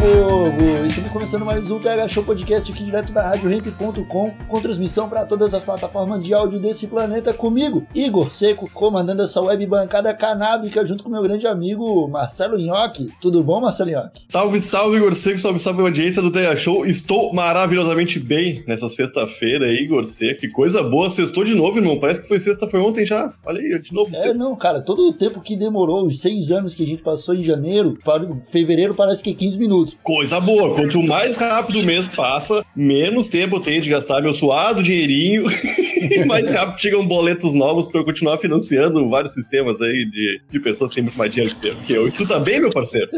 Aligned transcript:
Povo! 0.00 0.69
Estamos 0.90 1.12
começando 1.12 1.44
mais 1.44 1.70
um 1.70 1.78
TH 1.78 2.08
Show 2.08 2.24
Podcast 2.24 2.72
aqui 2.72 2.82
direto 2.82 3.12
da 3.12 3.22
RadioRamp.com 3.28 4.34
com 4.48 4.60
transmissão 4.60 5.08
para 5.08 5.24
todas 5.24 5.54
as 5.54 5.62
plataformas 5.62 6.20
de 6.20 6.34
áudio 6.34 6.58
desse 6.58 6.88
planeta 6.88 7.32
comigo, 7.32 7.86
Igor 7.94 8.28
Seco, 8.28 8.68
comandando 8.74 9.22
essa 9.22 9.40
web 9.40 9.64
bancada 9.66 10.12
canábica 10.12 10.84
junto 10.84 11.04
com 11.04 11.10
meu 11.10 11.22
grande 11.22 11.46
amigo 11.46 12.08
Marcelo 12.08 12.58
Nhoque. 12.58 13.08
Tudo 13.20 13.40
bom, 13.40 13.60
Marcelo 13.60 13.92
Nhoque? 13.92 14.24
Salve, 14.28 14.60
salve, 14.60 14.96
Igor 14.96 15.14
Seco, 15.14 15.38
salve, 15.38 15.60
salve, 15.60 15.80
audiência 15.80 16.20
do 16.20 16.32
TH 16.32 16.56
Show. 16.56 16.84
Estou 16.84 17.32
maravilhosamente 17.32 18.18
bem 18.18 18.64
nessa 18.66 18.88
sexta-feira 18.88 19.66
aí, 19.66 19.84
Igor 19.84 20.04
Seco. 20.06 20.40
Que 20.40 20.48
coisa 20.48 20.82
boa, 20.82 21.08
sextou 21.08 21.44
de 21.44 21.54
novo, 21.54 21.78
irmão. 21.78 22.00
Parece 22.00 22.22
que 22.22 22.26
foi 22.26 22.40
sexta, 22.40 22.66
foi 22.66 22.80
ontem 22.80 23.06
já. 23.06 23.32
Olha 23.46 23.60
aí, 23.60 23.80
de 23.80 23.94
novo. 23.94 24.10
É, 24.16 24.34
não, 24.34 24.56
cara, 24.56 24.80
todo 24.80 25.08
o 25.08 25.12
tempo 25.12 25.40
que 25.40 25.54
demorou, 25.54 26.04
os 26.04 26.18
seis 26.18 26.50
anos 26.50 26.74
que 26.74 26.82
a 26.82 26.86
gente 26.86 27.04
passou 27.04 27.36
em 27.36 27.44
janeiro, 27.44 27.96
para 28.04 28.28
fevereiro 28.50 28.92
parece 28.92 29.22
que 29.22 29.30
é 29.30 29.34
15 29.34 29.56
minutos. 29.56 29.96
Coisa 30.02 30.40
boa. 30.40 30.79
Quanto 30.80 31.02
mais 31.02 31.36
rápido 31.36 31.80
o 31.80 31.82
mês 31.82 32.06
passa, 32.06 32.64
menos 32.74 33.28
tempo 33.28 33.56
eu 33.56 33.60
tenho 33.60 33.82
de 33.82 33.90
gastar 33.90 34.22
meu 34.22 34.32
suado 34.32 34.82
dinheirinho 34.82 35.44
mais 36.26 36.50
rápido 36.50 36.78
chegam 36.78 37.06
boletos 37.06 37.54
novos 37.54 37.86
para 37.86 38.00
eu 38.00 38.04
continuar 38.04 38.38
financiando 38.38 39.08
vários 39.08 39.34
sistemas 39.34 39.80
aí 39.80 40.04
de, 40.04 40.40
de 40.50 40.60
pessoas 40.60 40.90
que 40.90 40.96
têm 40.96 41.04
muito 41.04 41.18
mais 41.18 41.32
dinheiro 41.32 41.54
que 41.84 41.92
eu. 41.92 42.08
E 42.08 42.12
tu 42.12 42.26
tá 42.26 42.38
bem, 42.38 42.60
meu 42.60 42.70
parceiro? 42.70 43.08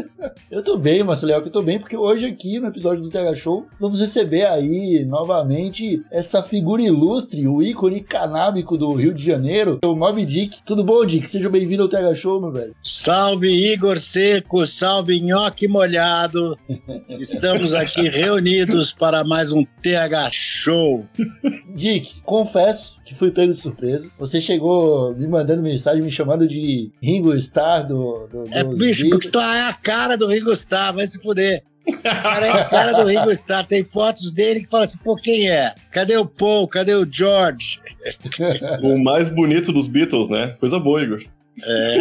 Eu 0.49 0.63
tô 0.63 0.77
bem, 0.77 1.03
Marcelo, 1.03 1.41
que 1.41 1.47
eu 1.47 1.51
tô 1.51 1.61
bem, 1.61 1.79
porque 1.79 1.95
hoje 1.95 2.25
aqui 2.25 2.59
no 2.59 2.67
episódio 2.67 3.03
do 3.03 3.09
TH 3.09 3.35
Show 3.35 3.65
vamos 3.79 3.99
receber 3.99 4.45
aí 4.45 5.05
novamente 5.05 6.01
essa 6.11 6.41
figura 6.43 6.81
ilustre, 6.81 7.47
o 7.47 7.61
ícone 7.61 8.01
canábico 8.01 8.77
do 8.77 8.93
Rio 8.93 9.13
de 9.13 9.23
Janeiro, 9.23 9.79
o 9.83 9.95
Mob 9.95 10.23
Dick. 10.25 10.61
Tudo 10.63 10.83
bom, 10.83 11.05
Dick? 11.05 11.29
Seja 11.29 11.49
bem-vindo 11.49 11.83
ao 11.83 11.89
TH 11.89 12.15
Show, 12.15 12.41
meu 12.41 12.51
velho. 12.51 12.75
Salve 12.81 13.47
Igor 13.47 13.99
Seco, 13.99 14.65
salve 14.65 15.19
Nhoque 15.19 15.67
Molhado. 15.67 16.57
Estamos 17.09 17.73
aqui 17.73 18.09
reunidos 18.09 18.93
para 18.93 19.23
mais 19.23 19.51
um 19.53 19.65
TH 19.81 20.29
Show. 20.31 21.05
Dick, 21.75 22.21
confesso 22.23 22.72
que 23.05 23.13
fui 23.15 23.31
pego 23.31 23.53
de 23.53 23.59
surpresa. 23.59 24.09
Você 24.19 24.39
chegou 24.41 25.13
me 25.15 25.27
mandando 25.27 25.61
mensagem, 25.61 26.01
me 26.03 26.11
chamando 26.11 26.47
de 26.47 26.91
Ringo 27.01 27.33
Starr 27.35 27.87
do. 27.87 28.27
do 28.27 28.43
É, 28.51 28.63
dos 28.63 28.77
bicho, 28.77 29.01
Beatles. 29.03 29.09
porque 29.09 29.29
tu 29.29 29.39
é 29.39 29.61
a 29.67 29.73
cara 29.73 30.15
do 30.17 30.27
Ringo 30.27 30.51
Starr, 30.53 30.93
vai 30.95 31.07
se 31.07 31.21
fuder. 31.21 31.63
O 31.87 31.97
cara 32.01 32.45
é 32.47 32.49
a 32.51 32.65
cara 32.65 32.91
do 32.93 33.03
Ringo 33.07 33.29
Starr, 33.31 33.65
tem 33.67 33.83
fotos 33.83 34.31
dele 34.31 34.61
que 34.61 34.67
fala 34.69 34.85
assim, 34.85 34.97
pô, 35.03 35.15
quem 35.15 35.49
é? 35.49 35.73
Cadê 35.91 36.15
o 36.15 36.25
Paul? 36.25 36.67
Cadê 36.67 36.95
o 36.95 37.05
George? 37.09 37.79
O 38.81 38.97
mais 39.03 39.29
bonito 39.29 39.71
dos 39.73 39.87
Beatles, 39.87 40.29
né? 40.29 40.55
Coisa 40.59 40.79
boa, 40.79 41.01
Igor. 41.03 41.23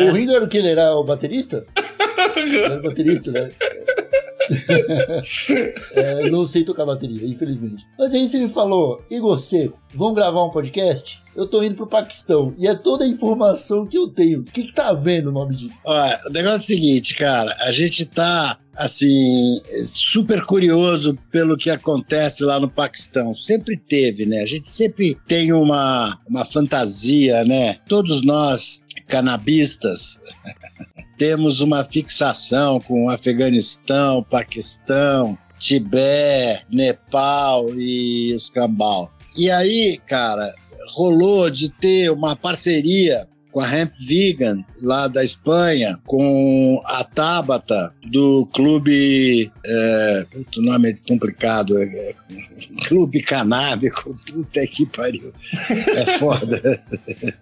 O 0.08 0.12
Ringo 0.12 0.32
era 0.32 0.44
o 0.44 0.48
que? 0.48 0.58
Ele 0.58 0.68
era 0.68 0.94
o 0.94 1.04
baterista? 1.04 1.64
Ele 2.36 2.56
era 2.58 2.78
o 2.78 2.82
baterista, 2.82 3.30
né? 3.32 3.50
É, 5.94 6.30
não 6.30 6.44
sei 6.44 6.64
tocar 6.64 6.84
bateria, 6.84 7.27
infelizmente. 7.27 7.86
Mas 7.98 8.12
aí 8.12 8.27
você 8.27 8.39
me 8.39 8.48
falou, 8.48 9.02
Igor 9.11 9.39
Seco, 9.39 9.80
vamos 9.94 10.14
gravar 10.14 10.44
um 10.44 10.50
podcast? 10.50 11.22
Eu 11.34 11.46
tô 11.46 11.62
indo 11.62 11.74
pro 11.74 11.86
Paquistão 11.86 12.55
e 12.58 12.67
é 12.67 12.74
toda 12.74 13.05
a 13.05 13.08
informação 13.08 13.86
que 13.86 13.96
eu 13.96 14.08
tenho. 14.08 14.40
O 14.40 14.44
que 14.44 14.64
que 14.64 14.74
tá 14.74 14.92
vendo, 14.92 15.33
Mob 15.33 15.55
Dick? 15.55 15.72
Olha, 15.84 16.18
o 16.27 16.30
negócio 16.30 16.56
é 16.56 16.58
o 16.58 16.67
seguinte, 16.67 17.14
cara, 17.14 17.56
a 17.61 17.70
gente 17.70 18.05
tá, 18.05 18.58
assim, 18.77 19.56
super 19.83 20.44
curioso 20.44 21.18
pelo 21.30 21.56
que 21.56 21.70
acontece 21.70 22.44
lá 22.44 22.61
no 22.61 22.68
Paquistão. 22.68 23.34
Sempre 23.34 23.78
teve, 23.78 24.27
né? 24.27 24.42
A 24.42 24.46
gente 24.46 24.68
sempre 24.68 25.17
tem 25.27 25.52
uma, 25.55 26.18
uma 26.28 26.44
fantasia, 26.44 27.44
né? 27.44 27.78
Todos 27.88 28.22
nós, 28.22 28.83
canabistas, 29.08 30.20
temos 31.22 31.60
uma 31.60 31.84
fixação 31.84 32.80
com 32.80 33.08
Afeganistão, 33.08 34.24
Paquistão, 34.24 35.38
Tibete, 35.56 36.66
Nepal 36.68 37.72
e 37.77 38.33
Escambau. 38.33 39.08
E 39.38 39.48
aí, 39.48 40.00
cara, 40.05 40.52
rolou 40.88 41.48
de 41.48 41.68
ter 41.68 42.11
uma 42.11 42.34
parceria 42.34 43.28
com 43.52 43.61
a 43.61 43.72
Hemp 43.72 43.92
Vegan, 44.05 44.64
lá 44.82 45.06
da 45.06 45.22
Espanha, 45.22 45.96
com 46.06 46.82
a 46.86 47.05
Tabata, 47.05 47.94
do 48.11 48.44
clube. 48.46 49.52
É, 49.64 50.27
puta, 50.28 50.58
o 50.58 50.62
nome 50.62 50.90
é 50.90 50.94
complicado. 51.06 51.78
É, 51.78 51.84
é, 51.84 52.14
clube 52.88 53.22
Canábico. 53.22 54.18
Puta 54.27 54.66
que 54.66 54.86
pariu. 54.86 55.32
É 55.70 56.18
foda. 56.18 56.82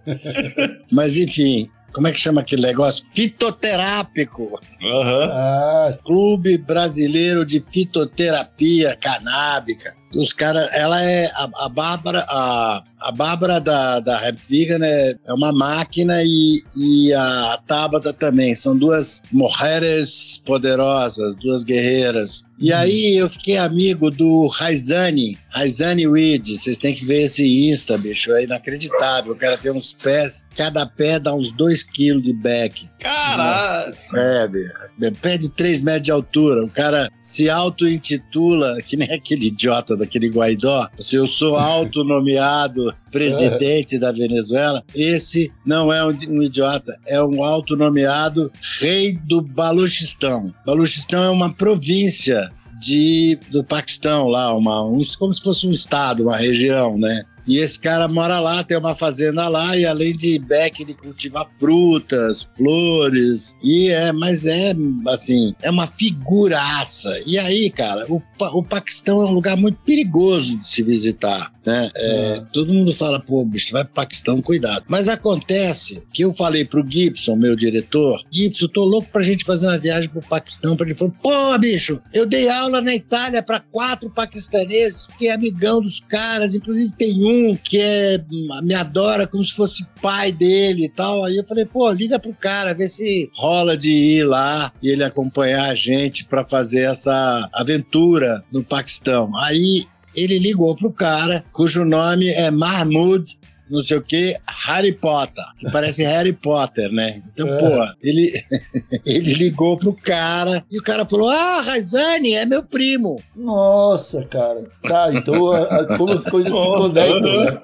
Mas, 0.92 1.16
enfim. 1.16 1.66
Como 1.92 2.06
é 2.08 2.12
que 2.12 2.20
chama 2.20 2.40
aquele 2.40 2.62
negócio? 2.62 3.04
Fitoterápico. 3.12 4.58
Aham. 4.82 5.30
Ah, 5.32 5.98
Clube 6.04 6.58
Brasileiro 6.58 7.44
de 7.44 7.60
Fitoterapia 7.60 8.96
Canábica. 8.96 9.94
Os 10.14 10.32
caras, 10.32 10.72
ela 10.74 11.02
é 11.02 11.26
a, 11.26 11.48
a 11.64 11.68
Bárbara, 11.68 12.24
a, 12.28 12.82
a 13.00 13.10
Bárbara 13.10 13.60
da, 13.60 14.00
da 14.00 14.18
Rap 14.18 14.38
Vegan 14.48 14.84
é, 14.84 15.14
é 15.24 15.32
uma 15.32 15.52
máquina 15.52 16.22
e, 16.22 16.62
e 16.76 17.12
a 17.12 17.58
Tabata 17.66 18.12
também. 18.12 18.54
São 18.54 18.76
duas 18.76 19.22
mulheres 19.32 20.42
poderosas, 20.44 21.34
duas 21.36 21.64
guerreiras. 21.64 22.44
E 22.60 22.74
aí 22.74 23.16
eu 23.16 23.26
fiquei 23.26 23.56
amigo 23.56 24.10
do 24.10 24.46
Raizani, 24.46 25.38
Raizani 25.48 26.06
Weed. 26.06 26.46
Vocês 26.46 26.76
têm 26.76 26.94
que 26.94 27.06
ver 27.06 27.22
esse 27.22 27.70
Insta, 27.70 27.96
bicho. 27.96 28.32
É 28.34 28.44
inacreditável. 28.44 29.32
O 29.32 29.36
cara 29.36 29.56
tem 29.56 29.72
uns 29.72 29.94
pés, 29.94 30.44
cada 30.54 30.84
pé 30.84 31.18
dá 31.18 31.34
uns 31.34 31.50
2 31.52 31.82
quilos 31.84 32.22
de 32.22 32.34
back. 32.34 32.86
Caralho! 32.98 33.94
É, 34.14 34.46
bicho. 34.46 34.74
pé 35.22 35.38
de 35.38 35.48
3 35.48 35.80
metros 35.80 36.02
de 36.02 36.10
altura. 36.10 36.62
O 36.62 36.68
cara 36.68 37.10
se 37.18 37.48
auto-intitula, 37.48 38.76
que 38.82 38.94
nem 38.94 39.10
aquele 39.10 39.46
idiota 39.46 39.96
daquele 39.96 40.28
Guaidó. 40.28 40.86
Se 40.98 41.16
eu 41.16 41.26
sou 41.26 41.56
autonomeado 41.58 42.89
presidente 43.10 43.98
da 43.98 44.12
Venezuela, 44.12 44.82
esse 44.94 45.50
não 45.64 45.92
é 45.92 46.04
um, 46.04 46.16
um 46.28 46.42
idiota, 46.42 46.98
é 47.06 47.22
um 47.22 47.42
autonomeado 47.42 48.50
rei 48.80 49.18
do 49.24 49.40
Baluchistão. 49.40 50.52
Baluchistão 50.64 51.24
é 51.24 51.30
uma 51.30 51.52
província 51.52 52.50
de, 52.80 53.38
do 53.50 53.62
Paquistão 53.62 54.26
lá, 54.26 54.54
uma, 54.56 54.82
um, 54.84 55.00
como 55.18 55.32
se 55.32 55.42
fosse 55.42 55.68
um 55.68 55.70
estado, 55.70 56.22
uma 56.22 56.36
região, 56.36 56.96
né? 56.98 57.24
E 57.46 57.58
esse 57.58 57.78
cara 57.78 58.06
mora 58.08 58.38
lá, 58.40 58.62
tem 58.62 58.76
uma 58.76 58.94
fazenda 58.94 59.48
lá, 59.48 59.76
e 59.76 59.84
além 59.84 60.14
de 60.16 60.38
beck, 60.38 60.80
ele 60.82 60.94
cultiva 60.94 61.44
frutas, 61.44 62.42
flores, 62.56 63.54
e 63.62 63.88
é, 63.88 64.12
mas 64.12 64.46
é, 64.46 64.74
assim, 65.08 65.54
é 65.62 65.70
uma 65.70 65.86
figuraça. 65.86 67.18
E 67.26 67.38
aí, 67.38 67.70
cara, 67.70 68.06
o, 68.08 68.20
Pa- 68.38 68.50
o 68.50 68.62
Paquistão 68.62 69.20
é 69.20 69.24
um 69.26 69.32
lugar 69.32 69.56
muito 69.56 69.78
perigoso 69.84 70.56
de 70.56 70.64
se 70.64 70.82
visitar, 70.82 71.52
né? 71.64 71.90
É, 71.94 72.42
Todo 72.52 72.72
mundo 72.72 72.92
fala, 72.92 73.20
pô, 73.20 73.44
bicho, 73.44 73.72
vai 73.72 73.84
pro 73.84 73.94
Paquistão, 73.94 74.40
cuidado. 74.40 74.84
Mas 74.88 75.08
acontece 75.08 76.02
que 76.12 76.24
eu 76.24 76.32
falei 76.32 76.64
pro 76.64 76.84
Gibson, 76.88 77.36
meu 77.36 77.54
diretor, 77.56 78.22
Gibson, 78.30 78.64
eu 78.64 78.68
tô 78.68 78.84
louco 78.84 79.08
pra 79.10 79.22
gente 79.22 79.44
fazer 79.44 79.66
uma 79.66 79.78
viagem 79.78 80.08
pro 80.08 80.20
Paquistão, 80.22 80.76
pra 80.76 80.86
ele 80.86 80.94
falou, 80.94 81.14
pô, 81.22 81.58
bicho, 81.58 82.00
eu 82.12 82.26
dei 82.26 82.48
aula 82.48 82.80
na 82.80 82.94
Itália 82.94 83.42
pra 83.42 83.60
quatro 83.60 84.10
paquistaneses, 84.10 85.06
fiquei 85.06 85.30
amigão 85.30 85.80
dos 85.80 86.00
caras, 86.00 86.54
inclusive 86.54 86.92
tem 86.96 87.24
um 87.24 87.29
que 87.64 87.78
é, 87.78 88.22
me 88.62 88.74
adora 88.74 89.26
como 89.26 89.44
se 89.44 89.52
fosse 89.52 89.86
pai 90.00 90.32
dele 90.32 90.84
e 90.84 90.88
tal. 90.88 91.24
Aí 91.24 91.36
eu 91.36 91.46
falei, 91.46 91.64
pô, 91.64 91.90
liga 91.90 92.18
pro 92.18 92.34
cara, 92.34 92.74
vê 92.74 92.86
se 92.86 93.30
rola 93.34 93.76
de 93.76 93.92
ir 93.92 94.24
lá 94.24 94.72
e 94.82 94.88
ele 94.88 95.04
acompanhar 95.04 95.70
a 95.70 95.74
gente 95.74 96.24
pra 96.24 96.46
fazer 96.46 96.82
essa 96.82 97.48
aventura 97.52 98.44
no 98.52 98.62
Paquistão. 98.62 99.36
Aí 99.36 99.84
ele 100.14 100.38
ligou 100.38 100.74
pro 100.74 100.92
cara, 100.92 101.44
cujo 101.52 101.84
nome 101.84 102.28
é 102.28 102.50
Mahmoud 102.50 103.38
não 103.70 103.80
sei 103.80 103.96
o 103.98 104.02
que, 104.02 104.36
Harry 104.46 104.92
Potter, 104.92 105.44
que 105.58 105.70
parece 105.70 106.02
Harry 106.02 106.32
Potter, 106.32 106.90
né? 106.92 107.22
Então, 107.32 107.48
É. 107.48 107.56
pô, 107.58 107.94
ele, 108.02 108.32
ele 109.06 109.34
ligou 109.34 109.76
pro 109.78 109.92
cara 109.92 110.64
e 110.70 110.78
o 110.78 110.82
cara 110.82 111.06
falou: 111.06 111.28
Ah, 111.30 111.60
Raizane, 111.60 112.34
é 112.34 112.44
meu 112.44 112.62
primo. 112.62 113.22
nossa, 113.36 114.24
cara. 114.26 114.64
Tá, 114.82 115.10
então 115.12 115.50
a- 115.52 115.62
a- 115.62 115.96
como 115.96 116.12
as 116.12 116.24
coisas 116.24 116.52
se 116.54 116.66
conectam, 116.66 117.44
né? 117.44 117.58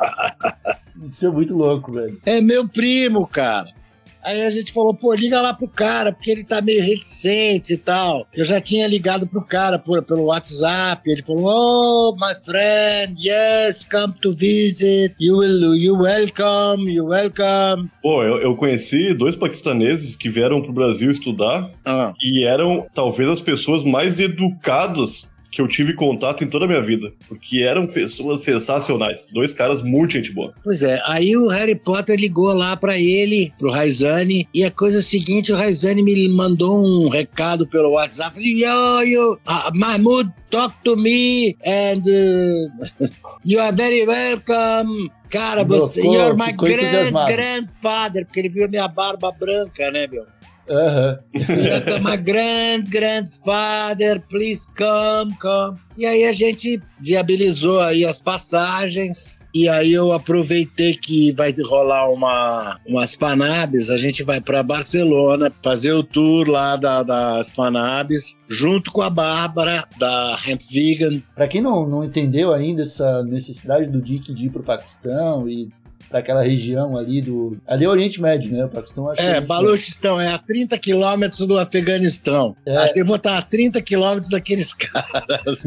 Isso 1.04 1.26
é 1.26 1.30
muito 1.30 1.54
louco, 1.56 1.92
velho. 1.92 2.18
É 2.24 2.40
meu 2.40 2.66
primo, 2.68 3.26
cara. 3.26 3.68
Aí 4.26 4.42
a 4.42 4.50
gente 4.50 4.72
falou, 4.72 4.92
pô, 4.92 5.14
liga 5.14 5.40
lá 5.40 5.54
pro 5.54 5.68
cara, 5.68 6.12
porque 6.12 6.32
ele 6.32 6.42
tá 6.42 6.60
meio 6.60 6.82
reticente 6.82 7.74
e 7.74 7.76
tal. 7.76 8.26
Eu 8.34 8.44
já 8.44 8.60
tinha 8.60 8.84
ligado 8.88 9.24
pro 9.24 9.40
cara 9.40 9.78
por, 9.78 10.02
pelo 10.02 10.24
WhatsApp. 10.24 11.08
Ele 11.08 11.22
falou, 11.22 11.44
oh, 11.46 12.16
my 12.16 12.34
friend, 12.44 13.14
yes, 13.24 13.84
come 13.84 14.12
to 14.20 14.32
visit. 14.32 15.14
You 15.20 15.38
will, 15.38 15.76
you 15.76 15.96
welcome, 15.96 16.92
you 16.92 17.06
welcome. 17.06 17.88
Pô, 18.02 18.24
eu, 18.24 18.38
eu 18.38 18.56
conheci 18.56 19.14
dois 19.14 19.36
paquistaneses 19.36 20.16
que 20.16 20.28
vieram 20.28 20.60
pro 20.60 20.72
Brasil 20.72 21.08
estudar 21.08 21.70
Ah, 21.84 22.12
e 22.20 22.44
eram 22.44 22.84
talvez 22.92 23.28
as 23.28 23.40
pessoas 23.40 23.84
mais 23.84 24.18
educadas 24.18 25.35
que 25.56 25.62
eu 25.62 25.66
tive 25.66 25.94
contato 25.94 26.44
em 26.44 26.48
toda 26.48 26.66
a 26.66 26.68
minha 26.68 26.82
vida. 26.82 27.10
Porque 27.26 27.62
eram 27.62 27.86
pessoas 27.86 28.42
sensacionais. 28.42 29.26
Dois 29.32 29.54
caras 29.54 29.80
muito 29.80 30.12
gente 30.12 30.30
boa. 30.30 30.52
Pois 30.62 30.82
é, 30.82 31.00
aí 31.06 31.34
o 31.34 31.48
Harry 31.48 31.74
Potter 31.74 32.20
ligou 32.20 32.52
lá 32.52 32.76
pra 32.76 32.98
ele, 32.98 33.50
pro 33.58 33.70
Raizane, 33.70 34.46
e 34.52 34.62
a 34.64 34.70
coisa 34.70 34.98
é 34.98 35.02
seguinte, 35.02 35.50
o 35.50 35.56
Raizane 35.56 36.02
me 36.02 36.28
mandou 36.28 36.84
um 36.84 37.08
recado 37.08 37.66
pelo 37.66 37.92
WhatsApp, 37.92 38.38
yo, 38.38 39.02
yo, 39.04 39.38
ah, 39.46 39.70
Mahmoud, 39.74 40.30
talk 40.50 40.74
to 40.84 40.94
me, 40.94 41.56
and 41.64 42.02
uh, 42.04 43.08
you 43.42 43.58
are 43.58 43.74
very 43.74 44.04
welcome. 44.06 45.10
Cara, 45.30 45.64
você, 45.64 46.02
Ficou- 46.02 46.14
you're 46.14 46.36
my 46.36 46.52
grand, 46.52 46.82
entusiasmado. 46.82 47.32
grandfather, 47.32 48.26
porque 48.26 48.40
ele 48.40 48.48
viu 48.50 48.66
a 48.66 48.68
minha 48.68 48.86
barba 48.88 49.32
branca, 49.32 49.90
né, 49.90 50.06
meu? 50.06 50.24
Aham. 50.68 51.18
My 52.02 52.16
grand, 52.16 52.90
grandfather, 52.90 54.20
please 54.28 54.66
come, 54.76 55.36
come. 55.38 55.78
E 55.96 56.04
aí 56.04 56.24
a 56.24 56.32
gente 56.32 56.80
viabilizou 57.00 57.80
aí 57.80 58.04
as 58.04 58.20
passagens. 58.20 59.38
E 59.54 59.70
aí 59.70 59.90
eu 59.90 60.12
aproveitei 60.12 60.92
que 60.92 61.32
vai 61.32 61.54
rolar 61.64 62.10
uma, 62.10 62.78
umas 62.86 63.16
Panabes, 63.16 63.88
a 63.88 63.96
gente 63.96 64.22
vai 64.22 64.38
para 64.38 64.62
Barcelona 64.62 65.50
fazer 65.62 65.92
o 65.92 66.02
tour 66.02 66.46
lá 66.46 66.76
da, 66.76 67.02
das 67.02 67.52
Panabes, 67.52 68.36
junto 68.50 68.92
com 68.92 69.00
a 69.00 69.08
Bárbara, 69.08 69.88
da 69.98 70.38
Hemp 70.46 70.60
Vegan. 70.70 71.22
Pra 71.34 71.48
quem 71.48 71.62
não, 71.62 71.88
não 71.88 72.04
entendeu 72.04 72.52
ainda 72.52 72.82
essa 72.82 73.22
necessidade 73.22 73.88
do 73.88 74.02
Dick 74.02 74.34
de 74.34 74.46
ir 74.46 74.50
pro 74.50 74.62
Paquistão 74.62 75.48
e 75.48 75.70
pra 76.08 76.20
aquela 76.20 76.42
região 76.42 76.96
ali 76.96 77.20
do. 77.20 77.58
Ali 77.66 77.84
é 77.84 77.88
Oriente 77.88 78.20
Médio, 78.20 78.52
né? 78.52 78.64
O 78.64 78.68
Paquistão 78.68 79.08
acho 79.08 79.22
É, 79.22 79.32
Oriente 79.32 79.46
Baluchistão, 79.46 80.20
é 80.20 80.28
a 80.28 80.38
30 80.38 80.78
quilômetros 80.78 81.46
do 81.46 81.58
Afeganistão. 81.58 82.56
É. 82.66 82.98
Eu 83.00 83.04
vou 83.04 83.16
estar 83.16 83.38
a 83.38 83.42
30 83.42 83.80
quilômetros 83.82 84.30
daqueles 84.30 84.72
caras. 84.74 85.64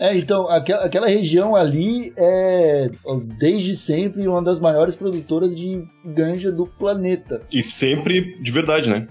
É, 0.00 0.16
então, 0.16 0.48
aquela, 0.48 0.84
aquela 0.84 1.08
região 1.08 1.54
ali 1.54 2.12
é, 2.16 2.90
desde 3.38 3.76
sempre, 3.76 4.26
uma 4.26 4.42
das 4.42 4.58
maiores 4.58 4.96
produtoras 4.96 5.54
de 5.54 5.82
ganja 6.04 6.50
do 6.50 6.66
planeta. 6.66 7.42
E 7.52 7.62
sempre 7.62 8.34
de 8.42 8.50
verdade, 8.50 8.90
né? 8.90 9.06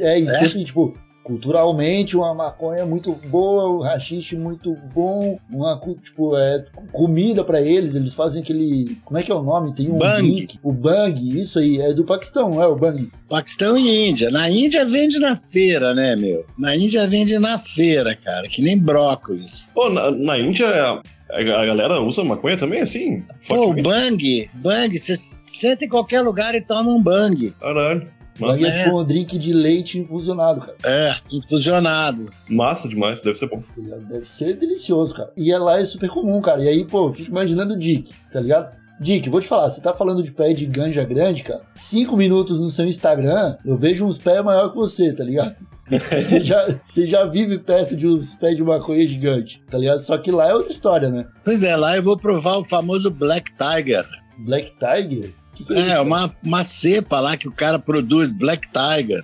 É, 0.00 0.18
e 0.18 0.28
sempre, 0.28 0.64
tipo, 0.64 0.94
culturalmente, 1.22 2.16
uma 2.16 2.34
maconha 2.34 2.84
muito 2.84 3.12
boa, 3.12 3.70
um 3.70 3.80
rachixe 3.80 4.36
muito 4.36 4.76
bom, 4.94 5.38
uma, 5.50 5.80
tipo, 6.02 6.36
é, 6.36 6.64
comida 6.92 7.44
pra 7.44 7.60
eles, 7.60 7.94
eles 7.94 8.14
fazem 8.14 8.42
aquele, 8.42 8.96
como 9.04 9.18
é 9.18 9.22
que 9.22 9.30
é 9.30 9.34
o 9.34 9.42
nome? 9.42 9.74
Tem 9.74 9.90
um 9.90 9.98
Bang. 9.98 10.30
drink, 10.30 10.58
o 10.62 10.72
bang, 10.72 11.40
isso 11.40 11.58
aí, 11.58 11.80
é 11.80 11.92
do 11.92 12.04
Paquistão, 12.04 12.50
não 12.50 12.62
é 12.62 12.66
o 12.66 12.76
bang? 12.76 13.10
Paquistão 13.28 13.76
e 13.78 14.08
Índia. 14.08 14.30
Na 14.30 14.50
Índia 14.50 14.84
vende 14.84 15.18
na 15.18 15.36
feira, 15.36 15.94
né, 15.94 16.16
meu? 16.16 16.44
Na 16.58 16.76
Índia 16.76 17.06
vende 17.06 17.38
na 17.38 17.58
feira, 17.58 18.14
cara, 18.16 18.48
que 18.48 18.60
nem 18.60 18.78
brócolis. 18.78 19.70
Pô, 19.74 19.88
na, 19.88 20.10
na 20.10 20.38
Índia 20.38 20.66
a, 20.68 21.00
a 21.38 21.42
galera 21.66 22.00
usa 22.02 22.22
maconha 22.24 22.58
também, 22.58 22.80
assim? 22.80 23.22
Pô, 23.46 23.54
o 23.54 23.58
fortemente? 23.74 23.88
bang, 23.88 24.50
bang, 24.56 24.98
você 24.98 25.14
senta 25.16 25.84
em 25.84 25.88
qualquer 25.88 26.20
lugar 26.20 26.54
e 26.54 26.60
toma 26.60 26.90
um 26.90 27.02
bang. 27.02 27.54
Caralho. 27.60 28.06
Massa, 28.38 28.66
é 28.66 28.84
tipo 28.84 28.98
um 28.98 29.04
drink 29.04 29.38
de 29.38 29.52
leite 29.52 29.98
infusionado, 29.98 30.60
cara. 30.60 30.76
É, 30.84 31.14
infusionado. 31.30 32.30
massa 32.48 32.88
demais, 32.88 33.20
deve 33.20 33.38
ser 33.38 33.48
bom. 33.48 33.62
Deve 34.08 34.24
ser 34.24 34.54
delicioso, 34.56 35.14
cara. 35.14 35.30
E 35.36 35.52
é 35.52 35.58
lá 35.58 35.80
é 35.80 35.84
super 35.84 36.08
comum, 36.08 36.40
cara. 36.40 36.62
E 36.62 36.68
aí, 36.68 36.84
pô, 36.84 37.08
eu 37.08 37.12
fico 37.12 37.30
imaginando 37.30 37.74
o 37.74 37.78
Dick, 37.78 38.12
tá 38.30 38.40
ligado? 38.40 38.74
Dick, 39.00 39.28
vou 39.28 39.40
te 39.40 39.48
falar, 39.48 39.68
você 39.68 39.80
tá 39.80 39.92
falando 39.92 40.22
de 40.22 40.30
pé 40.30 40.52
de 40.52 40.64
ganja 40.64 41.04
grande, 41.04 41.42
cara. 41.42 41.62
Cinco 41.74 42.16
minutos 42.16 42.60
no 42.60 42.70
seu 42.70 42.86
Instagram, 42.86 43.56
eu 43.64 43.76
vejo 43.76 44.06
uns 44.06 44.16
pés 44.16 44.44
maior 44.44 44.70
que 44.70 44.76
você, 44.76 45.12
tá 45.12 45.24
ligado? 45.24 45.56
Você 45.92 46.40
já, 46.40 46.78
você 46.82 47.06
já 47.06 47.26
vive 47.26 47.58
perto 47.58 47.94
de 47.94 48.06
uns 48.06 48.34
pés 48.36 48.56
de 48.56 48.62
maconha 48.62 49.06
gigante, 49.06 49.62
tá 49.68 49.76
ligado? 49.76 49.98
Só 49.98 50.16
que 50.16 50.30
lá 50.30 50.48
é 50.48 50.54
outra 50.54 50.72
história, 50.72 51.10
né? 51.10 51.26
Pois 51.44 51.62
é, 51.62 51.76
lá 51.76 51.96
eu 51.96 52.02
vou 52.02 52.16
provar 52.16 52.56
o 52.56 52.64
famoso 52.64 53.10
Black 53.10 53.50
Tiger. 53.58 54.06
Black 54.38 54.72
Tiger? 54.78 55.34
Que, 55.54 55.64
que 55.64 55.72
é, 55.72 55.78
É, 55.78 55.88
isso? 55.92 56.02
uma, 56.02 56.36
uma 56.42 56.64
cepa 56.64 57.20
lá 57.20 57.36
que 57.36 57.48
o 57.48 57.52
cara 57.52 57.78
produz, 57.78 58.32
Black 58.32 58.68
Tiger. 58.68 59.22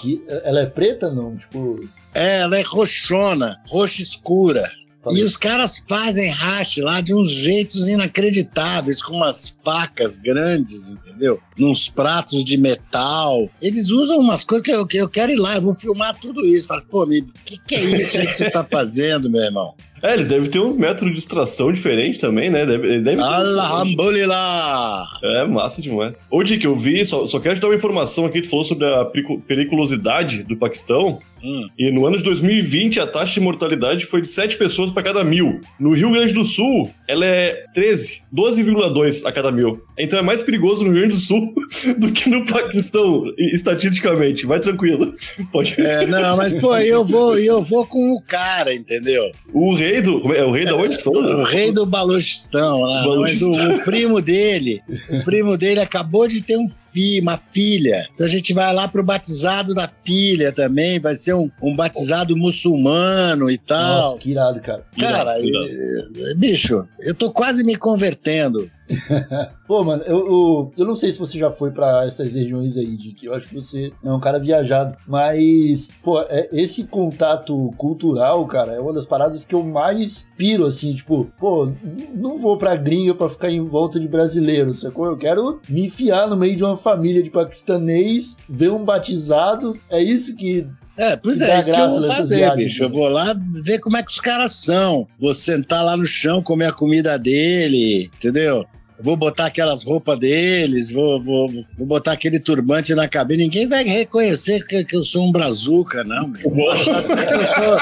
Que- 0.00 0.22
ela 0.44 0.60
é 0.60 0.66
preta, 0.66 1.10
não? 1.10 1.36
Tipo. 1.36 1.80
É, 2.14 2.40
ela 2.40 2.58
é 2.58 2.62
roxona, 2.62 3.60
roxa 3.66 4.02
escura. 4.02 4.70
falei- 5.02 5.20
E 5.22 5.24
os 5.24 5.36
caras 5.36 5.82
fazem 5.88 6.30
hash 6.30 6.76
lá 6.76 7.00
de 7.00 7.12
uns 7.14 7.28
jeitos 7.30 7.88
inacreditáveis, 7.88 9.02
com 9.02 9.16
umas 9.16 9.48
facas 9.64 10.16
grandes, 10.16 10.90
entendeu? 10.90 11.40
Nos 11.58 11.88
pratos 11.88 12.44
de 12.44 12.56
metal. 12.56 13.50
Eles 13.60 13.90
usam 13.90 14.18
umas 14.20 14.44
coisas 14.44 14.64
que 14.64 14.70
eu, 14.70 14.86
que 14.86 14.98
eu 14.98 15.08
quero 15.08 15.32
ir 15.32 15.38
lá, 15.40 15.56
eu 15.56 15.62
vou 15.62 15.74
filmar 15.74 16.16
tudo 16.20 16.46
isso. 16.46 16.68
Falo, 16.68 16.86
pô, 16.86 17.02
o 17.04 17.08
que, 17.08 17.58
que 17.66 17.74
é 17.74 17.80
isso 17.98 18.16
aí 18.18 18.26
que 18.28 18.44
tu 18.44 18.50
tá 18.52 18.64
fazendo, 18.70 19.28
meu 19.28 19.42
irmão? 19.42 19.74
É, 20.02 20.14
eles 20.14 20.26
devem 20.26 20.50
ter 20.50 20.58
uns 20.58 20.76
métodos 20.76 21.12
de 21.12 21.18
extração 21.20 21.72
diferentes 21.72 22.20
também, 22.20 22.50
né? 22.50 22.66
Deve, 22.66 23.00
deve 23.00 23.22
Alhamdulillah! 23.22 25.06
É, 25.22 25.44
massa 25.46 25.80
demais. 25.80 26.14
Ô, 26.30 26.42
Dick, 26.42 26.64
eu 26.64 26.74
vi, 26.74 27.04
só, 27.06 27.26
só 27.26 27.38
quero 27.38 27.54
te 27.56 27.60
dar 27.60 27.68
uma 27.68 27.74
informação 27.76 28.26
aqui, 28.26 28.40
tu 28.42 28.48
falou 28.50 28.64
sobre 28.64 28.86
a 28.86 29.04
pericu- 29.04 29.40
periculosidade 29.46 30.42
do 30.42 30.56
Paquistão. 30.56 31.20
Hum. 31.42 31.68
E 31.78 31.90
no 31.90 32.06
ano 32.06 32.16
de 32.16 32.24
2020, 32.24 33.00
a 33.00 33.06
taxa 33.06 33.34
de 33.34 33.40
mortalidade 33.40 34.04
foi 34.04 34.20
de 34.20 34.28
7 34.28 34.56
pessoas 34.56 34.90
para 34.90 35.02
cada 35.02 35.24
mil. 35.24 35.60
No 35.80 35.92
Rio 35.92 36.12
Grande 36.12 36.32
do 36.32 36.44
Sul, 36.44 36.90
ela 37.08 37.24
é 37.24 37.64
13, 37.74 38.22
12,2 38.34 39.26
a 39.26 39.32
cada 39.32 39.50
mil. 39.50 39.82
Então 39.98 40.18
é 40.18 40.22
mais 40.22 40.42
perigoso 40.42 40.84
no 40.84 40.90
Rio 40.90 41.00
Grande 41.00 41.14
do 41.14 41.20
Sul 41.20 41.54
do 41.98 42.12
que 42.12 42.28
no 42.28 42.44
Paquistão, 42.46 43.24
estatisticamente. 43.38 44.46
Vai 44.46 44.60
tranquilo. 44.60 45.12
Pode. 45.50 45.80
É, 45.80 46.06
não, 46.06 46.36
mas 46.36 46.54
pô, 46.54 46.76
eu 46.76 47.04
vou, 47.04 47.38
eu 47.38 47.62
vou 47.62 47.86
com 47.86 48.12
o 48.12 48.22
cara, 48.22 48.74
entendeu? 48.74 49.30
O 49.52 49.74
rei 49.74 50.00
do. 50.02 50.32
é? 50.34 50.42
É 50.42 50.44
o 50.44 50.50
rei 50.50 50.64
da 50.64 50.74
onde? 50.76 51.00
falou? 51.00 51.22
O 51.22 51.44
rei 51.44 51.72
do 51.72 51.86
Baluchistão 51.86 52.80
lá. 52.80 53.04
Mas 53.18 53.40
o, 53.40 53.50
o 53.50 53.78
primo 53.84 54.20
dele, 54.20 54.80
o 55.08 55.22
primo 55.24 55.56
dele 55.56 55.80
acabou 55.80 56.26
de 56.26 56.40
ter 56.42 56.56
um 56.56 56.68
filho, 56.68 57.22
uma 57.22 57.40
filha. 57.50 58.08
Então 58.12 58.26
a 58.26 58.28
gente 58.28 58.52
vai 58.52 58.72
lá 58.74 58.88
pro 58.88 59.02
batizado 59.02 59.72
da 59.72 59.88
filha 60.04 60.52
também. 60.52 60.98
Vai 61.00 61.14
ser 61.14 61.31
um, 61.34 61.50
um 61.62 61.74
batizado 61.76 62.36
muçulmano 62.36 63.50
e 63.50 63.58
tal. 63.58 64.02
Nossa, 64.02 64.18
que 64.18 64.30
irado, 64.30 64.60
cara. 64.60 64.84
Cara, 64.98 65.38
Irado, 65.38 65.68
eh, 65.68 66.34
bicho, 66.36 66.86
eu 67.00 67.14
tô 67.14 67.30
quase 67.30 67.64
me 67.64 67.76
convertendo. 67.76 68.70
Pô, 69.66 69.82
mano, 69.84 70.02
eu, 70.04 70.18
eu, 70.26 70.72
eu 70.76 70.84
não 70.84 70.94
sei 70.94 71.10
se 71.10 71.18
você 71.18 71.38
já 71.38 71.50
foi 71.50 71.70
pra 71.70 72.04
essas 72.06 72.34
regiões 72.34 72.76
aí, 72.76 72.94
Dick. 72.96 73.24
Eu 73.24 73.32
acho 73.32 73.48
que 73.48 73.54
você 73.54 73.90
é 74.04 74.10
um 74.12 74.20
cara 74.20 74.38
viajado. 74.38 74.96
Mas, 75.06 75.94
pô, 76.02 76.20
é- 76.22 76.48
esse 76.52 76.84
contato 76.84 77.72
cultural, 77.78 78.44
cara, 78.46 78.72
é 78.72 78.80
uma 78.80 78.92
das 78.92 79.06
paradas 79.06 79.44
que 79.44 79.54
eu 79.54 79.64
mais 79.64 80.30
piro, 80.36 80.66
assim. 80.66 80.94
Tipo, 80.94 81.26
pô, 81.38 81.72
não 82.14 82.38
vou 82.38 82.58
pra 82.58 82.76
gringa 82.76 83.14
pra 83.14 83.30
ficar 83.30 83.50
em 83.50 83.64
volta 83.64 83.98
de 83.98 84.08
brasileiro, 84.08 84.74
sacou? 84.74 85.06
Eu 85.06 85.16
quero 85.16 85.60
me 85.68 85.86
enfiar 85.86 86.28
no 86.28 86.36
meio 86.36 86.54
de 86.56 86.64
uma 86.64 86.76
família 86.76 87.22
de 87.22 87.30
paquistanês, 87.30 88.36
ver 88.48 88.72
um 88.72 88.84
batizado. 88.84 89.78
É 89.88 90.02
isso 90.02 90.36
que 90.36 90.66
É, 90.96 91.16
pois 91.16 91.40
é, 91.40 91.58
isso 91.58 91.72
que 91.72 91.80
eu 91.80 91.88
vou 91.88 92.12
fazer, 92.12 92.36
viagens, 92.36 92.64
bicho. 92.64 92.84
Eu 92.84 92.88
né? 92.88 92.94
vou 92.94 93.08
lá 93.08 93.34
ver 93.64 93.78
como 93.78 93.96
é 93.96 94.02
que 94.02 94.10
os 94.10 94.20
caras 94.20 94.52
são. 94.56 95.06
Vou 95.18 95.32
sentar 95.32 95.84
lá 95.84 95.96
no 95.96 96.04
chão, 96.04 96.42
comer 96.42 96.66
a 96.66 96.72
comida 96.72 97.18
dele, 97.18 98.10
entendeu? 98.14 98.66
Vou 99.02 99.16
botar 99.16 99.46
aquelas 99.46 99.82
roupas 99.82 100.18
deles, 100.18 100.92
vou, 100.92 101.20
vou, 101.20 101.50
vou 101.76 101.86
botar 101.86 102.12
aquele 102.12 102.38
turbante 102.38 102.94
na 102.94 103.08
cabeça. 103.08 103.40
Ninguém 103.40 103.66
vai 103.66 103.82
reconhecer 103.84 104.64
que, 104.66 104.84
que 104.84 104.96
eu 104.96 105.02
sou 105.02 105.26
um 105.26 105.32
brazuca, 105.32 106.04
não. 106.04 106.28
meu. 106.28 106.50
Vou 106.50 106.70
achar 106.70 107.02
que 107.02 107.12
eu 107.34 107.46
sou 107.46 107.78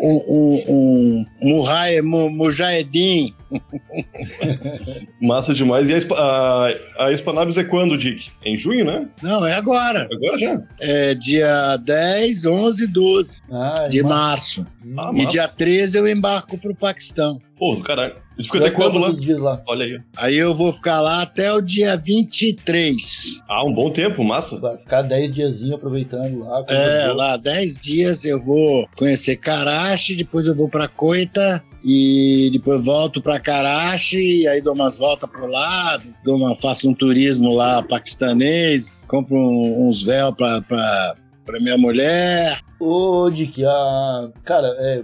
um, 0.00 0.64
um, 0.68 1.26
um 1.42 2.30
mujahedin. 2.30 3.34
Massa 5.20 5.52
demais. 5.54 5.90
E 5.90 5.94
a, 5.94 5.98
a, 6.14 7.06
a 7.06 7.12
Espanabis 7.12 7.58
é 7.58 7.64
quando, 7.64 7.98
Dick? 7.98 8.30
Em 8.44 8.56
junho, 8.56 8.84
né? 8.84 9.08
Não, 9.22 9.44
é 9.44 9.54
agora. 9.54 10.08
Agora 10.10 10.38
já. 10.38 10.62
É 10.80 11.14
dia 11.14 11.76
10, 11.76 12.46
11 12.46 12.84
e 12.84 12.86
12 12.86 13.40
Ah, 13.50 13.88
de 13.88 14.02
massa. 14.02 14.14
março. 14.14 14.66
Ah, 14.96 15.10
E 15.14 15.18
massa. 15.18 15.30
dia 15.30 15.48
13 15.48 15.98
eu 15.98 16.06
embarco 16.08 16.56
pro 16.58 16.74
Paquistão. 16.74 17.38
Pô, 17.58 17.74
do 17.74 17.82
caralho. 17.82 18.14
E 18.40 18.44
Você 18.46 18.58
vai 18.58 18.68
até 18.68 18.76
quando 18.76 18.98
lá? 18.98 19.06
quantos 19.08 19.20
dias 19.20 19.40
lá? 19.40 19.62
Olha 19.68 19.84
aí. 19.84 20.00
Aí 20.16 20.36
eu 20.36 20.54
vou 20.54 20.72
ficar 20.72 21.00
lá 21.00 21.22
até 21.22 21.52
o 21.52 21.60
dia 21.60 21.96
23. 21.96 23.42
Ah, 23.48 23.64
um 23.64 23.72
bom 23.72 23.90
tempo, 23.90 24.22
massa. 24.24 24.58
Vai 24.60 24.76
ficar 24.76 25.02
10 25.02 25.32
diazinhos 25.32 25.74
aproveitando 25.74 26.38
lá. 26.40 26.64
É, 26.68 27.04
boa. 27.06 27.14
lá 27.16 27.36
10 27.36 27.78
dias 27.78 28.24
eu 28.24 28.38
vou 28.38 28.88
conhecer 28.96 29.36
Karachi, 29.36 30.14
depois 30.16 30.46
eu 30.46 30.54
vou 30.56 30.68
pra 30.68 30.88
Coita 30.88 31.62
e 31.84 32.50
depois 32.52 32.84
volto 32.84 33.22
pra 33.22 33.40
Karachi, 33.40 34.42
e 34.42 34.48
aí 34.48 34.60
dou 34.60 34.74
umas 34.74 34.98
voltas 34.98 35.28
por 35.30 35.48
lá, 35.48 35.98
dou 36.24 36.36
uma, 36.36 36.54
faço 36.54 36.88
um 36.90 36.94
turismo 36.94 37.54
lá 37.54 37.82
paquistanês, 37.82 38.98
compro 39.06 39.34
um- 39.36 39.88
uns 39.88 40.02
véus 40.02 40.34
pra, 40.36 40.60
pra, 40.60 41.14
pra 41.46 41.60
minha 41.60 41.78
mulher. 41.78 42.58
Ô, 42.78 43.30
Dick, 43.30 43.64
a... 43.64 44.28
cara, 44.44 44.74
é, 44.78 45.02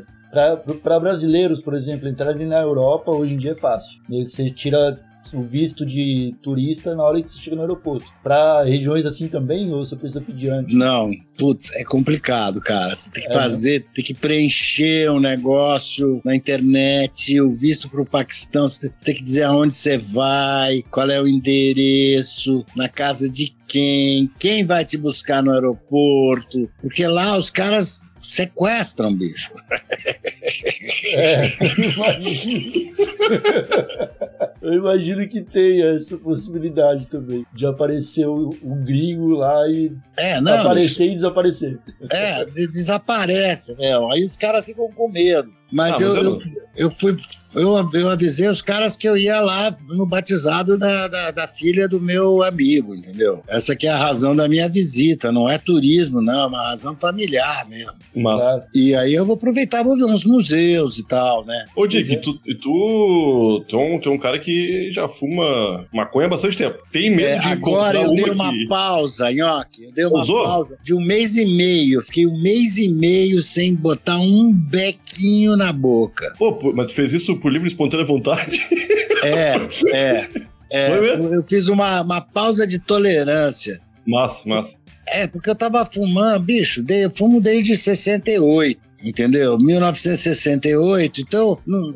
pra 0.83 1.01
brasileiros, 1.01 1.61
por 1.61 1.75
exemplo, 1.75 2.09
entrarem 2.09 2.47
na 2.47 2.61
Europa 2.61 3.11
hoje 3.11 3.35
em 3.35 3.39
dia 3.39 3.53
é 3.53 3.55
fácil. 3.55 4.01
Meio 4.09 4.25
que 4.25 4.33
você 4.33 4.51
tira 4.51 5.01
o 5.35 5.43
visto 5.43 5.85
de 5.85 6.37
turista 6.41 6.95
na 6.95 7.03
hora 7.03 7.21
que 7.21 7.29
você 7.29 7.39
chega 7.41 7.57
no 7.57 7.63
aeroporto. 7.63 8.07
Pra 8.23 8.63
regiões 8.63 9.05
assim 9.05 9.27
também, 9.27 9.73
ou 9.73 9.85
você 9.85 9.97
precisa 9.97 10.21
pedir 10.21 10.51
antes? 10.51 10.73
Não, 10.73 11.11
putz, 11.37 11.73
é 11.75 11.83
complicado, 11.83 12.61
cara. 12.61 12.95
Você 12.95 13.11
tem 13.11 13.25
que 13.25 13.31
É, 13.31 13.33
fazer, 13.33 13.87
tem 13.93 14.05
que 14.05 14.15
preencher 14.15 15.11
um 15.11 15.19
negócio 15.19 16.21
na 16.25 16.35
internet, 16.35 17.41
o 17.41 17.51
visto 17.51 17.89
pro 17.91 18.07
Paquistão, 18.07 18.69
você 18.69 18.89
tem 19.05 19.15
que 19.15 19.25
dizer 19.25 19.43
aonde 19.43 19.75
você 19.75 19.99
vai, 19.99 20.85
qual 20.91 21.11
é 21.11 21.21
o 21.21 21.27
endereço, 21.27 22.65
na 22.77 22.89
casa 22.89 23.29
de 23.29 23.56
quem, 23.67 24.31
quem 24.39 24.65
vai 24.65 24.85
te 24.85 24.97
buscar 24.97 25.43
no 25.43 25.51
aeroporto, 25.53 26.71
porque 26.81 27.07
lá 27.07 27.37
os 27.37 27.51
caras 27.51 28.03
sequestram, 28.23 29.15
bicho. 29.15 29.53
É, 31.15 31.43
eu 31.61 31.93
imagino. 31.95 32.61
eu 34.63 34.75
imagino 34.75 35.29
que 35.29 35.43
tenha 35.43 35.87
essa 35.95 36.17
possibilidade 36.19 37.07
também. 37.07 37.45
De 37.55 37.67
aparecer 37.67 38.27
o, 38.27 38.51
o 38.63 38.75
gringo 38.85 39.29
lá 39.31 39.69
e 39.69 39.93
É, 40.17 40.41
não, 40.41 40.61
aparecer 40.61 41.07
e 41.09 41.15
desaparecer. 41.15 41.79
É, 42.11 42.45
de- 42.45 42.67
desaparece, 42.69 43.75
meu. 43.77 44.11
Aí 44.11 44.25
os 44.25 44.37
caras 44.37 44.65
ficam 44.65 44.91
com 44.93 45.09
medo. 45.09 45.53
Mas, 45.77 45.95
Ah, 45.97 46.01
eu, 46.01 46.15
mas 46.15 46.25
eu 46.25 46.39
eu, 46.79 46.91
fui. 46.91 47.17
Eu, 47.55 47.75
eu 47.95 48.11
avisei 48.11 48.49
os 48.49 48.61
caras 48.61 48.97
que 48.97 49.09
eu 49.09 49.17
ia 49.17 49.41
lá 49.41 49.75
no 49.89 50.05
batizado 50.07 50.77
da, 50.77 51.09
da, 51.09 51.31
da 51.31 51.49
filha 51.49 51.89
do 51.89 52.01
meu 52.01 52.43
amigo, 52.43 52.95
entendeu? 52.95 53.43
Essa 53.49 53.75
que 53.77 53.87
é 53.87 53.91
a 53.91 53.97
razão 53.97 54.35
da 54.37 54.49
minha 54.49 54.69
visita. 54.69 55.31
Não 55.33 55.49
é 55.49 55.57
turismo, 55.59 56.21
não, 56.21 56.41
é 56.41 56.47
uma 56.47 56.63
razão 56.69 56.95
familiar 56.95 57.67
mesmo. 57.69 57.93
Claro. 58.15 58.63
E 58.75 58.95
aí 58.95 59.13
eu 59.15 59.25
vou 59.27 59.37
aproveitar 59.37 59.83
vou 59.83 59.97
ver 59.97 60.05
uns 60.05 60.25
museus 60.25 60.99
e 60.99 61.05
tal, 61.07 61.45
né? 61.45 61.67
Ô, 61.75 61.87
Dick, 61.87 62.11
é. 62.11 62.15
e 62.15 62.21
tu, 62.21 62.39
e 62.47 62.55
tu, 62.55 63.65
tu, 63.69 63.77
é 63.77 63.79
um, 63.95 63.99
tu 64.01 64.09
é 64.09 64.13
um 64.13 64.19
cara 64.19 64.39
que 64.39 64.91
já 64.93 65.09
fuma 65.09 65.87
maconha 65.93 66.27
há 66.27 66.31
bastante 66.31 66.57
tempo. 66.59 66.79
Tem 66.93 67.11
medo 67.11 67.29
É, 67.29 67.39
de 67.39 67.49
agora 67.49 68.01
encontrar 68.01 68.03
eu 68.03 68.15
dei 68.25 68.33
uma 68.35 68.51
que... 68.51 68.67
pausa, 68.67 69.33
Nhoque. 69.33 69.85
Eu 69.85 69.93
dei 69.93 70.05
uma 70.07 70.21
Usou? 70.23 70.45
pausa 70.45 70.79
de 70.83 70.95
um 70.95 71.01
mês 71.01 71.37
e 71.37 71.45
meio. 71.47 71.99
Eu 71.99 72.03
fiquei 72.03 72.27
um 72.27 72.41
mês 72.41 72.77
e 72.79 72.89
meio 72.89 73.43
sem 73.43 73.75
botar 73.75 74.19
um 74.19 74.53
bequinho 74.53 75.57
na 75.57 75.66
boca. 75.73 76.35
Pô, 76.39 76.73
mas 76.75 76.87
tu 76.89 76.95
fez 76.95 77.13
isso 77.13 77.37
por 77.39 77.53
livre 77.53 77.67
e 77.67 77.71
espontânea 77.71 78.05
vontade? 78.07 78.67
É, 79.23 79.57
é. 79.93 80.29
é. 80.71 80.99
Eu 81.15 81.43
fiz 81.49 81.69
uma, 81.69 82.03
uma 82.03 82.21
pausa 82.21 82.67
de 82.67 82.79
tolerância. 82.79 83.81
Massa, 84.07 84.49
massa. 84.49 84.77
É, 85.09 85.27
porque 85.27 85.49
eu 85.49 85.55
tava 85.55 85.85
fumando, 85.85 86.41
bicho, 86.41 86.83
de- 86.83 87.05
eu 87.05 87.11
fumo 87.11 87.41
desde 87.41 87.77
68, 87.77 88.81
entendeu? 89.03 89.57
1968, 89.59 91.21
então 91.21 91.59
não- 91.67 91.95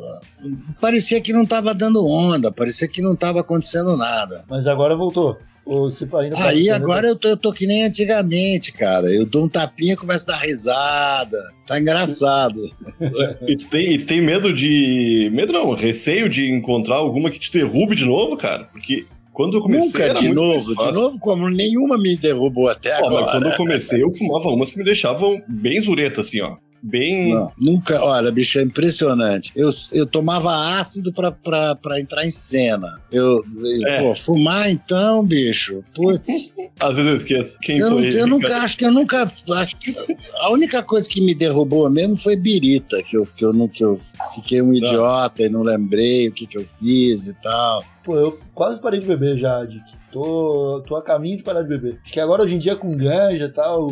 parecia 0.81 1.21
que 1.21 1.33
não 1.33 1.45
tava 1.45 1.75
dando 1.75 2.07
onda, 2.07 2.53
parecia 2.53 2.87
que 2.89 3.03
não 3.03 3.17
tava 3.17 3.41
acontecendo 3.41 3.97
nada. 3.97 4.45
Mas 4.49 4.67
agora 4.67 4.95
voltou. 4.97 5.39
Ou 5.73 5.89
você 5.89 6.03
ainda 6.17 6.35
tá 6.35 6.49
Aí 6.49 6.65
pensando- 6.65 6.85
agora 6.85 7.07
eu 7.07 7.15
tô, 7.15 7.29
eu 7.29 7.37
tô 7.37 7.53
que 7.53 7.65
nem 7.65 7.85
antigamente, 7.85 8.73
cara. 8.73 9.07
Eu 9.09 9.25
dou 9.25 9.45
um 9.45 9.49
tapinha 9.49 9.93
e 9.93 9.97
começo 9.97 10.25
a 10.29 10.33
dar 10.33 10.39
risada. 10.41 11.39
Tá 11.65 11.79
engraçado. 11.79 12.61
E 13.47 13.57
tu 13.57 13.69
tem, 13.69 13.93
e 13.95 13.99
tu 13.99 14.07
tem 14.07 14.21
medo 14.21 14.53
de... 14.53 15.31
Medo 15.33 15.53
não, 15.53 15.73
receio 15.75 16.29
de 16.29 16.51
encontrar 16.51 16.97
alguma 16.97 17.31
que 17.31 17.39
te 17.39 17.53
derrube 17.53 17.95
de 17.95 18.05
novo, 18.05 18.37
cara? 18.37 18.65
Porque 18.65 19.07
quando 19.33 19.57
eu 19.57 19.61
comecei 19.61 19.87
Nunca 19.87 20.03
era 20.05 20.15
de 20.15 20.27
muito 20.27 20.43
mais 20.43 20.67
novo, 20.67 20.87
de 20.87 20.93
novo, 20.93 21.19
como 21.21 21.49
nenhuma 21.49 21.97
me 21.97 22.17
derrubou 22.17 22.69
até 22.69 22.97
Ó, 22.99 23.07
mas 23.07 23.07
agora. 23.19 23.31
quando 23.33 23.47
eu 23.47 23.57
comecei, 23.57 24.03
eu 24.03 24.13
fumava 24.13 24.49
umas 24.49 24.71
que 24.73 24.79
me 24.79 24.85
deixavam 24.85 25.41
bem 25.49 25.81
zureta, 25.81 26.21
assim, 26.21 26.41
ó. 26.41 26.57
Bem... 26.83 27.35
Não, 27.35 27.53
nunca, 27.59 28.03
olha, 28.03 28.31
bicho, 28.31 28.59
é 28.59 28.63
impressionante. 28.63 29.53
Eu, 29.55 29.69
eu 29.93 30.07
tomava 30.07 30.79
ácido 30.81 31.13
pra, 31.13 31.31
pra, 31.31 31.75
pra 31.75 32.01
entrar 32.01 32.27
em 32.27 32.31
cena. 32.31 33.01
Eu, 33.13 33.45
eu- 33.63 33.87
É. 33.87 34.03
pô, 34.03 34.15
fumar 34.15 34.71
então, 34.71 35.25
bicho, 35.25 35.85
putz. 35.95 36.53
Às 36.81 36.95
vezes 36.97 37.07
eu 37.11 37.15
esqueço. 37.17 37.59
Quem 37.61 37.79
Eu, 37.79 37.91
não- 37.91 37.99
foi? 37.99 38.21
eu 38.21 38.27
nunca, 38.27 38.57
acho 38.59 38.77
que 38.79 38.85
eu 38.87 38.91
nunca, 38.93 39.23
acho 39.57 39.77
que 39.77 39.95
a 40.35 40.51
única 40.51 40.83
coisa 40.83 41.07
que 41.09 41.21
me 41.21 41.35
derrubou 41.35 41.89
mesmo 41.91 42.17
foi 42.17 42.37
birita, 42.37 43.03
que 43.03 43.17
eu, 43.17 43.27
que 43.27 43.45
eu, 43.45 43.53
não, 43.53 43.69
que 43.69 43.85
eu 43.85 43.99
fiquei 44.35 44.63
um 44.63 44.73
idiota 44.73 45.43
e 45.43 45.49
não 45.51 45.63
lembrei 45.63 46.29
o 46.29 46.33
que, 46.33 46.47
que 46.47 46.57
eu 46.57 46.65
fiz 46.67 47.27
e 47.27 47.35
tal. 47.43 47.85
Pô, 48.11 48.17
eu 48.17 48.41
quase 48.53 48.81
parei 48.81 48.99
de 48.99 49.07
beber 49.07 49.39
já, 49.39 49.65
Dick. 49.65 49.85
Tô, 50.11 50.83
tô 50.85 50.97
a 50.97 51.03
caminho 51.03 51.37
de 51.37 51.45
parar 51.45 51.63
de 51.63 51.69
beber. 51.69 52.01
Acho 52.03 52.13
que 52.13 52.19
agora, 52.19 52.43
hoje 52.43 52.57
em 52.57 52.59
dia, 52.59 52.75
com 52.75 52.97
ganja 52.97 53.45
e 53.45 53.49
tal, 53.49 53.87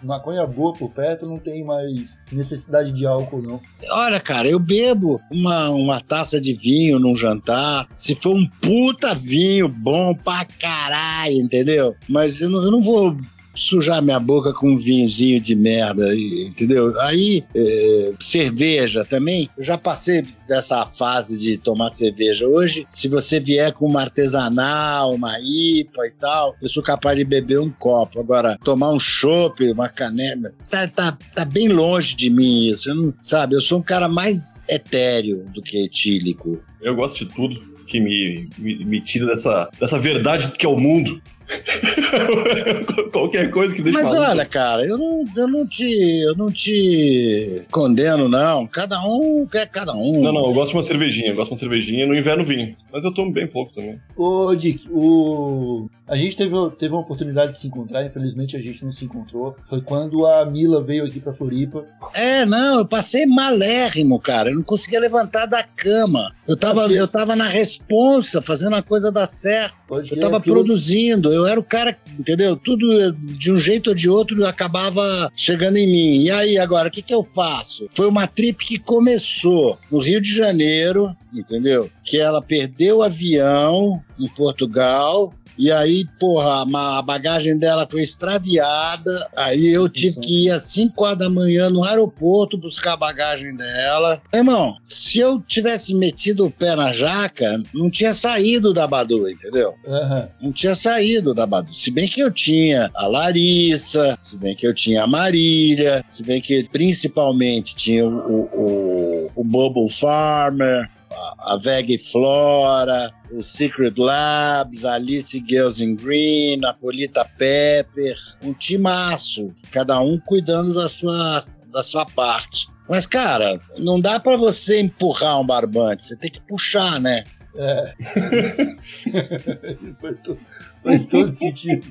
maconha 0.00 0.46
boa 0.46 0.72
por 0.72 0.90
perto, 0.90 1.26
não 1.26 1.38
tem 1.38 1.64
mais 1.64 2.22
necessidade 2.30 2.92
de 2.92 3.04
álcool, 3.04 3.42
não. 3.42 3.60
Olha, 3.90 4.20
cara, 4.20 4.46
eu 4.48 4.60
bebo 4.60 5.20
uma, 5.28 5.70
uma 5.70 6.00
taça 6.00 6.40
de 6.40 6.54
vinho 6.54 7.00
num 7.00 7.16
jantar. 7.16 7.88
Se 7.96 8.14
for 8.14 8.36
um 8.36 8.46
puta 8.62 9.12
vinho 9.12 9.66
bom 9.66 10.14
pra 10.14 10.44
caralho, 10.44 11.34
entendeu? 11.34 11.96
Mas 12.08 12.40
eu 12.40 12.48
não, 12.48 12.62
eu 12.62 12.70
não 12.70 12.80
vou 12.80 13.16
sujar 13.54 14.02
minha 14.02 14.20
boca 14.20 14.52
com 14.52 14.72
um 14.72 14.76
vinhozinho 14.76 15.40
de 15.40 15.54
merda, 15.54 16.14
entendeu? 16.14 16.92
Aí, 17.02 17.44
é, 17.54 18.12
cerveja 18.18 19.04
também. 19.04 19.48
Eu 19.56 19.64
já 19.64 19.78
passei 19.78 20.22
dessa 20.48 20.84
fase 20.86 21.38
de 21.38 21.56
tomar 21.56 21.88
cerveja. 21.88 22.46
Hoje, 22.46 22.86
se 22.90 23.08
você 23.08 23.40
vier 23.40 23.72
com 23.72 23.86
uma 23.86 24.02
artesanal, 24.02 25.14
uma 25.14 25.38
IPA 25.40 26.06
e 26.06 26.10
tal, 26.12 26.54
eu 26.60 26.68
sou 26.68 26.82
capaz 26.82 27.16
de 27.16 27.24
beber 27.24 27.58
um 27.60 27.70
copo. 27.70 28.20
Agora, 28.20 28.58
tomar 28.62 28.90
um 28.90 29.00
chopp, 29.00 29.62
uma 29.70 29.88
canela, 29.88 30.52
tá, 30.68 30.86
tá, 30.88 31.16
tá 31.34 31.44
bem 31.44 31.68
longe 31.68 32.14
de 32.14 32.30
mim 32.30 32.68
isso. 32.68 32.90
Eu 32.90 32.94
não, 32.94 33.14
sabe, 33.22 33.54
eu 33.54 33.60
sou 33.60 33.78
um 33.78 33.82
cara 33.82 34.08
mais 34.08 34.62
etéreo 34.68 35.44
do 35.54 35.62
que 35.62 35.78
etílico. 35.78 36.60
Eu 36.80 36.94
gosto 36.94 37.24
de 37.24 37.34
tudo 37.34 37.74
que 37.86 38.00
me, 38.00 38.48
me, 38.58 38.84
me 38.84 39.00
tira 39.00 39.26
dessa, 39.26 39.70
dessa 39.78 39.98
verdade 39.98 40.48
que 40.48 40.66
é 40.66 40.68
o 40.68 40.76
mundo. 40.76 41.20
Qualquer 43.12 43.50
coisa 43.50 43.74
que 43.74 43.82
deixa 43.82 43.98
Mas 43.98 44.08
maluco. 44.12 44.30
olha, 44.30 44.44
cara, 44.46 44.84
eu 44.86 44.96
não, 44.98 45.24
eu 45.36 45.48
não 45.48 45.66
te 45.66 45.84
eu 46.24 46.34
não 46.36 46.50
te 46.50 47.62
condeno, 47.70 48.28
não. 48.28 48.66
Cada 48.66 49.00
um 49.06 49.46
quer 49.46 49.66
cada 49.68 49.92
um. 49.94 50.12
Não, 50.12 50.32
não, 50.32 50.46
eu 50.46 50.52
gosto 50.52 50.70
de 50.70 50.76
uma 50.76 50.82
cervejinha. 50.82 51.30
Eu 51.30 51.36
gosto 51.36 51.50
de 51.50 51.54
uma 51.54 51.58
cervejinha 51.58 52.06
no 52.06 52.14
inverno 52.16 52.44
vinho. 52.44 52.76
Mas 52.92 53.04
eu 53.04 53.12
tomo 53.12 53.32
bem 53.32 53.46
pouco 53.46 53.72
também. 53.74 53.98
Ô, 54.16 54.54
Dick, 54.54 54.86
o... 54.90 55.88
a 56.08 56.16
gente 56.16 56.36
teve, 56.36 56.54
teve 56.78 56.92
uma 56.94 57.00
oportunidade 57.02 57.52
de 57.52 57.58
se 57.58 57.66
encontrar, 57.66 58.04
infelizmente 58.04 58.56
a 58.56 58.60
gente 58.60 58.82
não 58.84 58.90
se 58.90 59.04
encontrou. 59.04 59.56
Foi 59.62 59.80
quando 59.80 60.26
a 60.26 60.44
Mila 60.46 60.82
veio 60.82 61.04
aqui 61.04 61.20
pra 61.20 61.32
Floripa. 61.32 61.84
É, 62.14 62.44
não, 62.46 62.78
eu 62.78 62.86
passei 62.86 63.26
malérrimo, 63.26 64.18
cara. 64.20 64.50
Eu 64.50 64.56
não 64.56 64.62
conseguia 64.62 65.00
levantar 65.00 65.46
da 65.46 65.62
cama. 65.62 66.32
Eu 66.46 66.56
tava, 66.56 66.86
eu 66.92 67.08
tava 67.08 67.34
na 67.34 67.48
responsa, 67.48 68.40
fazendo 68.42 68.76
a 68.76 68.82
coisa 68.82 69.10
dar 69.10 69.26
certo. 69.26 69.76
Pode 69.88 70.12
Eu 70.12 70.18
tava 70.20 70.36
eu- 70.36 70.40
produzindo, 70.40 71.32
eu 71.34 71.46
era 71.46 71.58
o 71.58 71.64
cara, 71.64 71.96
entendeu? 72.18 72.56
Tudo 72.56 73.12
de 73.12 73.52
um 73.52 73.58
jeito 73.58 73.90
ou 73.90 73.96
de 73.96 74.08
outro 74.08 74.46
acabava 74.46 75.30
chegando 75.34 75.76
em 75.76 75.86
mim. 75.86 76.22
E 76.22 76.30
aí, 76.30 76.58
agora, 76.58 76.88
o 76.88 76.90
que, 76.90 77.02
que 77.02 77.14
eu 77.14 77.22
faço? 77.22 77.88
Foi 77.92 78.06
uma 78.06 78.26
trip 78.26 78.64
que 78.64 78.78
começou 78.78 79.78
no 79.90 79.98
Rio 79.98 80.20
de 80.20 80.34
Janeiro, 80.34 81.14
entendeu? 81.32 81.90
Que 82.04 82.18
ela 82.18 82.42
perdeu 82.42 82.98
o 82.98 83.02
avião 83.02 84.02
em 84.18 84.28
Portugal. 84.28 85.32
E 85.56 85.70
aí, 85.70 86.04
porra, 86.18 86.62
a 86.62 87.02
bagagem 87.02 87.56
dela 87.56 87.86
foi 87.88 88.02
extraviada. 88.02 89.30
Aí 89.36 89.72
eu 89.72 89.88
tive 89.88 90.18
que 90.20 90.46
ir 90.46 90.50
às 90.50 90.64
5 90.64 91.04
horas 91.04 91.18
da 91.18 91.30
manhã 91.30 91.70
no 91.70 91.84
aeroporto 91.84 92.58
buscar 92.58 92.94
a 92.94 92.96
bagagem 92.96 93.56
dela. 93.56 94.20
Irmão, 94.32 94.76
se 94.88 95.20
eu 95.20 95.40
tivesse 95.40 95.94
metido 95.94 96.46
o 96.46 96.50
pé 96.50 96.74
na 96.74 96.92
jaca, 96.92 97.62
não 97.72 97.88
tinha 97.88 98.12
saído 98.12 98.72
da 98.72 98.86
Badu, 98.86 99.28
entendeu? 99.28 99.74
Aham. 99.86 100.28
não 100.42 100.52
tinha 100.52 100.74
saído 100.74 101.32
da 101.32 101.46
Badu. 101.46 101.72
Se 101.72 101.90
bem 101.90 102.08
que 102.08 102.20
eu 102.20 102.32
tinha 102.32 102.90
a 102.94 103.06
Larissa, 103.06 104.18
se 104.20 104.36
bem 104.36 104.56
que 104.56 104.66
eu 104.66 104.74
tinha 104.74 105.04
a 105.04 105.06
Marília, 105.06 106.04
se 106.08 106.24
bem 106.24 106.40
que 106.40 106.68
principalmente 106.70 107.76
tinha 107.76 108.04
o, 108.04 108.10
o, 108.10 108.40
o, 108.54 109.30
o 109.36 109.44
Bubble 109.44 109.88
Farmer, 109.88 110.90
a, 111.38 111.56
Veg 111.56 111.98
Flora, 111.98 113.12
o 113.32 113.42
Secret 113.42 113.94
Labs, 113.98 114.84
a 114.84 114.94
Alice 114.94 115.42
Girls 115.46 115.84
in 115.84 115.94
Green, 115.94 116.64
a 116.64 116.72
Polita 116.72 117.24
Pepper, 117.38 118.16
um 118.42 118.52
timaço, 118.52 119.52
cada 119.70 120.00
um 120.00 120.18
cuidando 120.18 120.74
da 120.74 120.88
sua 120.88 121.44
da 121.70 121.82
sua 121.82 122.06
parte. 122.06 122.68
Mas, 122.88 123.06
cara, 123.06 123.60
não 123.78 124.00
dá 124.00 124.20
pra 124.20 124.36
você 124.36 124.80
empurrar 124.80 125.40
um 125.40 125.46
barbante, 125.46 126.04
você 126.04 126.16
tem 126.16 126.30
que 126.30 126.40
puxar, 126.40 127.00
né? 127.00 127.24
É. 127.56 127.94
Isso 128.46 130.00
faz, 130.00 130.16
todo, 130.22 130.38
faz 130.82 131.06
todo 131.06 131.32
sentido. 131.32 131.86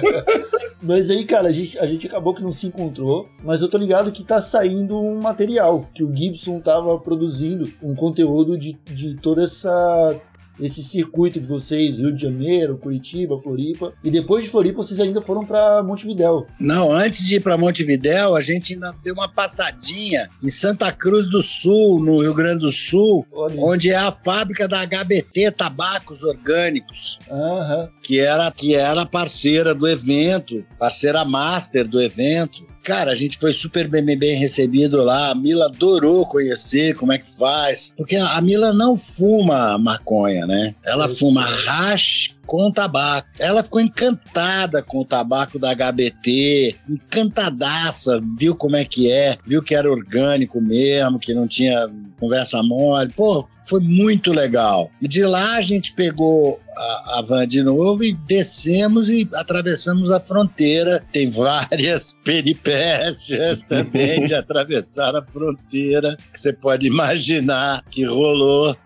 mas 0.82 1.08
aí, 1.10 1.24
cara, 1.24 1.48
a 1.48 1.52
gente, 1.52 1.78
a 1.78 1.86
gente 1.86 2.06
acabou 2.06 2.34
que 2.34 2.42
não 2.42 2.52
se 2.52 2.66
encontrou, 2.66 3.28
mas 3.42 3.62
eu 3.62 3.68
tô 3.68 3.78
ligado 3.78 4.12
que 4.12 4.22
tá 4.22 4.42
saindo 4.42 4.98
um 5.00 5.20
material, 5.20 5.88
que 5.94 6.04
o 6.04 6.14
Gibson 6.14 6.60
tava 6.60 6.98
produzindo 6.98 7.72
um 7.82 7.94
conteúdo 7.94 8.58
de, 8.58 8.74
de 8.84 9.14
toda 9.14 9.44
essa 9.44 10.20
esse 10.60 10.82
circuito 10.82 11.40
de 11.40 11.46
vocês, 11.46 11.98
Rio 11.98 12.14
de 12.14 12.22
Janeiro, 12.22 12.78
Curitiba, 12.78 13.38
Floripa. 13.38 13.92
E 14.02 14.10
depois 14.10 14.44
de 14.44 14.50
Floripa, 14.50 14.76
vocês 14.82 15.00
ainda 15.00 15.20
foram 15.20 15.44
para 15.44 15.82
Montevidéu. 15.82 16.46
Não, 16.60 16.92
antes 16.92 17.26
de 17.26 17.36
ir 17.36 17.40
para 17.40 17.58
Montevidéu, 17.58 18.34
a 18.36 18.40
gente 18.40 18.74
ainda 18.74 18.94
deu 19.02 19.14
uma 19.14 19.28
passadinha 19.28 20.28
em 20.42 20.48
Santa 20.48 20.90
Cruz 20.92 21.26
do 21.28 21.42
Sul, 21.42 22.00
no 22.00 22.20
Rio 22.20 22.34
Grande 22.34 22.60
do 22.60 22.70
Sul, 22.70 23.26
Olha. 23.32 23.60
onde 23.60 23.90
é 23.90 23.96
a 23.96 24.12
fábrica 24.12 24.68
da 24.68 24.84
HBT 24.86 25.50
Tabacos 25.52 26.22
Orgânicos. 26.22 27.18
Aham. 27.30 27.88
que 28.02 28.20
era 28.20 28.50
que 28.50 28.74
era 28.74 29.06
parceira 29.06 29.74
do 29.74 29.88
evento, 29.88 30.64
parceira 30.78 31.24
master 31.24 31.88
do 31.88 32.00
evento. 32.00 32.64
Cara, 32.84 33.12
a 33.12 33.14
gente 33.14 33.38
foi 33.38 33.50
super 33.50 33.88
bem, 33.88 34.04
bem, 34.04 34.36
recebido 34.36 35.02
lá. 35.02 35.30
A 35.30 35.34
Mila 35.34 35.64
adorou 35.66 36.26
conhecer 36.26 36.94
como 36.94 37.12
é 37.12 37.18
que 37.18 37.24
faz. 37.24 37.90
Porque 37.96 38.14
a 38.14 38.38
Mila 38.42 38.74
não 38.74 38.94
fuma 38.94 39.78
maconha, 39.78 40.46
né? 40.46 40.74
Ela 40.84 41.06
Eu 41.06 41.16
fuma 41.16 41.46
hash 41.46 42.33
com 42.46 42.70
tabaco. 42.70 43.28
Ela 43.38 43.62
ficou 43.62 43.80
encantada 43.80 44.82
com 44.82 45.00
o 45.00 45.04
tabaco 45.04 45.58
da 45.58 45.74
HBT, 45.74 46.76
encantadaça, 46.88 48.20
viu 48.38 48.54
como 48.54 48.76
é 48.76 48.84
que 48.84 49.10
é, 49.10 49.36
viu 49.46 49.62
que 49.62 49.74
era 49.74 49.90
orgânico 49.90 50.60
mesmo, 50.60 51.18
que 51.18 51.34
não 51.34 51.46
tinha 51.46 51.88
conversa 52.18 52.62
mole. 52.62 53.12
Pô, 53.12 53.46
foi 53.66 53.80
muito 53.80 54.32
legal. 54.32 54.90
E 55.00 55.06
de 55.06 55.24
lá 55.24 55.56
a 55.56 55.62
gente 55.62 55.92
pegou 55.92 56.58
a, 56.76 57.18
a 57.18 57.22
van 57.22 57.46
de 57.46 57.62
novo 57.62 58.02
e 58.02 58.12
descemos 58.12 59.08
e 59.08 59.28
atravessamos 59.34 60.10
a 60.10 60.20
fronteira. 60.20 61.04
Tem 61.12 61.28
várias 61.28 62.14
peripécias 62.24 63.64
também 63.64 64.24
de 64.24 64.34
atravessar 64.34 65.14
a 65.14 65.22
fronteira 65.22 66.16
que 66.32 66.40
você 66.40 66.52
pode 66.52 66.86
imaginar 66.86 67.84
que 67.90 68.04
rolou. 68.04 68.76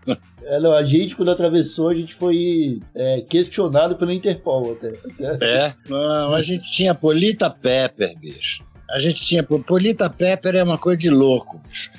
É, 0.49 0.59
não, 0.59 0.73
a 0.73 0.83
gente, 0.83 1.15
quando 1.15 1.31
atravessou, 1.31 1.91
a 1.91 1.95
gente 1.95 2.15
foi 2.15 2.81
é, 2.95 3.21
questionado 3.21 3.97
pelo 3.97 4.11
Interpol 4.11 4.73
até. 4.73 4.93
É? 5.45 5.75
Não, 5.89 6.35
a 6.35 6.41
gente 6.41 6.71
tinha 6.71 6.95
Polita 6.95 7.51
Pepper, 7.51 8.19
bicho. 8.19 8.67
A 8.91 8.99
gente 8.99 9.23
tinha. 9.23 9.43
Polita 9.43 10.09
Pepper 10.09 10.57
é 10.57 10.63
uma 10.63 10.79
coisa 10.79 10.99
de 10.99 11.11
louco, 11.11 11.61
bicho. 11.69 11.91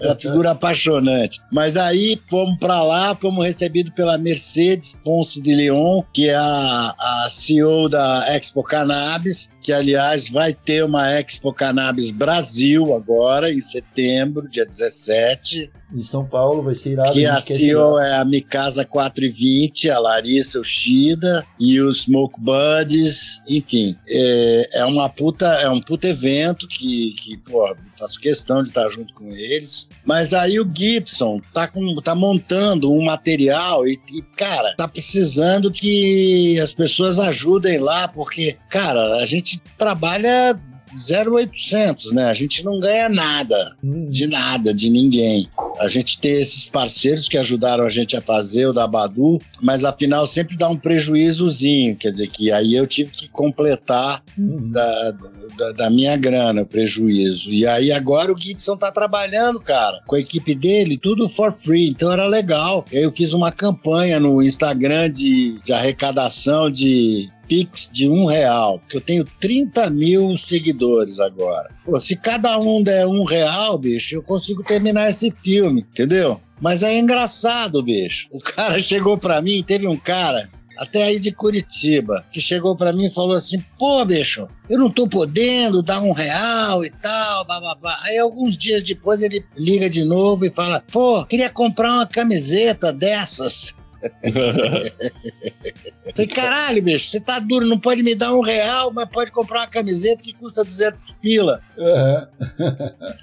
É 0.00 0.06
uma 0.06 0.16
figura 0.16 0.52
apaixonante. 0.52 1.42
Mas 1.52 1.76
aí 1.76 2.18
fomos 2.26 2.58
pra 2.58 2.82
lá, 2.82 3.14
fomos 3.14 3.44
recebidos 3.44 3.92
pela 3.92 4.16
Mercedes 4.16 4.98
Ponce 5.04 5.42
de 5.42 5.54
Leon, 5.54 6.02
que 6.10 6.30
é 6.30 6.34
a, 6.34 6.94
a 6.98 7.26
CEO 7.28 7.90
da 7.90 8.34
Expo 8.34 8.62
Cannabis, 8.62 9.50
que 9.62 9.72
aliás 9.72 10.28
vai 10.28 10.52
ter 10.52 10.84
uma 10.84 11.08
Expo 11.12 11.52
Cannabis 11.52 12.10
Brasil 12.10 12.94
agora, 12.94 13.52
em 13.52 13.60
setembro, 13.60 14.48
dia 14.48 14.66
17. 14.66 15.70
Em 15.94 16.02
São 16.02 16.24
Paulo 16.24 16.62
vai 16.62 16.74
ser 16.74 16.92
irado. 16.92 17.12
Que 17.12 17.26
a 17.26 17.40
CEO 17.40 17.98
é 17.98 18.14
a 18.16 18.24
Mikasa 18.24 18.84
420, 18.84 19.90
a 19.90 19.98
Larissa 19.98 20.58
Ushida 20.58 21.46
e 21.60 21.80
os 21.80 22.02
Smoke 22.02 22.40
Buddies, 22.40 23.42
enfim, 23.46 23.94
é, 24.08 24.80
é 24.80 24.84
uma 24.86 25.08
puta, 25.08 25.46
é 25.46 25.68
um 25.68 25.80
puta 25.80 26.08
evento 26.08 26.66
que, 26.66 27.14
que 27.18 27.36
pô, 27.36 27.76
faço 27.98 28.18
questão 28.18 28.62
de 28.62 28.68
estar 28.68 28.88
junto 28.88 29.12
com 29.14 29.26
eles. 29.28 29.90
Mas 30.04 30.32
aí 30.32 30.58
o 30.58 30.70
Gibson 30.74 31.40
tá, 31.52 31.68
com, 31.68 31.94
tá 31.96 32.14
montando 32.14 32.90
um 32.90 33.04
material 33.04 33.86
e, 33.86 34.00
e, 34.12 34.22
cara, 34.34 34.74
tá 34.76 34.88
precisando 34.88 35.70
que 35.70 36.58
as 36.58 36.72
pessoas 36.72 37.20
ajudem 37.20 37.78
lá, 37.78 38.08
porque, 38.08 38.56
cara, 38.70 39.16
a 39.16 39.26
gente 39.26 39.51
trabalha 39.76 40.58
0800, 40.92 42.12
né? 42.12 42.26
A 42.26 42.34
gente 42.34 42.64
não 42.64 42.78
ganha 42.78 43.08
nada 43.08 43.76
de 43.82 44.26
nada, 44.26 44.74
de 44.74 44.90
ninguém. 44.90 45.48
A 45.80 45.88
gente 45.88 46.20
tem 46.20 46.32
esses 46.32 46.68
parceiros 46.68 47.28
que 47.28 47.38
ajudaram 47.38 47.84
a 47.84 47.88
gente 47.88 48.14
a 48.14 48.20
fazer 48.20 48.66
o 48.66 48.72
da 48.72 48.86
Badu, 48.86 49.38
mas 49.60 49.84
afinal 49.84 50.26
sempre 50.26 50.56
dá 50.56 50.68
um 50.68 50.76
prejuízozinho, 50.76 51.96
quer 51.96 52.10
dizer 52.10 52.28
que 52.28 52.52
aí 52.52 52.74
eu 52.74 52.86
tive 52.86 53.10
que 53.10 53.28
completar 53.30 54.22
hum. 54.38 54.70
da, 54.70 55.14
da, 55.56 55.72
da 55.72 55.90
minha 55.90 56.14
grana 56.16 56.62
o 56.62 56.66
prejuízo. 56.66 57.50
E 57.50 57.66
aí 57.66 57.90
agora 57.90 58.32
o 58.32 58.38
Gibson 58.38 58.76
tá 58.76 58.92
trabalhando, 58.92 59.58
cara, 59.60 60.02
com 60.06 60.14
a 60.14 60.20
equipe 60.20 60.54
dele, 60.54 60.98
tudo 60.98 61.28
for 61.28 61.52
free, 61.52 61.88
então 61.88 62.12
era 62.12 62.26
legal. 62.26 62.84
Eu 62.92 63.10
fiz 63.10 63.32
uma 63.32 63.50
campanha 63.50 64.20
no 64.20 64.42
Instagram 64.42 65.10
de, 65.10 65.58
de 65.64 65.72
arrecadação 65.72 66.70
de 66.70 67.30
Pix 67.52 67.90
de 67.92 68.08
um 68.08 68.24
real, 68.24 68.78
porque 68.78 68.96
eu 68.96 69.00
tenho 69.02 69.26
30 69.38 69.90
mil 69.90 70.34
seguidores 70.38 71.20
agora. 71.20 71.68
Pô, 71.84 72.00
se 72.00 72.16
cada 72.16 72.58
um 72.58 72.82
der 72.82 73.06
um 73.06 73.24
real, 73.24 73.76
bicho, 73.76 74.14
eu 74.14 74.22
consigo 74.22 74.64
terminar 74.64 75.10
esse 75.10 75.30
filme, 75.30 75.82
entendeu? 75.82 76.40
Mas 76.58 76.82
é 76.82 76.98
engraçado, 76.98 77.82
bicho. 77.82 78.26
O 78.32 78.38
cara 78.38 78.80
chegou 78.80 79.18
pra 79.18 79.42
mim, 79.42 79.62
teve 79.62 79.86
um 79.86 79.98
cara 79.98 80.48
até 80.78 81.02
aí 81.02 81.18
de 81.18 81.30
Curitiba, 81.30 82.24
que 82.32 82.40
chegou 82.40 82.74
pra 82.74 82.90
mim 82.90 83.04
e 83.04 83.14
falou 83.14 83.36
assim: 83.36 83.62
pô, 83.78 84.02
bicho, 84.02 84.48
eu 84.66 84.78
não 84.78 84.88
tô 84.88 85.06
podendo 85.06 85.82
dar 85.82 86.00
um 86.00 86.12
real 86.12 86.82
e 86.82 86.88
tal, 86.88 87.44
bababá. 87.44 87.98
Aí 88.04 88.16
alguns 88.16 88.56
dias 88.56 88.82
depois 88.82 89.20
ele 89.20 89.44
liga 89.54 89.90
de 89.90 90.04
novo 90.04 90.46
e 90.46 90.50
fala: 90.50 90.82
pô, 90.90 91.22
queria 91.26 91.50
comprar 91.50 91.92
uma 91.92 92.06
camiseta 92.06 92.90
dessas. 92.90 93.74
Falei, 96.14 96.26
caralho, 96.26 96.82
bicho, 96.82 97.08
você 97.08 97.20
tá 97.20 97.38
duro, 97.38 97.64
não 97.66 97.78
pode 97.78 98.02
me 98.02 98.14
dar 98.14 98.32
um 98.32 98.40
real, 98.42 98.92
mas 98.92 99.04
pode 99.08 99.30
comprar 99.30 99.60
uma 99.60 99.66
camiseta 99.68 100.22
que 100.24 100.32
custa 100.32 100.64
200 100.64 101.14
pila. 101.22 101.60
Aham. 101.78 102.28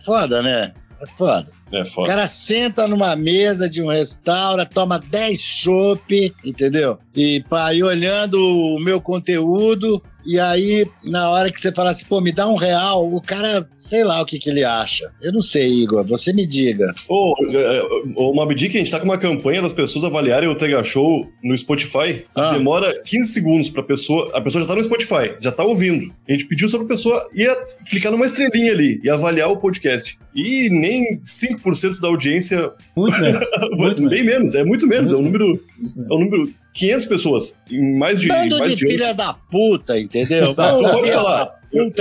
Foda, 0.06 0.42
né? 0.42 0.74
É 1.02 1.08
foda. 1.08 1.52
É 1.72 1.82
O 1.82 1.86
foda. 1.86 2.08
cara 2.10 2.28
senta 2.28 2.88
numa 2.88 3.16
mesa 3.16 3.70
de 3.70 3.82
um 3.82 3.88
restaurante, 3.88 4.70
toma 4.70 5.00
10 5.00 5.40
chopp, 5.42 6.34
entendeu? 6.44 6.98
E 7.16 7.44
pá, 7.50 7.74
e 7.74 7.82
olhando 7.84 8.36
o 8.38 8.80
meu 8.80 9.00
conteúdo, 9.00 10.02
e 10.26 10.40
aí, 10.40 10.86
na 11.04 11.30
hora 11.30 11.52
que 11.52 11.60
você 11.60 11.72
fala 11.72 11.92
assim, 11.92 12.06
pô, 12.06 12.22
me 12.22 12.32
dá 12.32 12.48
um 12.48 12.56
real, 12.56 13.12
o 13.14 13.22
cara, 13.22 13.68
sei 13.78 14.04
lá 14.04 14.22
o 14.22 14.26
que, 14.26 14.38
que 14.38 14.50
ele 14.50 14.64
acha. 14.64 15.12
Eu 15.22 15.32
não 15.32 15.42
sei, 15.42 15.68
Igor, 15.68 16.06
você 16.06 16.34
me 16.34 16.46
diga. 16.46 16.94
Ô, 17.10 17.34
é, 17.52 17.82
ô 18.16 18.34
Mob 18.34 18.54
Dick, 18.54 18.76
a 18.76 18.80
gente 18.80 18.92
tá 18.92 19.00
com 19.00 19.06
uma 19.06 19.18
campanha 19.18 19.62
das 19.62 19.74
pessoas 19.74 20.04
avaliarem 20.04 20.50
o 20.50 20.56
Tega 20.56 20.84
Show 20.84 21.28
no 21.44 21.58
Spotify. 21.58 22.26
Ah. 22.36 22.54
Demora 22.54 23.02
15 23.04 23.32
segundos 23.32 23.70
pra 23.70 23.84
pessoa. 23.84 24.30
A 24.34 24.42
pessoa 24.42 24.62
já 24.62 24.68
tá 24.68 24.76
no 24.76 24.84
Spotify, 24.84 25.36
já 25.40 25.52
tá 25.52 25.64
ouvindo. 25.64 26.14
A 26.28 26.32
gente 26.32 26.46
pediu 26.46 26.70
só 26.70 26.78
pra 26.78 26.88
pessoa 26.88 27.22
ir 27.34 27.50
clicar 27.90 28.12
numa 28.12 28.26
estrelinha 28.26 28.72
ali 28.72 29.00
e 29.04 29.10
avaliar 29.10 29.50
o 29.50 29.58
podcast. 29.58 30.18
E 30.36 30.70
nem 30.70 31.20
5% 31.20 32.00
da 32.00 32.08
audiência. 32.08 32.72
Muito 32.96 33.20
menos. 33.20 33.46
Muito 33.72 34.10
bem 34.10 34.24
menos, 34.24 34.56
é 34.56 34.64
muito 34.64 34.88
menos. 34.88 35.12
É 35.12 35.16
um 35.16 35.22
número. 35.22 35.64
É 36.10 36.14
um 36.14 36.20
número. 36.20 36.54
500 36.74 37.06
pessoas 37.08 37.58
em 37.70 37.98
mais 37.98 38.20
de. 38.20 38.28
Bando 38.28 38.58
mais 38.60 38.70
de 38.72 38.76
de 38.78 38.86
filha 38.88 39.14
da 39.14 39.34
puta, 39.34 40.00
entendeu? 40.00 40.54
Bando 40.54 40.82
não 40.82 40.92
pode 40.92 41.12
falar. 41.12 41.60
Eu- 41.72 41.92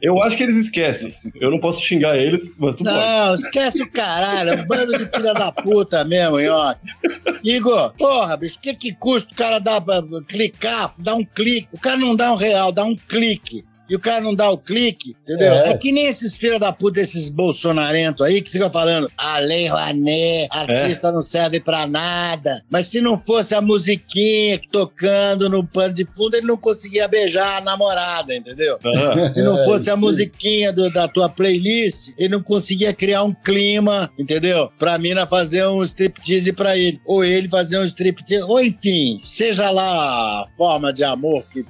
eu- 0.00 0.22
acho 0.22 0.34
que 0.34 0.42
eles 0.42 0.56
esquecem. 0.56 1.14
Eu 1.38 1.50
não 1.50 1.58
posso 1.58 1.82
xingar 1.82 2.16
eles, 2.16 2.54
mas 2.58 2.74
tu 2.74 2.82
pode. 2.84 2.96
Não, 2.96 3.34
esquece 3.34 3.82
o 3.82 3.90
caralho, 3.90 4.50
é 4.50 4.54
um 4.62 4.66
bando 4.66 4.96
de 4.96 5.04
filha 5.14 5.34
da 5.34 5.52
puta 5.52 6.02
mesmo, 6.06 6.40
Nhoque. 6.40 6.80
Igor, 7.44 7.92
porra, 7.98 8.34
bicho, 8.36 8.56
o 8.56 8.60
que 8.60 8.72
que 8.74 8.94
custa 8.94 9.30
o 9.30 9.36
cara 9.36 9.58
dar, 9.58 9.82
clicar, 10.26 10.94
dar 10.98 11.14
um 11.14 11.24
clique? 11.24 11.68
O 11.72 11.78
cara 11.78 11.96
não 11.98 12.16
dá 12.16 12.32
um 12.32 12.36
real, 12.36 12.72
dá 12.72 12.82
um 12.84 12.96
clique. 12.96 13.62
E 13.92 13.94
o 13.94 14.00
cara 14.00 14.22
não 14.22 14.34
dá 14.34 14.48
o 14.50 14.56
clique, 14.56 15.14
entendeu? 15.22 15.52
É. 15.52 15.68
É, 15.68 15.76
que 15.76 15.92
nem 15.92 16.06
esses 16.06 16.34
filha 16.38 16.58
da 16.58 16.72
puta, 16.72 16.98
esses 16.98 17.28
bolsonarentos 17.28 18.24
aí 18.24 18.40
que 18.40 18.50
ficam 18.50 18.70
falando 18.70 19.10
a 19.18 19.36
lei 19.38 19.66
Rouanet, 19.68 20.48
artista 20.50 21.12
não 21.12 21.20
serve 21.20 21.60
pra 21.60 21.86
nada. 21.86 22.64
Mas 22.70 22.86
se 22.86 23.02
não 23.02 23.18
fosse 23.18 23.54
a 23.54 23.60
musiquinha 23.60 24.56
que 24.58 24.66
tocando 24.66 25.46
no 25.50 25.62
pano 25.62 25.92
de 25.92 26.06
fundo, 26.06 26.34
ele 26.36 26.46
não 26.46 26.56
conseguia 26.56 27.06
beijar 27.06 27.58
a 27.58 27.60
namorada, 27.60 28.34
entendeu? 28.34 28.78
Aham. 28.82 29.28
Se 29.28 29.42
não 29.42 29.58
É, 29.58 29.64
fosse 29.64 29.90
a 29.90 29.94
sim. 29.94 30.00
musiquinha 30.00 30.72
do- 30.72 30.90
da 30.90 31.06
tua 31.06 31.28
playlist, 31.28 32.12
ele 32.16 32.30
não 32.30 32.42
conseguia 32.42 32.94
criar 32.94 33.22
um 33.24 33.34
clima, 33.34 34.10
entendeu? 34.18 34.70
Pra 34.78 34.96
mina 34.96 35.26
fazer 35.26 35.66
um 35.66 35.82
striptease 35.82 36.50
pra 36.54 36.78
ele. 36.78 36.98
Ou 37.04 37.22
ele 37.22 37.46
fazer 37.46 37.78
um 37.78 37.84
striptease. 37.84 38.44
Ou 38.44 38.58
enfim, 38.62 39.18
seja 39.18 39.70
lá 39.70 39.84
a 40.42 40.46
forma 40.56 40.94
de 40.94 41.04
amor 41.04 41.44
que 41.52 41.62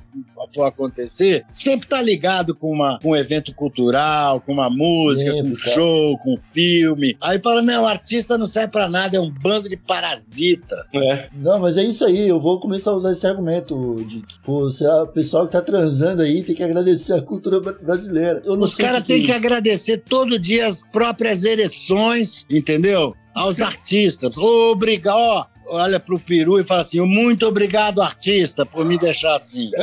for 0.54 0.64
acontecer, 0.64 1.44
sempre 1.52 1.88
tá 1.88 2.00
ligado 2.12 2.54
com, 2.54 2.70
uma, 2.70 2.98
com 3.00 3.10
um 3.10 3.16
evento 3.16 3.54
cultural, 3.54 4.40
com 4.40 4.52
uma 4.52 4.68
música, 4.70 5.30
Sempre, 5.32 5.42
com 5.50 5.56
um 5.56 5.60
cara. 5.60 5.74
show, 5.74 6.18
com 6.18 6.34
um 6.34 6.40
filme. 6.40 7.16
Aí 7.20 7.40
fala, 7.40 7.62
não, 7.62 7.82
o 7.84 7.86
artista 7.86 8.36
não 8.38 8.46
serve 8.46 8.68
pra 8.72 8.88
nada, 8.88 9.16
é 9.16 9.20
um 9.20 9.30
bando 9.30 9.68
de 9.68 9.76
parasita. 9.76 10.86
É. 10.94 11.28
Não, 11.34 11.58
mas 11.58 11.76
é 11.76 11.82
isso 11.82 12.04
aí, 12.04 12.28
eu 12.28 12.38
vou 12.38 12.60
começar 12.60 12.90
a 12.90 12.94
usar 12.94 13.12
esse 13.12 13.26
argumento, 13.26 13.96
Dick. 14.06 14.38
Pô, 14.44 14.70
se 14.70 14.86
a 14.86 15.06
pessoa 15.06 15.46
que 15.46 15.52
tá 15.52 15.60
transando 15.62 16.22
aí 16.22 16.42
tem 16.42 16.54
que 16.54 16.62
agradecer 16.62 17.14
a 17.14 17.22
cultura 17.22 17.60
bra- 17.60 17.72
brasileira. 17.80 18.42
Eu 18.44 18.56
não 18.56 18.64
Os 18.64 18.74
o 18.74 18.78
caras 18.78 19.02
têm 19.06 19.22
que 19.22 19.32
agradecer 19.32 19.98
todo 19.98 20.38
dia 20.38 20.66
as 20.66 20.84
próprias 20.84 21.44
ereções, 21.44 22.44
entendeu? 22.50 23.14
Aos 23.34 23.60
artistas. 23.60 24.36
Obrigado, 24.36 25.16
ó. 25.16 25.46
Olha 25.68 25.98
pro 25.98 26.18
peru 26.18 26.58
e 26.60 26.64
fala 26.64 26.82
assim: 26.82 27.00
muito 27.00 27.46
obrigado, 27.46 28.02
artista, 28.02 28.66
por 28.66 28.84
me 28.84 28.98
deixar 28.98 29.34
assim. 29.34 29.70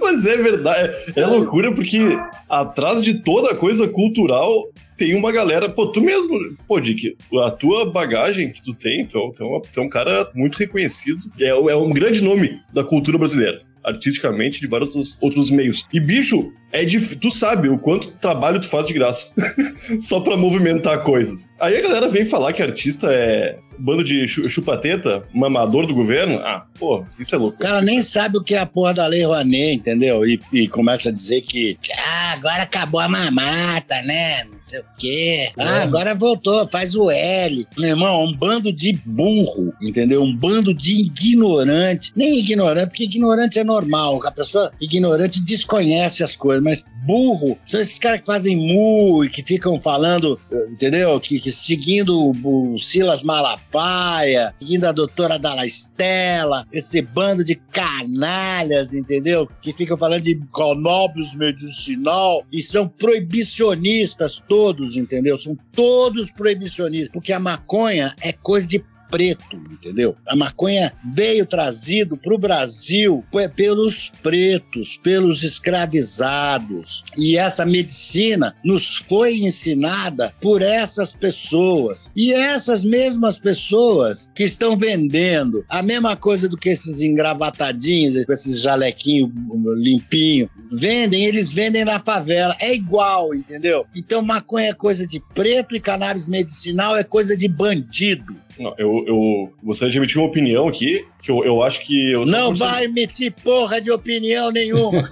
Mas 0.00 0.26
é 0.26 0.36
verdade. 0.36 0.94
É 1.14 1.26
loucura 1.26 1.72
porque 1.72 2.18
atrás 2.48 3.02
de 3.02 3.14
toda 3.14 3.54
coisa 3.54 3.88
cultural 3.88 4.64
tem 4.96 5.14
uma 5.14 5.30
galera. 5.30 5.68
Pô, 5.68 5.86
tu 5.86 6.00
mesmo. 6.00 6.56
Pô, 6.66 6.80
Dick, 6.80 7.16
a 7.44 7.50
tua 7.50 7.90
bagagem 7.90 8.50
que 8.50 8.62
tu 8.62 8.74
tem, 8.74 9.04
tu 9.04 9.18
é, 9.18 9.32
tu 9.36 9.80
é 9.80 9.80
é 9.80 9.80
um 9.80 9.88
cara 9.88 10.30
muito 10.34 10.56
reconhecido. 10.56 11.30
É, 11.38 11.48
é 11.48 11.76
um 11.76 11.90
grande 11.90 12.22
nome 12.22 12.60
da 12.72 12.82
cultura 12.82 13.18
brasileira. 13.18 13.62
Artisticamente, 13.84 14.60
de 14.60 14.66
vários 14.66 15.16
outros 15.20 15.50
meios. 15.50 15.86
E, 15.92 16.00
bicho, 16.00 16.52
é 16.82 16.84
dif... 16.84 17.16
tu 17.16 17.30
sabe 17.30 17.68
o 17.68 17.78
quanto 17.78 18.08
trabalho 18.12 18.60
tu 18.60 18.66
faz 18.68 18.86
de 18.86 18.92
graça. 18.94 19.32
Só 20.00 20.20
pra 20.20 20.36
movimentar 20.36 21.02
coisas. 21.02 21.50
Aí 21.60 21.76
a 21.76 21.82
galera 21.82 22.08
vem 22.08 22.24
falar 22.24 22.52
que 22.52 22.62
artista 22.62 23.08
é 23.10 23.58
bando 23.78 24.02
de 24.02 24.26
chu- 24.26 24.48
chupateta, 24.48 25.26
mamador 25.34 25.86
do 25.86 25.94
governo. 25.94 26.38
Ah, 26.42 26.64
pô, 26.78 27.04
isso 27.18 27.34
é 27.34 27.38
louco. 27.38 27.56
O 27.56 27.60
cara 27.60 27.82
nem 27.82 28.00
sabe 28.00 28.38
o 28.38 28.42
que 28.42 28.54
é 28.54 28.58
a 28.58 28.66
porra 28.66 28.94
da 28.94 29.06
Lei 29.06 29.22
Rouanet, 29.24 29.74
entendeu? 29.76 30.26
E, 30.26 30.40
e 30.52 30.66
começa 30.68 31.10
a 31.10 31.12
dizer 31.12 31.42
que, 31.42 31.76
que, 31.82 31.92
ah, 31.92 32.32
agora 32.32 32.62
acabou 32.62 33.00
a 33.00 33.08
mamata, 33.08 34.00
né? 34.02 34.44
Não 34.44 34.58
sei 34.66 34.80
o 34.80 34.84
quê. 34.98 35.50
Ah, 35.58 35.82
agora 35.82 36.14
voltou, 36.14 36.66
faz 36.68 36.96
o 36.96 37.10
L. 37.10 37.66
Meu 37.78 37.90
irmão, 37.90 38.24
um 38.24 38.34
bando 38.34 38.72
de 38.72 38.98
burro, 39.04 39.72
entendeu? 39.80 40.22
Um 40.22 40.34
bando 40.34 40.72
de 40.74 40.96
ignorante. 41.02 42.12
Nem 42.16 42.38
ignorante, 42.38 42.88
porque 42.88 43.04
ignorante 43.04 43.58
é 43.58 43.64
normal. 43.64 44.20
A 44.26 44.30
pessoa 44.32 44.72
ignorante 44.80 45.44
desconhece 45.44 46.24
as 46.24 46.34
coisas, 46.34 46.64
mas 46.66 46.84
burro 47.04 47.56
são 47.64 47.80
esses 47.80 47.96
caras 47.96 48.18
que 48.18 48.26
fazem 48.26 48.56
mu 48.56 49.24
e 49.24 49.28
que 49.28 49.40
ficam 49.40 49.78
falando, 49.78 50.38
entendeu? 50.68 51.20
Que, 51.20 51.38
que 51.38 51.52
seguindo 51.52 52.32
o, 52.44 52.74
o 52.74 52.78
Silas 52.80 53.22
Malafaia, 53.22 54.52
seguindo 54.58 54.84
a 54.84 54.90
doutora 54.90 55.38
Dalla 55.38 55.64
Estela, 55.64 56.66
esse 56.72 57.00
bando 57.00 57.44
de 57.44 57.54
canalhas, 57.54 58.94
entendeu? 58.94 59.48
Que 59.62 59.72
ficam 59.72 59.96
falando 59.96 60.22
de 60.22 60.34
cannabis 60.52 61.36
medicinal 61.36 62.44
e 62.52 62.60
são 62.60 62.88
proibicionistas 62.88 64.42
todos, 64.48 64.96
entendeu? 64.96 65.38
São 65.38 65.56
todos 65.70 66.32
proibicionistas, 66.32 67.12
porque 67.12 67.32
a 67.32 67.38
maconha 67.38 68.12
é 68.20 68.32
coisa 68.32 68.66
de 68.66 68.84
preto, 69.16 69.56
entendeu? 69.72 70.14
A 70.28 70.36
maconha 70.36 70.92
veio 71.14 71.46
trazido 71.46 72.18
para 72.18 72.34
o 72.34 72.38
Brasil 72.38 73.24
pe- 73.32 73.48
pelos 73.48 74.12
pretos, 74.22 74.98
pelos 75.02 75.42
escravizados. 75.42 77.02
E 77.16 77.36
essa 77.38 77.64
medicina 77.64 78.54
nos 78.62 78.96
foi 79.08 79.38
ensinada 79.38 80.34
por 80.40 80.60
essas 80.60 81.14
pessoas. 81.14 82.10
E 82.14 82.32
essas 82.32 82.84
mesmas 82.84 83.38
pessoas 83.38 84.30
que 84.34 84.44
estão 84.44 84.76
vendendo 84.76 85.64
a 85.68 85.82
mesma 85.82 86.14
coisa 86.14 86.46
do 86.46 86.56
que 86.58 86.68
esses 86.68 87.00
engravatadinhos, 87.00 88.24
com 88.26 88.32
esses 88.32 88.60
jalequinhos 88.60 89.30
limpinhos, 89.78 90.50
vendem, 90.72 91.24
eles 91.24 91.52
vendem 91.52 91.84
na 91.86 91.98
favela. 92.00 92.54
É 92.60 92.74
igual, 92.74 93.34
entendeu? 93.34 93.86
Então 93.94 94.20
maconha 94.20 94.68
é 94.68 94.74
coisa 94.74 95.06
de 95.06 95.20
preto 95.34 95.74
e 95.74 95.80
cannabis 95.80 96.28
medicinal 96.28 96.96
é 96.96 97.02
coisa 97.02 97.34
de 97.34 97.48
bandido. 97.48 98.36
Não, 98.58 98.74
eu, 98.78 99.04
eu 99.06 99.52
gostaria 99.62 99.92
de 99.92 99.98
emitir 99.98 100.18
uma 100.18 100.26
opinião 100.26 100.66
aqui, 100.68 101.04
que 101.22 101.30
eu, 101.30 101.44
eu 101.44 101.62
acho 101.62 101.84
que. 101.84 102.12
Eu 102.12 102.24
Não 102.24 102.44
conversando- 102.52 102.70
vai 102.70 102.84
emitir 102.84 103.32
porra 103.44 103.80
de 103.80 103.90
opinião 103.90 104.50
nenhuma. 104.50 105.02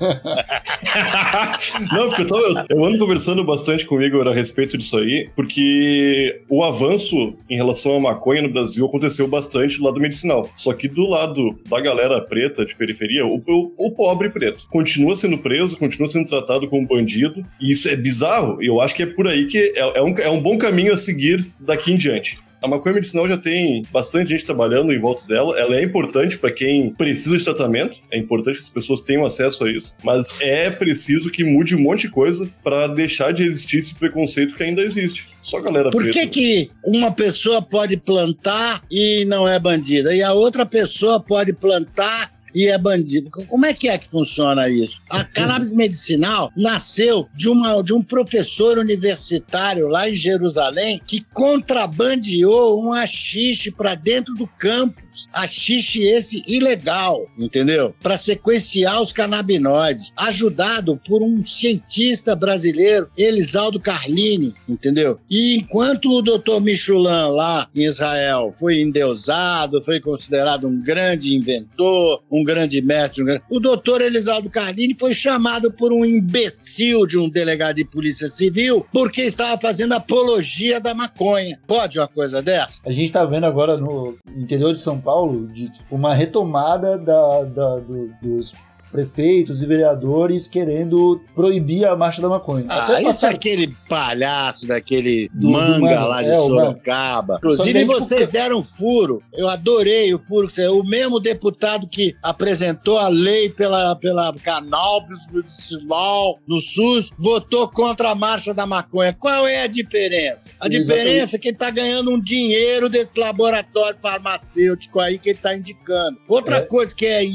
Não, 1.93 2.09
porque 2.09 2.23
eu, 2.23 2.27
tava- 2.27 2.67
eu- 2.71 2.77
eu 2.79 2.85
ando 2.85 2.99
conversando 2.99 3.45
bastante 3.45 3.85
comigo 3.87 4.21
a 4.27 4.33
respeito 4.35 4.77
disso 4.79 4.97
aí, 4.99 5.29
porque 5.35 6.41
o 6.49 6.63
avanço 6.63 7.35
em 7.49 7.57
relação 7.57 7.97
à 7.97 8.01
maconha 8.01 8.43
no 8.43 8.49
Brasil 8.53 8.85
aconteceu 8.87 9.27
bastante 9.29 9.79
do 9.79 9.85
lado 9.85 10.01
medicinal. 10.01 10.49
Só 10.55 10.73
que 10.73 10.89
do 10.89 11.05
lado 11.09 11.59
da 11.69 11.81
galera 11.81 12.21
preta 12.21 12.65
de 12.65 12.75
periferia, 12.75 13.27
o, 13.27 13.43
o- 13.47 13.73
o 13.77 13.91
pobre 13.91 14.31
preto 14.31 14.67
continua 14.71 15.15
sendo 15.15 15.39
preso, 15.39 15.77
continua 15.77 16.09
sendo 16.09 16.27
tratado 16.29 16.67
como 16.69 16.87
bandido, 16.87 17.45
e 17.61 17.73
isso 17.73 17.89
é 17.89 17.97
bizarro. 17.97 18.63
E 18.63 18.67
eu 18.67 18.81
acho 18.81 18.95
que 18.95 19.03
é 19.03 19.07
por 19.07 19.27
aí 19.29 19.47
que 19.47 19.59
é, 19.59 19.99
é 19.99 20.03
um, 20.03 20.15
é 20.19 20.31
um 20.31 20.41
bom 20.41 20.57
caminho 20.59 20.93
a 20.93 20.97
seguir 20.97 21.45
daqui 21.61 21.93
em 21.93 21.97
diante. 21.97 22.39
A 22.65 22.69
maconha 22.69 22.95
medicinal 22.95 23.29
já 23.29 23.37
tem 23.37 23.83
bastante 23.93 24.31
gente 24.31 24.47
trabalhando 24.47 24.91
em 24.91 24.99
volta 24.99 25.27
dela. 25.27 25.61
Ela 25.61 25.77
é 25.77 25.83
importante 25.83 26.39
para 26.39 26.51
quem 26.51 26.91
precisa 26.95 27.37
de 27.37 27.45
tratamento. 27.45 28.01
É 28.11 28.19
importante 28.19 28.57
que 28.57 28.65
as 28.65 28.71
pessoas 28.71 29.03
tenham 29.03 29.23
acesso 29.23 29.65
a 29.65 29.71
isso. 29.71 29.95
Mas 30.03 30.33
é 30.41 30.71
preciso 30.71 31.31
que 31.31 31.45
mude 31.45 31.77
um 31.77 31.81
monte 31.81 32.03
de 32.03 32.09
coisa 32.09 32.49
para 32.63 32.87
deixar 32.87 33.33
de 33.33 33.43
existir 33.43 33.81
esse 33.81 33.95
preconceito 33.95 34.57
que 34.57 34.63
ainda 34.63 34.81
existe. 34.81 35.29
Só 35.43 35.61
galera 35.61 35.91
Por 35.91 36.05
preta. 36.05 36.21
que, 36.21 36.27
que 36.27 36.71
uma 36.83 37.11
pessoa 37.13 37.61
pode 37.61 37.99
plantar 37.99 38.83
e 38.91 39.27
não 39.27 39.47
é 39.47 39.59
bandida? 39.59 40.15
E 40.17 40.23
a 40.23 40.33
outra 40.33 40.65
pessoa 40.65 41.21
pode 41.21 41.53
plantar 41.53 42.34
e 42.55 42.67
é 42.67 42.79
bandido. 42.79 43.31
Como 43.31 43.67
é 43.67 43.75
que 43.75 43.89
é 43.89 43.99
que 43.99 44.09
funciona 44.09 44.69
isso? 44.69 45.01
A 45.11 45.25
cannabis 45.25 45.75
medicinal 45.75 46.53
nasceu 46.57 47.27
de, 47.35 47.49
uma, 47.49 47.83
de 47.83 47.93
um 47.93 48.03
professor 48.03 48.79
universitário 48.79 49.89
lá 49.89 50.09
em 50.09 50.15
Jerusalém 50.15 51.01
que 51.05 51.25
contrabandeou 51.33 52.83
um 52.83 52.93
haxixe 52.93 53.71
para 53.71 53.95
dentro 53.95 54.35
do 54.35 54.47
campus. 54.47 55.29
Haxixe 55.33 56.05
esse 56.05 56.43
ilegal, 56.47 57.27
entendeu? 57.39 57.95
Para 58.01 58.17
sequenciar 58.17 59.01
os 59.01 59.13
canabinoides, 59.13 60.13
ajudado 60.17 61.01
por 61.07 61.23
um 61.23 61.45
cientista 61.45 62.37
brasileiro, 62.37 63.11
Elisaldo 63.17 63.81
Carlini, 63.81 64.55
entendeu? 64.69 65.19
E 65.31 65.57
enquanto 65.57 66.11
o 66.11 66.23
Dr. 66.23 66.61
Michulan 66.61 67.29
lá 67.29 67.69
em 67.75 67.85
Israel 67.85 68.51
foi 68.51 68.81
endeusado, 68.81 69.83
foi 69.83 70.01
considerado 70.01 70.69
um 70.69 70.81
grande 70.81 71.35
inventor, 71.35 72.23
um 72.31 72.44
grande 72.45 72.81
mestre, 72.83 73.23
um 73.23 73.27
grande... 73.27 73.43
o 73.51 73.59
doutor 73.59 74.01
Elisaldo 74.03 74.49
Carlini 74.51 74.95
foi 74.95 75.13
chamado 75.15 75.73
por 75.73 75.93
um 75.93 76.05
imbecil 76.05 77.07
de 77.07 77.19
um 77.19 77.29
delegado 77.29 77.77
de 77.77 77.85
polícia 77.85 78.29
civil 78.29 78.87
porque 78.93 79.23
estava 79.23 79.61
fazendo 79.61 79.95
apologia 79.95 80.79
da 80.81 80.95
maconha. 80.95 81.59
Pode 81.67 81.99
uma 81.99 82.09
coisa 82.09 82.43
dessa? 82.43 82.81
A 82.85 82.93
gente 82.93 83.11
tá 83.11 83.25
vendo 83.25 83.45
agora 83.47 83.77
no 83.77 84.17
interior 84.37 84.73
de 84.75 84.81
São 84.81 85.01
Paulo 85.01 85.49
de 85.49 85.71
uma 85.91 86.15
retomada 86.15 86.99
da, 86.99 87.43
da- 87.45 87.79
do- 87.81 88.11
dos 88.23 88.55
prefeitos 88.95 89.61
e 89.61 89.67
vereadores 89.67 90.47
querendo 90.47 91.21
proibir 91.35 91.85
a 91.85 91.97
marcha 91.97 92.23
da 92.23 92.29
maconha. 92.29 92.65
Ah, 92.69 92.85
Até 92.85 92.93
isso 92.93 93.01
é 93.01 93.05
passaram- 93.07 93.35
aquele 93.35 93.75
palhaço 93.89 94.69
daquele 94.69 95.29
Do- 95.35 95.41
do 95.41 95.51
manga 95.51 95.81
mano, 95.81 96.07
lá 96.09 96.23
de 96.23 96.29
é. 96.31 96.35
Sorocaba. 96.37 97.35
Inclusive, 97.39 97.85
vocês 97.87 98.31
deram 98.31 98.63
furo. 98.63 99.21
Eu 99.33 99.49
adorei 99.49 100.15
o 100.15 100.19
furo. 100.21 100.47
O 100.71 100.85
mesmo 100.85 101.19
deputado 101.19 101.89
que 101.89 102.15
apresentou 102.23 102.97
a 102.97 103.09
lei 103.09 103.49
pela, 103.49 103.97
pela 103.97 104.33
cannabis 104.35 105.27
medicinal 105.33 106.39
no 106.47 106.61
SUS 106.61 107.11
votou 107.19 107.67
contra 107.69 108.13
a 108.13 108.15
marcha 108.15 108.55
da 108.55 108.65
maconha. 108.65 109.13
Qual 109.13 109.45
é 109.45 109.63
a 109.63 109.67
diferença? 109.67 110.53
A 110.61 110.69
Exatamente. 110.69 110.83
diferença 110.83 111.37
é 111.37 111.39
que 111.41 111.49
ele 111.49 111.57
está 111.57 111.71
ganhando 111.71 112.13
um 112.13 112.21
dinheiro 112.21 112.89
desse 112.89 113.19
laboratório 113.19 113.99
farmacêutico 114.01 115.01
aí 115.01 115.19
que 115.19 115.31
ele 115.31 115.39
está 115.39 115.57
indicando. 115.57 116.17
Outra 116.29 116.59
É. 116.59 116.61
coisa 116.61 116.95
que 116.95 117.07
é 117.07 117.25
in- 117.25 117.35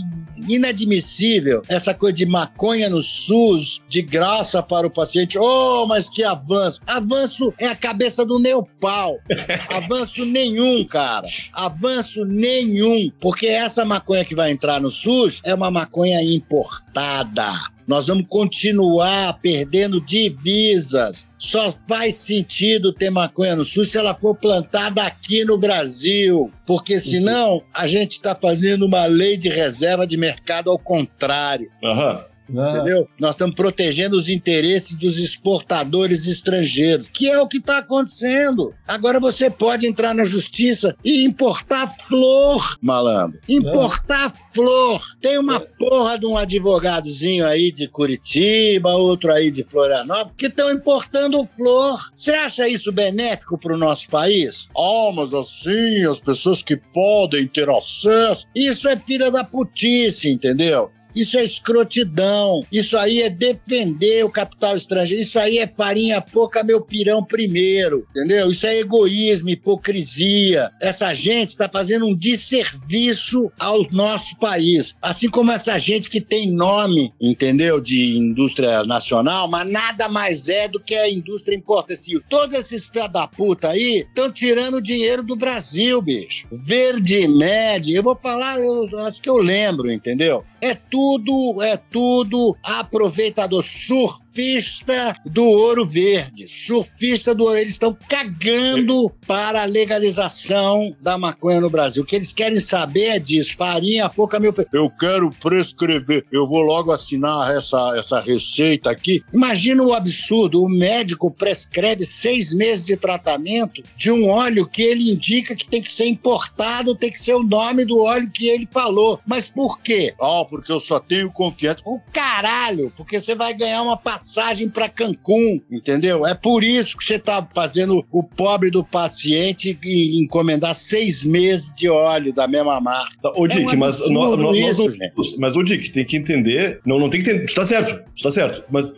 inadmissível, 1.50 1.64
essa 1.68 1.94
coisa 1.94 2.16
de 2.16 2.26
maconha 2.26 2.90
no 2.90 3.02
SUS, 3.02 3.82
de 3.88 4.02
graça 4.02 4.62
para 4.62 4.86
o 4.86 4.92
paciente. 4.92 5.38
Oh, 5.38 5.86
mas 5.88 6.10
que 6.10 6.24
avanço! 6.24 6.82
Avanço 6.86 7.54
é 7.58 7.68
a 7.68 7.76
cabeça 7.76 8.26
do 8.26 8.40
meu 8.40 8.64
pau. 8.80 9.18
Avanço 9.70 10.26
nenhum, 10.26 10.86
cara. 10.86 11.28
Avanço 11.54 12.26
nenhum. 12.26 13.12
Porque 13.20 13.48
essa 13.48 13.84
maconha 13.84 14.26
que 14.26 14.36
vai 14.36 14.52
entrar 14.52 14.80
no 14.80 14.90
SUS 14.90 15.42
é 15.44 15.54
uma 15.54 15.72
maconha 15.72 16.22
importada. 16.22 17.52
Nós 17.90 18.06
vamos 18.06 18.28
continuar 18.30 19.40
perdendo 19.42 20.00
divisas. 20.00 21.28
Só 21.40 21.72
faz 21.72 22.18
sentido 22.18 22.94
ter 22.94 23.10
maconha 23.10 23.56
no 23.56 23.66
SUS 23.66 23.90
se 23.90 23.98
ela 23.98 24.14
for 24.14 24.36
plantada 24.36 25.02
aqui 25.02 25.44
no 25.44 25.58
Brasil. 25.58 26.52
Porque 26.68 27.00
senão 27.00 27.64
a 27.74 27.88
gente 27.88 28.12
está 28.12 28.36
fazendo 28.36 28.86
uma 28.86 29.08
lei 29.08 29.38
de 29.38 29.50
reserva 29.50 30.06
de 30.06 30.18
mercado 30.18 30.70
ao 30.70 30.78
contrário. 30.78 31.68
Aham. 31.84 32.29
Ah. 32.58 32.72
Entendeu? 32.72 33.08
Nós 33.20 33.32
estamos 33.32 33.56
protegendo 33.56 34.16
os 34.16 34.30
interesses 34.30 34.96
dos 34.96 35.20
exportadores 35.20 36.28
estrangeiros, 36.28 37.10
que 37.12 37.30
é 37.30 37.40
o 37.40 37.48
que 37.48 37.58
está 37.58 37.80
acontecendo. 37.80 38.74
Agora 38.88 39.20
você 39.20 39.50
pode 39.50 39.86
entrar 39.86 40.14
na 40.14 40.24
justiça 40.24 40.96
e 41.04 41.24
importar 41.24 41.94
flor, 42.08 42.78
malandro. 42.82 43.40
Importar 43.48 44.32
flor. 44.54 45.02
Tem 45.22 45.38
uma 45.38 45.60
porra 45.60 46.18
de 46.18 46.26
um 46.26 46.38
advogadozinho 46.38 47.46
aí 47.46 47.72
de 47.72 47.88
Curitiba, 47.88 48.92
outro 48.92 49.32
aí 49.32 49.52
de 49.52 49.64
Florianópolis, 49.64 50.34
que 50.38 50.48
estão 50.48 50.72
importando 50.72 51.44
flor. 51.44 52.00
Você 52.16 52.32
acha 52.32 52.68
isso 52.68 52.92
benéfico 52.92 53.58
para 53.58 53.74
o 53.74 53.78
nosso 53.78 54.10
país? 54.10 54.68
Ah, 54.78 55.12
mas 55.14 55.34
assim, 55.34 56.06
as 56.06 56.20
pessoas 56.20 56.62
que 56.62 56.78
podem 56.78 57.48
ter 57.48 57.70
acesso. 57.70 58.46
Isso 58.56 58.88
é 58.88 58.98
filha 58.98 59.32
da 59.32 59.44
putice, 59.44 60.30
entendeu? 60.30 60.92
Isso 61.16 61.38
é 61.38 61.44
escrotidão. 61.44 62.64
Isso 62.72 62.98
aí 62.98 63.22
é 63.22 63.30
defender 63.30 64.24
o 64.24 64.30
capital 64.30 64.76
estrangeiro. 64.76 65.22
Isso 65.22 65.40
aí 65.40 65.58
é 65.58 65.68
farinha 65.68 66.22
pouca, 66.22 66.64
meu 66.64 66.82
pirão 66.82 67.24
primeiro. 67.24 68.06
Entendeu? 68.12 68.50
Isso 68.50 68.66
é 68.66 68.80
egoísmo, 68.80 69.50
hipocrisia. 69.50 70.70
Essa 70.80 71.14
gente 71.14 71.50
está 71.50 71.70
fazendo 71.70 72.06
um 72.06 72.16
desserviço 72.16 73.52
ao 73.60 73.82
nosso 73.92 74.38
país. 74.38 74.96
Assim 75.02 75.30
como 75.30 75.52
essa 75.52 75.78
gente 75.78 76.10
que 76.10 76.22
tem 76.22 76.52
nome, 76.52 77.14
entendeu? 77.20 77.80
De 77.80 78.18
indústria 78.18 78.84
nacional, 78.84 79.48
mas 79.48 79.70
nada 79.70 80.08
mais 80.08 80.48
é 80.50 80.68
do 80.68 80.80
que 80.80 80.96
a 80.96 81.10
indústria 81.10 81.56
importativa. 81.56 82.24
Todos 82.30 82.58
esses 82.58 82.88
pé 82.88 83.08
da 83.08 83.28
puta 83.28 83.70
aí 83.70 84.06
estão 84.08 84.32
tirando 84.32 84.82
dinheiro 84.82 85.24
do 85.24 85.36
Brasil, 85.36 86.02
bicho. 86.02 86.48
Verde 86.52 87.28
Med, 87.28 87.94
eu 87.94 88.04
vou 88.04 88.18
falar, 88.22 88.60
eu 88.60 88.88
acho 89.06 89.22
que 89.22 89.30
eu 89.30 89.38
lembro, 89.38 89.92
entendeu? 89.92 90.44
É 90.62 90.74
tudo, 90.76 91.62
é 91.62 91.78
tudo 91.78 92.56
aproveitador, 92.64 93.64
surfista 93.64 95.16
do 95.26 95.44
ouro 95.44 95.86
verde, 95.86 96.48
surfista 96.48 97.34
do 97.34 97.44
ouro. 97.44 97.58
Eles 97.58 97.74
estão 97.74 97.98
cagando 98.08 99.10
para 99.26 99.62
a 99.62 99.66
legalização 99.66 100.94
da 101.02 101.18
maconha 101.18 101.62
no 101.62 101.70
Brasil. 101.70 102.04
O 102.04 102.06
que 102.06 102.16
eles 102.16 102.34
querem 102.34 102.60
saber 102.60 103.06
é 103.06 103.20
disso, 103.20 103.56
farinha, 103.56 104.10
pouca 104.10 104.40
meu... 104.40 104.54
Eu 104.74 104.90
quero 104.90 105.30
prescrever, 105.32 106.26
eu 106.32 106.46
vou 106.46 106.62
logo 106.62 106.92
assinar 106.92 107.56
essa, 107.56 107.94
essa 107.98 108.20
receita 108.20 108.90
aqui. 108.90 109.24
Imagina 109.34 109.84
o 109.84 109.94
absurdo, 109.94 110.64
o 110.64 110.70
médico 110.70 111.32
prescreve 111.32 112.04
seis 112.04 112.54
meses 112.54 112.84
de 112.84 112.98
tratamento 112.98 113.82
de 113.96 114.12
um 114.12 114.28
óleo 114.28 114.68
que 114.68 114.82
ele 114.82 115.12
indica 115.12 115.56
que 115.56 115.68
tem 115.68 115.82
que 115.82 115.92
ser 115.92 116.08
importado, 116.08 116.96
tem 116.96 117.12
que 117.12 117.20
ser 117.20 117.36
o 117.36 117.44
nome 117.44 117.86
do 117.86 118.00
óleo 118.00 118.30
que 118.34 118.48
ele 118.48 118.68
falou. 118.72 119.20
Mas 119.26 119.50
por 119.50 119.80
quê? 119.80 120.14
Ah, 120.20 120.46
porque 120.50 120.72
eu 120.72 120.80
só 120.80 121.00
tenho 121.00 121.32
confiança. 121.32 121.82
O 121.86 122.00
caralho, 122.12 122.92
porque 122.98 123.20
você 123.20 123.36
vai 123.36 123.54
ganhar 123.54 123.82
uma 123.82 123.98
passagem 123.98 124.68
para 124.70 124.90
Cancún, 124.90 125.62
entendeu? 125.72 126.26
É 126.26 126.34
por 126.34 126.64
isso 126.64 126.98
que 126.98 127.04
você 127.04 127.20
tá 127.20 127.48
fazendo 127.54 128.06
o 128.12 128.24
pobre 128.24 128.70
do 128.70 128.84
paciente 128.84 129.78
e 129.86 130.22
encomendar 130.24 130.74
seis 130.76 131.26
meses 131.26 131.74
de 131.76 131.90
óleo 131.90 132.34
da 132.34 132.48
mesma 132.48 132.80
marca. 132.82 133.16
Ô, 133.36 133.48
Dick, 133.48 133.76
um 133.76 133.80
mas, 133.80 134.10
nó- 134.10 134.36
nós 134.36 134.78
gente. 134.78 135.40
mas, 135.40 135.56
ô, 135.56 135.64
Dick, 135.64 135.90
tem 135.92 136.06
que 136.06 136.18
entender. 136.18 136.80
Não, 136.86 137.00
não 137.00 137.10
tem 137.10 137.22
que 137.22 137.30
entender. 137.30 137.46
Está 137.46 137.66
certo, 137.66 138.00
está 138.16 138.32
certo. 138.32 138.64
Mas 138.72 138.92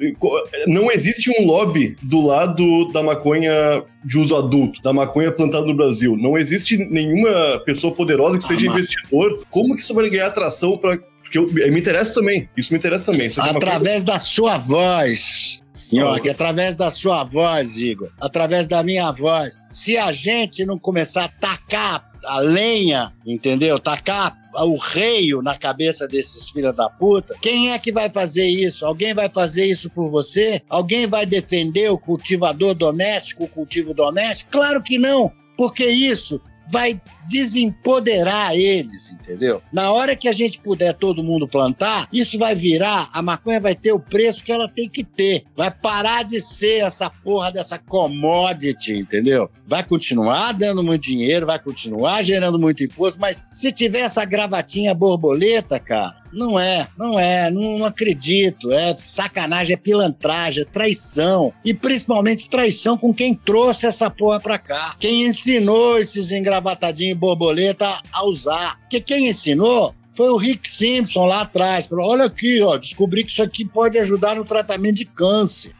não 0.68 0.92
existe 0.92 1.30
um 1.32 1.46
lobby 1.46 1.96
do 2.02 2.22
lado 2.22 2.86
da 2.92 3.02
maconha 3.04 3.84
de 4.04 4.18
uso 4.18 4.36
adulto, 4.36 4.82
da 4.82 4.92
maconha 4.92 5.32
plantada 5.32 5.66
no 5.66 5.76
Brasil. 5.76 6.18
Não 6.18 6.38
existe 6.38 6.78
nenhuma 6.78 7.60
pessoa 7.66 7.94
poderosa 7.94 8.38
que 8.38 8.44
seja 8.44 8.68
Ah, 8.68 8.72
investidor. 8.74 9.44
Como 9.50 9.76
que 9.76 9.82
isso 9.82 9.94
vai 9.94 10.10
ganhar 10.10 10.28
atração 10.28 10.78
para. 10.78 11.00
Porque 11.32 11.40
eu, 11.40 11.72
me 11.72 11.80
interessa 11.80 12.14
também. 12.16 12.50
Isso 12.58 12.74
me 12.74 12.78
interessa 12.78 13.06
também. 13.06 13.28
É 13.28 13.50
Através 13.50 14.04
da 14.04 14.20
sua 14.20 14.58
voz. 14.58 15.62
Nhoque, 15.92 16.30
através 16.30 16.76
da 16.76 16.92
sua 16.92 17.24
voz, 17.24 17.78
Igor. 17.78 18.10
Através 18.20 18.68
da 18.68 18.84
minha 18.84 19.12
voz. 19.12 19.58
Se 19.72 19.98
a 19.98 20.12
gente 20.12 20.66
não 20.66 20.78
começar 20.78 21.26
a 21.26 21.28
tacar 21.28 22.12
a 22.26 22.40
lenha, 22.40 23.14
entendeu? 23.26 23.80
Tacar 23.80 24.38
o 24.56 24.78
reio 24.78 25.42
na 25.42 25.58
cabeça 25.58 26.08
desses 26.08 26.50
filhos 26.50 26.76
da 26.76 26.90
puta, 26.90 27.36
quem 27.42 27.72
é 27.72 27.80
que 27.80 27.92
vai 27.92 28.10
fazer 28.10 28.46
isso? 28.46 28.86
Alguém 28.86 29.14
vai 29.14 29.30
fazer 29.30 29.66
isso 29.66 29.90
por 29.90 30.10
você? 30.10 30.62
Alguém 30.70 31.08
vai 31.08 31.26
defender 31.26 31.90
o 31.90 31.98
cultivador 31.98 32.74
doméstico, 32.74 33.46
o 33.46 33.48
cultivo 33.48 33.94
doméstico? 33.94 34.52
Claro 34.52 34.82
que 34.82 34.98
não, 34.98 35.32
porque 35.58 35.86
isso 35.86 36.42
vai 36.70 37.02
desempoderar 37.28 38.56
eles, 38.56 39.12
entendeu? 39.12 39.62
Na 39.72 39.92
hora 39.92 40.16
que 40.16 40.28
a 40.28 40.32
gente 40.32 40.60
puder 40.60 40.94
todo 40.94 41.24
mundo 41.24 41.48
plantar, 41.48 42.08
isso 42.12 42.38
vai 42.38 42.56
virar, 42.56 43.10
a 43.14 43.22
maconha 43.22 43.60
vai 43.60 43.76
ter 43.76 43.92
o 43.92 44.00
preço 44.00 44.44
que 44.44 44.52
ela 44.52 44.68
tem 44.68 44.90
que 44.90 45.04
ter. 45.04 45.44
Vai 45.56 45.72
parar 45.72 46.24
de 46.24 46.40
ser 46.40 46.82
essa 46.84 47.10
porra 47.10 47.52
dessa 47.52 47.78
commodity, 47.78 48.94
entendeu? 48.94 49.50
Vai 49.66 49.84
continuar 49.84 50.52
dando 50.54 50.84
muito 50.84 51.04
dinheiro, 51.04 51.46
vai 51.46 51.60
continuar 51.60 52.22
gerando 52.22 52.60
muito 52.60 52.84
imposto, 52.84 53.20
mas 53.20 53.44
se 53.52 53.72
tiver 53.72 54.00
essa 54.00 54.26
gravatinha 54.26 54.94
borboleta, 54.94 55.80
cara, 55.80 56.22
não 56.34 56.60
é, 56.60 56.88
não 56.98 57.20
é, 57.20 57.52
não, 57.52 57.80
não 57.80 57.86
acredito. 57.86 58.72
É 58.72 58.96
sacanagem, 58.98 59.74
é 59.74 59.78
pilantragem, 59.78 60.64
é 60.64 60.66
traição. 60.66 61.54
E 61.64 61.74
principalmente 61.74 62.50
traição 62.50 62.98
com 62.98 63.14
quem 63.14 63.34
trouxe 63.34 63.86
essa 63.86 64.10
porra 64.10 64.40
pra 64.40 64.58
cá. 64.58 64.96
Quem 65.00 65.24
ensinou 65.24 66.00
esses 66.00 66.32
engravatadinhos 66.32 67.18
borboleta 67.22 67.88
a 68.12 68.26
usar. 68.26 68.80
Porque 68.80 69.00
quem 69.00 69.30
ensinou 69.30 69.94
foi 70.16 70.30
o 70.30 70.38
Rick 70.38 70.68
Simpson 70.68 71.26
lá 71.26 71.42
atrás. 71.42 71.86
Falou: 71.86 72.10
olha 72.10 72.26
aqui, 72.26 72.60
ó, 72.62 72.76
descobri 72.76 73.24
que 73.24 73.30
isso 73.30 73.44
aqui 73.44 73.64
pode 73.64 74.00
ajudar 74.00 74.36
no 74.36 74.44
tratamento 74.44 74.96
de 74.96 75.06
câncer. 75.06 75.74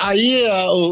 Aí 0.00 0.42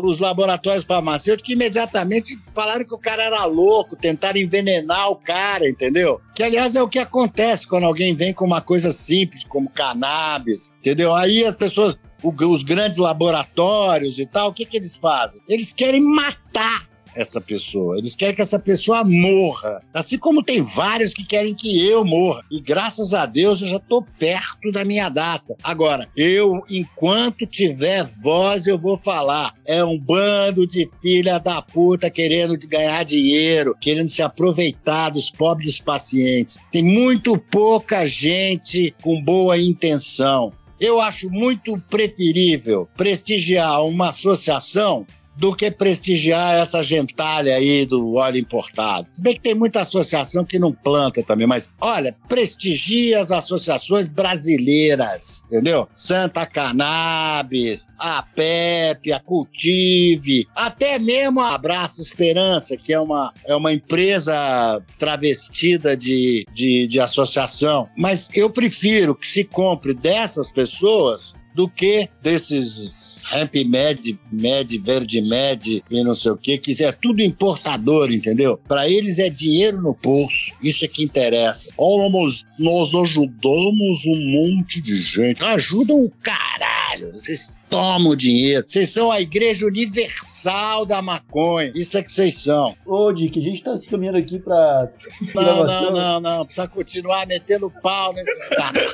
os 0.03 0.19
laboratórios 0.19 0.85
farmacêuticos 0.85 1.51
imediatamente 1.51 2.38
falaram 2.55 2.85
que 2.85 2.95
o 2.95 2.99
cara 2.99 3.23
era 3.23 3.45
louco, 3.47 3.97
tentaram 3.97 4.38
envenenar 4.38 5.09
o 5.11 5.16
cara, 5.16 5.66
entendeu? 5.66 6.21
Que 6.35 6.42
aliás 6.42 6.77
é 6.77 6.83
o 6.83 6.88
que 6.88 6.99
acontece 6.99 7.66
quando 7.66 7.85
alguém 7.85 8.14
vem 8.14 8.35
com 8.35 8.45
uma 8.45 8.61
coisa 8.61 8.92
simples 8.92 9.45
como 9.45 9.71
cannabis, 9.71 10.73
entendeu? 10.79 11.14
Aí 11.14 11.42
as 11.42 11.57
pessoas, 11.57 11.97
os 12.23 12.62
grandes 12.62 12.99
laboratórios 12.99 14.19
e 14.19 14.27
tal, 14.27 14.51
o 14.51 14.53
que, 14.53 14.66
que 14.66 14.77
eles 14.77 14.99
fazem? 14.99 15.40
Eles 15.49 15.73
querem 15.73 16.03
matar 16.03 16.86
essa 17.16 17.40
pessoa. 17.40 17.96
Eles 17.98 18.14
querem 18.14 18.35
que 18.35 18.42
essa 18.42 18.59
pessoa 18.59 19.02
morra. 19.02 19.83
Assim 19.92 20.18
como 20.18 20.42
tem 20.42 20.62
vários 20.62 21.12
que 21.12 21.24
querem 21.24 21.55
que 21.55 21.85
eu 21.85 22.05
morra. 22.05 22.42
E 22.50 22.61
graças 22.61 23.14
a 23.14 23.26
Deus 23.26 23.62
eu 23.62 23.68
já 23.68 23.76
estou 23.76 24.07
perto 24.18 24.70
da 24.70 24.85
minha 24.85 25.09
data. 25.09 25.57
Agora, 25.64 26.09
eu, 26.16 26.62
enquanto 26.68 27.46
tiver 27.46 28.05
voz, 28.22 28.66
eu 28.66 28.79
vou 28.79 28.98
falar. 28.98 29.55
É 29.64 29.83
um 29.83 29.98
bando 29.98 30.66
de 30.66 30.88
filha 31.00 31.38
da 31.38 31.62
puta 31.62 32.11
querendo 32.11 32.57
ganhar 32.68 33.05
dinheiro, 33.05 33.76
querendo 33.81 34.09
se 34.09 34.22
aproveitar 34.22 35.11
dos 35.11 35.31
pobres 35.31 35.81
pacientes. 35.81 36.59
Tem 36.70 36.83
muito 36.83 37.38
pouca 37.38 38.07
gente 38.07 38.94
com 39.02 39.22
boa 39.22 39.59
intenção. 39.59 40.52
Eu 40.79 41.00
acho 41.00 41.31
muito 41.31 41.81
preferível 41.88 42.87
prestigiar 42.96 43.83
uma 43.87 44.11
associação 44.11 45.07
do 45.37 45.55
que 45.55 45.70
prestigiar 45.70 46.55
essa 46.55 46.83
gentalha 46.83 47.55
aí 47.57 47.85
do 47.85 48.14
óleo 48.14 48.38
importado. 48.38 49.07
Se 49.12 49.22
bem 49.22 49.35
que 49.35 49.40
tem 49.40 49.55
muita 49.55 49.83
associação 49.83 50.44
que 50.44 50.59
não 50.59 50.72
planta 50.72 51.22
também, 51.22 51.46
mas 51.46 51.70
olha, 51.81 52.16
prestigia 52.29 53.20
as 53.20 53.31
associações 53.31 54.09
brasileiras, 54.09 55.42
entendeu? 55.46 55.88
Santa 55.94 56.46
Cannabis, 56.46 57.87
a 57.99 58.22
PEP, 58.22 59.12
a 59.12 59.20
Cultive, 59.20 60.46
até 60.55 60.99
mesmo 60.99 61.40
a 61.40 61.55
Abraço 61.55 62.01
Esperança, 62.01 62.77
que 62.77 62.92
é 62.92 63.01
uma, 63.01 63.33
é 63.46 63.55
uma 63.55 63.72
empresa 63.72 64.83
travestida 64.99 65.96
de, 65.96 66.46
de, 66.53 66.87
de 66.87 67.01
associação. 67.01 67.88
Mas 67.96 68.31
eu 68.35 68.49
prefiro 68.51 69.14
que 69.14 69.27
se 69.27 69.44
compre 69.44 69.94
dessas 69.94 70.51
pessoas 70.51 71.35
do 71.55 71.68
que 71.68 72.09
desses 72.22 73.15
Ramp 73.29 73.55
Med, 73.67 74.17
Med, 74.31 74.79
Verde 74.83 75.21
Med 75.23 75.83
e 75.91 76.05
não 76.05 76.15
sei 76.15 76.31
o 76.31 76.37
que, 76.37 76.59
que 76.59 76.83
é 76.83 76.93
tudo 76.93 77.21
importador, 77.21 78.12
entendeu? 78.12 78.57
Para 78.69 78.89
eles 78.89 79.19
é 79.19 79.29
dinheiro 79.29 79.83
no 79.83 79.97
bolso, 80.01 80.55
isso 80.62 80.85
é 80.85 80.89
que 80.89 81.03
interessa. 81.03 81.71
Olha, 81.77 82.09
nós, 82.09 82.45
nós 82.61 82.95
ajudamos 82.95 84.07
um 84.07 84.31
monte 84.31 84.81
de 84.81 84.97
gente. 84.97 85.43
Ajudam 85.43 86.05
o 86.05 86.12
caralho, 86.23 87.12
vocês 87.12 87.56
tomam 87.68 88.12
o 88.12 88.16
dinheiro. 88.16 88.64
Vocês 88.66 88.90
são 88.90 89.11
a 89.11 89.20
igreja 89.20 89.66
universal 89.66 90.85
da 90.87 91.00
maconha, 91.02 91.72
isso 91.74 91.96
é 91.98 92.02
que 92.02 92.11
vocês 92.12 92.38
são. 92.38 92.74
Ô, 92.87 93.12
Dick, 93.12 93.38
a 93.38 93.42
gente 93.42 93.62
tá 93.62 93.76
se 93.76 93.88
caminhando 93.88 94.18
aqui 94.18 94.38
pra 94.38 94.88
Não, 95.35 95.64
não, 95.66 95.90
não, 95.92 96.20
não, 96.20 96.44
precisa 96.44 96.66
continuar 96.68 97.26
metendo 97.26 97.70
pau 97.83 98.12
nesses 98.12 98.48
caras. 98.50 98.85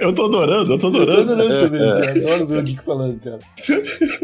Eu 0.00 0.12
tô 0.12 0.24
adorando, 0.26 0.72
eu 0.74 0.78
tô 0.78 0.88
Eu 0.88 0.92
tô 0.92 0.98
adorando. 1.02 1.32
adorando 1.32 1.60
também, 1.70 1.80
cara. 2.24 2.34
Olha 2.34 2.44
o 2.44 2.48
meu 2.48 2.62
Dick 2.62 2.84
falando, 2.84 3.20
cara. 3.20 3.38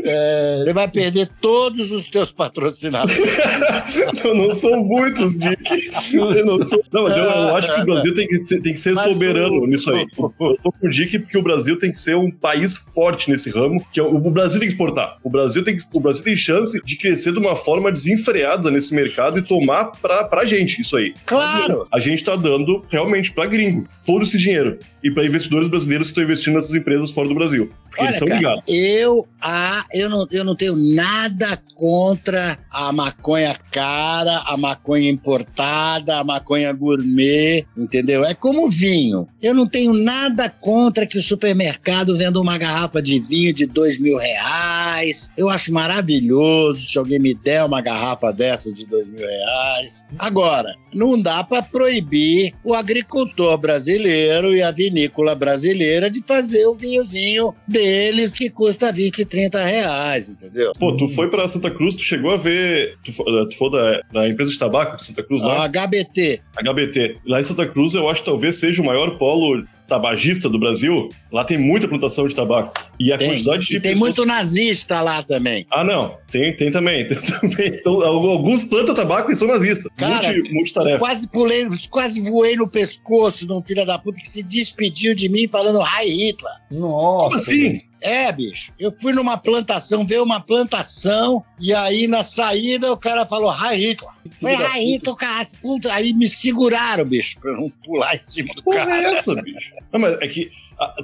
É, 0.05 0.63
Você 0.65 0.73
vai 0.73 0.89
perder 0.89 1.29
todos 1.41 1.91
os 1.93 2.09
teus 2.09 2.33
patrocinadores. 2.33 3.19
Eu 4.25 4.35
não 4.35 4.53
são 4.53 4.83
muitos, 4.85 5.37
Dick. 5.37 5.91
Eu 6.15 6.45
não 6.45 6.63
sou. 6.63 6.83
Não, 6.93 7.03
mas 7.05 7.17
eu, 7.17 7.25
eu 7.25 7.57
acho 7.57 7.75
que 7.75 7.81
o 7.81 7.85
Brasil 7.85 8.15
tem 8.15 8.27
que 8.27 8.45
ser, 8.45 8.61
tem 8.61 8.73
que 8.73 8.79
ser 8.81 8.93
Mas 8.95 9.13
soberano 9.13 9.61
o- 9.63 9.67
nisso 9.67 9.91
aí. 9.91 10.07
Eu 10.19 10.57
tô 10.63 10.73
com 10.73 10.87
o 10.87 10.89
Dick 10.89 11.19
porque 11.21 11.39
o 11.39 11.43
Brasil 11.43 11.79
tem 11.79 11.88
que 11.91 11.99
ser 11.99 12.17
um 12.17 12.31
país 12.31 12.77
forte 12.77 13.31
nesse 13.31 13.51
ramo, 13.51 13.85
que 13.93 14.01
é 14.01 14.03
o, 14.03 14.15
o 14.17 14.31
Brasil 14.31 14.59
tem 14.59 14.69
que 14.69 14.75
exportar. 14.75 15.19
O 15.23 15.31
Brasil 15.31 15.65
tem, 15.65 15.77
que, 15.77 15.83
o 15.93 16.01
Brasil 16.01 16.25
tem 16.25 16.37
chance 16.37 16.81
de 16.85 16.97
crescer 16.97 17.33
de 17.33 17.39
uma 17.39 17.57
forma 17.57 17.91
desenfreada 17.91 18.71
nesse 18.71 18.95
mercado 18.95 19.39
e 19.39 19.43
tomar 19.43 19.93
pra, 20.01 20.25
pra 20.25 20.45
gente 20.45 20.81
isso 20.81 20.97
aí. 20.97 21.15
Claro. 21.25 21.87
A 21.93 21.99
gente 21.99 22.23
tá 22.25 22.37
dando 22.37 22.85
realmente 22.89 23.33
pra 23.33 23.47
gringo 23.47 23.89
todo 24.05 24.23
esse 24.23 24.39
dinheiro. 24.39 24.79
E 25.03 25.11
pra 25.11 25.25
investidores 25.25 25.69
brasileiros 25.69 26.09
que 26.09 26.11
estão 26.13 26.25
investindo 26.25 26.55
nessas 26.55 26.75
empresas 26.75 27.11
fora 27.11 27.29
do 27.29 27.35
Brasil. 27.35 27.71
Porque 27.89 28.03
eles 28.03 28.17
Olha, 28.17 28.25
estão 28.25 28.29
cara, 28.29 28.39
ligados. 28.39 28.65
eu, 28.69 29.29
ah, 29.41 29.85
eu, 29.93 30.11
não, 30.11 30.27
eu 30.31 30.45
não 30.45 30.57
tenho 30.57 30.77
nada 30.77 31.61
contra 31.75 32.59
a 32.71 32.93
maconha 32.93 33.57
cara, 33.71 34.43
a 34.47 34.57
maconha 34.57 35.09
importada, 35.09 36.17
a 36.17 36.25
maconha 36.25 36.73
gourmet, 36.73 37.65
entendeu? 37.77 38.25
É 38.25 38.35
como 38.35 38.69
vinho. 38.69 39.29
Eu 39.41 39.55
não 39.55 39.67
tenho 39.67 39.93
nada 39.93 40.51
contra 40.51 41.07
que 41.07 41.17
o 41.17 41.23
supermercado 41.23 42.17
venda 42.17 42.41
uma 42.41 42.59
garrafa 42.59 43.01
de 43.01 43.21
vinho 43.21 43.55
de 43.55 43.65
dois 43.65 43.99
mil 43.99 44.17
reais. 44.17 45.31
Eu 45.37 45.49
acho 45.49 45.73
maravilhoso 45.73 46.83
se 46.87 46.99
alguém 46.99 47.21
me 47.21 47.33
der 47.33 47.65
uma 47.65 47.81
garrafa 47.81 48.33
dessas 48.33 48.75
de 48.75 48.85
dois 48.87 49.09
mil 49.09 49.27
reais. 49.27 50.05
Agora, 50.19 50.75
não 50.93 51.21
dá 51.21 51.45
para 51.45 51.63
proibir 51.63 52.55
o 52.65 52.75
agricultor 52.75 53.57
brasileiro 53.57 54.55
e 54.55 54.63
a 54.63 54.73
vinícola 54.89 55.35
brasileira 55.35 56.11
de 56.11 56.23
fazer 56.27 56.67
o 56.67 56.75
vinhozinho 56.75 57.55
deles 57.67 58.33
que 58.33 58.49
custa 58.51 58.91
20, 58.93 59.25
30 59.25 59.63
reais, 59.65 60.29
entendeu? 60.31 60.73
Pô, 60.79 60.97
tu 60.97 61.07
foi 61.09 61.29
pra 61.31 61.47
Santa 61.49 61.71
Cruz, 61.71 61.95
tu 61.95 62.03
chegou 62.03 62.31
a 62.31 62.37
ver. 62.37 62.97
Tu, 63.05 63.13
fo- 63.13 63.25
tu 63.49 63.57
foi 63.57 63.71
da, 63.71 64.01
da 64.13 64.29
empresa 64.29 64.51
de 64.51 64.59
tabaco 64.59 64.97
de 64.97 65.05
Santa 65.05 65.23
Cruz 65.23 65.43
lá? 65.43 65.65
HBT. 65.69 66.41
HBT. 66.57 67.19
Lá 67.27 67.41
em 67.41 67.43
Santa 67.43 67.67
Cruz, 67.67 67.95
eu 67.95 68.09
acho 68.09 68.21
que 68.23 68.27
talvez 68.31 68.57
seja 68.57 68.81
o 68.83 68.85
maior 68.85 69.17
polo 69.19 69.65
tabagista 69.89 70.49
do 70.49 70.59
Brasil. 70.59 71.09
Lá 71.33 71.45
tem 71.45 71.59
muita 71.59 71.89
plantação 71.89 72.27
de 72.29 72.35
tabaco. 72.35 72.73
E 73.01 73.13
a 73.13 73.19
Tem, 73.19 73.29
quantidade 73.31 73.67
de 73.67 73.77
e 73.77 73.81
tem 73.81 73.93
pessoas- 73.93 73.99
muito 73.99 74.27
nazista 74.27 75.01
lá 75.01 75.23
também. 75.23 75.67
Ah, 75.71 75.83
não. 75.83 76.15
Tem, 76.31 76.55
tem 76.55 76.71
também. 76.71 77.07
Tem 77.09 77.17
também. 77.17 77.69
Então, 77.69 78.03
alguns 78.03 78.65
plantam 78.65 78.95
tabaco 78.95 79.33
e 79.33 79.37
são 79.37 79.49
nazistas. 79.49 79.91
Cara, 79.97 80.33
Multi, 80.33 80.53
multitarefa. 80.53 80.99
Quase 80.99 81.31
pulei, 81.31 81.67
quase 81.91 82.21
voei 82.21 82.55
no 82.57 82.69
pescoço 82.69 83.47
de 83.47 83.53
um 83.53 83.63
filho 83.63 83.85
da 83.87 83.99
puta 83.99 84.19
que 84.21 84.29
se 84.29 84.43
despediu 84.43 85.15
de 85.15 85.29
mim 85.29 85.49
falando 85.49 85.81
Hi 85.81 86.11
Hitler. 86.11 86.53
nossa. 86.71 87.25
Como 87.25 87.37
assim? 87.37 87.81
É, 88.09 88.33
bicho. 88.33 88.73
Eu 88.79 88.91
fui 88.91 89.13
numa 89.13 89.37
plantação, 89.37 90.07
veio 90.07 90.23
uma 90.23 90.41
plantação, 90.41 91.45
e 91.61 91.75
aí 91.75 92.07
na 92.09 92.25
saída 92.25 92.93
o 92.93 92.97
cara 92.97 93.27
falou 93.27 93.51
Hitler. 93.51 94.11
Foi 94.41 94.55
Hitler, 94.55 95.15
cara. 95.15 95.47
Puta, 95.61 95.93
aí 95.93 96.13
me 96.13 96.27
seguraram, 96.27 97.05
bicho, 97.05 97.39
pra 97.41 97.51
eu 97.51 97.57
não 97.57 97.71
pular 97.85 98.15
em 98.15 98.21
cima 98.21 98.53
do 98.55 98.63
Porra 98.63 98.87
cara. 98.87 99.03
é 99.03 99.13
essa, 99.13 99.35
bicho? 99.43 99.71
Não, 99.93 100.01
mas 100.01 100.15
é 100.21 100.29
que, 100.29 100.51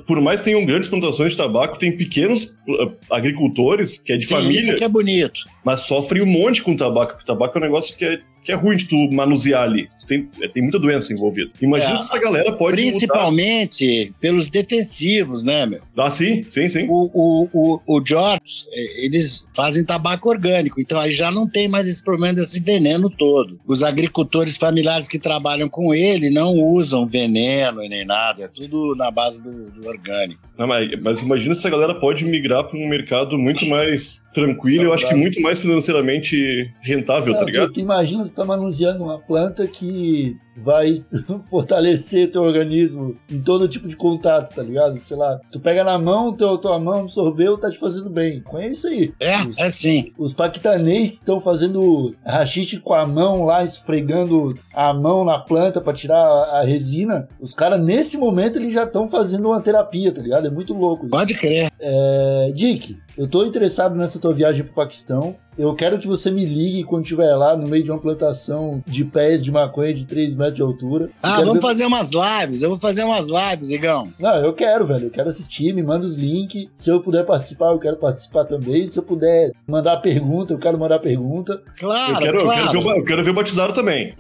por 0.07 0.21
mais 0.21 0.41
que 0.41 0.47
tenham 0.47 0.65
grandes 0.65 0.89
plantações 0.89 1.33
de 1.33 1.39
tabaco, 1.39 1.79
tem 1.79 1.97
pequenos 1.97 2.59
ah, 2.69 3.17
agricultores, 3.17 3.99
que 3.99 4.13
é 4.13 4.17
de 4.17 4.25
Sim, 4.27 4.35
família, 4.35 4.61
Isso 4.61 4.75
que 4.75 4.85
é 4.85 4.89
bonito. 4.89 5.41
mas 5.65 5.81
sofrem 5.81 6.23
um 6.23 6.27
monte 6.27 6.63
com 6.63 6.77
tabaco. 6.77 7.13
Porque 7.13 7.27
tabaco 7.27 7.57
é 7.57 7.61
um 7.61 7.65
negócio 7.65 7.97
que 7.97 8.05
é, 8.05 8.21
que 8.45 8.53
é 8.53 8.55
ruim 8.55 8.77
de 8.77 8.85
tu 8.85 8.97
manusear 9.11 9.63
ali. 9.63 9.89
Tem, 10.07 10.29
é, 10.43 10.49
tem 10.49 10.63
muita 10.63 10.79
doença 10.79 11.13
envolvida. 11.15 11.51
Imagina 11.63 11.95
É, 11.95 11.97
se 11.97 12.05
essa 12.05 12.19
galera 12.21 12.53
pode 12.53 12.77
Principalmente 12.77 14.13
pelos 14.21 14.51
defensivos, 14.51 15.43
né, 15.43 15.65
meu? 15.67 15.81
mudar. 15.81 16.07
Ah, 16.07 16.11
sim, 16.11 16.43
sim, 16.51 16.69
sim. 16.69 16.87
O, 16.89 17.11
o, 17.15 17.49
o, 17.53 17.81
o 17.97 18.01
Jobs, 18.01 18.67
eh, 18.71 19.07
eles 19.07 19.47
fazem 19.57 19.83
tabaco 19.83 20.29
orgânico, 20.29 20.79
então 20.81 21.01
aí 21.01 21.11
já 21.11 21.31
não 21.31 21.49
tem 21.49 21.69
mais 21.69 21.89
esse 21.89 22.03
problema 22.03 22.35
desse 22.35 22.61
veneno 22.61 23.09
todo. 23.09 23.59
Os 23.67 23.83
agricultores 23.83 24.59
familiares 24.59 25.09
que 25.09 25.19
trabalham 25.19 25.69
com 25.69 25.95
ele 25.95 26.29
não 26.29 26.53
usam 26.55 27.07
veneno 27.07 27.81
nem 27.89 28.05
nada, 28.05 28.45
é 28.45 28.49
tudo 28.49 28.95
na 28.97 29.11
base 29.11 29.43
do, 29.43 29.71
do 29.71 29.89
orgânico. 29.89 30.41
Não, 30.59 30.67
mas, 30.69 31.03
mas 31.03 31.23
imagina 31.23 31.53
se 31.55 31.61
essa 31.61 31.71
galera 31.71 31.95
pode 31.95 32.25
migrar 32.25 32.65
para 32.65 32.79
um 32.79 32.89
mercado 32.89 33.37
muito 33.37 33.67
mais 33.67 34.25
tranquilo, 34.33 34.85
eu 34.85 34.93
acho 34.93 35.09
que 35.09 35.15
muito 35.15 35.41
mais 35.41 35.61
financeiramente 35.61 36.73
rentável, 36.81 37.33
Não, 37.33 37.41
tá 37.41 37.45
tu, 37.45 37.51
ligado? 37.51 37.73
tu 37.73 37.81
imagina 37.81 38.25
tu 38.25 38.31
tá 38.33 38.45
manuseando 38.45 39.03
uma 39.03 39.19
planta 39.19 39.67
que 39.67 40.37
vai 40.57 41.05
fortalecer 41.51 42.31
teu 42.31 42.43
organismo 42.43 43.17
em 43.31 43.41
todo 43.41 43.69
tipo 43.69 43.89
de 43.89 43.97
contato, 43.97 44.55
tá 44.55 44.63
ligado? 44.63 44.99
Sei 44.99 45.17
lá, 45.17 45.41
tu 45.51 45.61
pega 45.61 45.85
na 45.85 45.99
mão, 45.99 46.33
teu, 46.33 46.57
tua 46.59 46.79
mão 46.79 47.01
absorveu, 47.01 47.59
tá 47.59 47.71
te 47.71 47.79
fazendo 47.79 48.11
bem. 48.11 48.41
Conhece 48.41 48.73
isso 48.75 48.89
aí. 48.89 49.13
É, 49.21 49.37
Os- 49.47 49.59
é 49.59 49.71
sim. 49.71 50.13
Os 50.19 50.33
paquistanês 50.35 51.11
que 51.11 51.17
estão 51.17 51.41
fazendo 51.41 52.15
rachixe 52.25 52.79
com 52.81 52.95
a 52.95 53.07
mão 53.07 53.45
lá, 53.45 53.65
esfregando 53.65 54.55
a 54.73 54.93
mão 54.93 55.25
na 55.25 55.39
planta 55.39 55.81
pra 55.81 55.93
tirar 55.93 56.17
a, 56.19 56.61
a 56.61 56.65
resina, 56.65 57.29
os 57.41 57.55
caras 57.55 57.81
nesse 57.83 58.17
momento 58.17 58.59
eles 58.59 58.73
já 58.75 58.85
estão 58.85 59.07
fazendo 59.09 59.47
uma 59.49 59.61
terapia, 59.61 60.13
tá 60.13 60.21
ligado? 60.23 60.47
É 60.47 60.51
muito 60.51 60.75
louco 60.75 61.05
isso. 61.05 61.11
Pode 61.11 61.35
crer. 61.35 61.71
É, 61.81 62.53
Dick, 62.55 62.99
eu 63.17 63.29
tô 63.29 63.45
interessado 63.45 63.95
nessa 63.95 64.19
tua 64.19 64.33
viagem 64.33 64.65
pro 64.65 64.75
Paquistão. 64.75 65.37
Eu 65.57 65.73
quero 65.73 66.01
que 66.01 66.07
você 66.09 66.33
me 66.33 66.45
ligue 66.45 66.83
quando 66.83 67.05
estiver 67.05 67.33
lá 67.37 67.57
no 67.57 67.69
meio 67.69 67.85
de 67.85 67.89
uma 67.89 68.01
plantação 68.01 68.83
de 68.85 69.05
pés 69.05 69.41
de 69.41 69.53
maconha 69.53 69.95
de 69.95 70.05
3 70.05 70.35
metros 70.35 70.57
de 70.57 70.63
altura. 70.63 71.05
Eu 71.05 71.11
Ah, 71.23 71.37
vamos 71.39 71.55
ver- 71.55 71.61
fazer 71.61 71.87
umas 71.87 72.11
lives. 72.11 72.63
Eu 72.63 72.71
vou 72.71 72.79
fazer 72.79 73.05
umas 73.05 73.27
lives, 73.29 73.71
Igão. 73.71 74.13
Não, 74.19 74.35
eu 74.37 74.53
quero, 74.53 74.85
velho. 74.85 75.07
Eu 75.07 75.11
quero 75.11 75.29
assistir, 75.29 75.73
me 75.73 75.81
manda 75.81 76.05
os 76.05 76.17
links. 76.17 76.67
Se 76.75 76.91
eu 76.91 77.01
puder 77.01 77.25
participar, 77.25 77.67
eu 77.71 77.79
quero 77.79 77.97
participar 77.99 78.45
também. 78.47 78.85
Se 78.89 78.99
eu 78.99 79.05
puder 79.05 79.53
mandar 79.65 79.99
pergunta, 79.99 80.55
eu 80.55 80.59
quero 80.59 80.77
mandar 80.77 80.99
pergunta. 80.99 81.63
Claro, 81.79 82.15
eu, 82.15 82.19
quero, 82.19 82.39
eu, 82.39 82.43
claro. 82.43 82.67
quero 82.73 82.83
ver, 82.83 82.99
eu 82.99 83.05
quero 83.05 83.25
ver 83.25 83.31
o 83.31 83.35
batizado 83.35 83.73
também. 83.73 84.13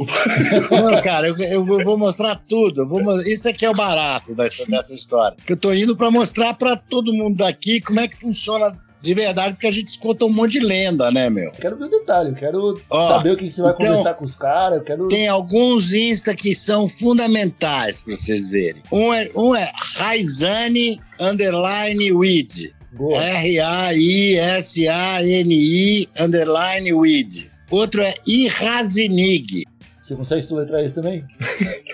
Não, 0.70 1.02
cara, 1.02 1.26
eu, 1.26 1.36
eu 1.36 1.64
vou, 1.64 1.98
mostrar 1.98 2.36
tudo. 2.48 2.82
Eu 2.82 2.86
vou, 2.86 3.02
isso 3.22 3.48
aqui 3.48 3.64
é 3.64 3.70
o 3.70 3.74
barato 3.74 4.36
dessa, 4.36 4.64
dessa 4.66 4.94
história. 4.94 5.36
Que 5.44 5.54
eu 5.54 5.56
tô 5.56 5.72
indo 5.72 5.96
pra 5.96 6.12
mostrar 6.12 6.54
pra 6.54 6.76
todo 6.76 7.12
mundo 7.12 7.38
daqui 7.38 7.80
como 7.80 7.98
é 7.98 8.06
que 8.06 8.14
funciona 8.16 8.72
de 9.04 9.14
verdade, 9.14 9.52
porque 9.52 9.66
a 9.66 9.70
gente 9.70 9.88
escuta 9.88 10.24
um 10.24 10.32
monte 10.32 10.52
de 10.52 10.60
lenda, 10.60 11.10
né, 11.10 11.28
meu? 11.28 11.44
Eu 11.44 11.52
quero 11.52 11.76
ver 11.76 11.84
o 11.84 11.90
detalhe, 11.90 12.30
eu 12.30 12.34
quero 12.34 12.80
Ó, 12.88 13.06
saber 13.06 13.32
o 13.32 13.36
que, 13.36 13.44
que 13.44 13.52
você 13.52 13.60
vai 13.60 13.72
então, 13.72 13.86
conversar 13.86 14.14
com 14.14 14.24
os 14.24 14.34
caras. 14.34 14.82
Quero. 14.82 15.08
Tem 15.08 15.28
alguns 15.28 15.92
Insta 15.92 16.34
que 16.34 16.54
são 16.54 16.88
fundamentais 16.88 18.00
pra 18.00 18.14
vocês 18.14 18.48
verem. 18.48 18.82
Um 18.90 19.12
é, 19.12 19.30
um 19.36 19.54
é 19.54 19.70
Raizane 19.96 20.98
Underline 21.20 22.12
Weed. 22.12 22.74
R-A-I-S-A-N-I 22.98 23.68
Underline 26.18 26.92
Weed. 26.92 27.50
Outro 27.70 28.00
é 28.00 28.14
Irazinig. 28.26 29.64
Você 30.00 30.14
consegue 30.14 30.42
soletrar 30.42 30.84
isso 30.84 30.94
também? 30.94 31.24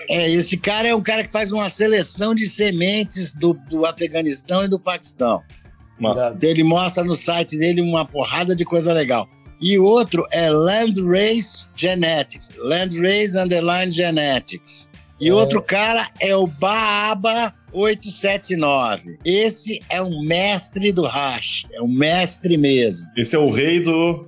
É, 0.09 0.29
esse 0.29 0.57
cara 0.57 0.89
é 0.89 0.95
um 0.95 1.01
cara 1.01 1.23
que 1.23 1.31
faz 1.31 1.53
uma 1.53 1.69
seleção 1.69 2.35
de 2.35 2.45
sementes 2.45 3.33
do, 3.33 3.53
do 3.53 3.85
Afeganistão 3.85 4.65
e 4.65 4.67
do 4.67 4.77
Paquistão. 4.77 5.41
Massa. 6.01 6.33
Então 6.35 6.49
ele 6.49 6.63
mostra 6.63 7.03
no 7.03 7.13
site 7.13 7.57
dele 7.57 7.81
uma 7.81 8.03
porrada 8.05 8.55
de 8.55 8.65
coisa 8.65 8.91
legal. 8.91 9.29
E 9.61 9.77
outro 9.77 10.25
é 10.31 10.49
Landrace 10.49 11.67
Genetics. 11.75 12.51
Landrace 12.57 13.37
Underline 13.37 13.91
Genetics. 13.91 14.89
E 15.19 15.29
É. 15.29 15.33
outro 15.33 15.61
cara 15.61 16.07
é 16.19 16.35
o 16.35 16.47
Baaba 16.47 17.53
879. 17.71 19.19
Esse 19.23 19.79
é 19.89 20.01
um 20.01 20.23
mestre 20.23 20.91
do 20.91 21.03
hash. 21.03 21.65
É 21.73 21.81
um 21.81 21.87
mestre 21.87 22.57
mesmo. 22.57 23.07
Esse 23.15 23.35
é 23.35 23.39
o 23.39 23.49
rei 23.51 23.79
do. 23.79 24.27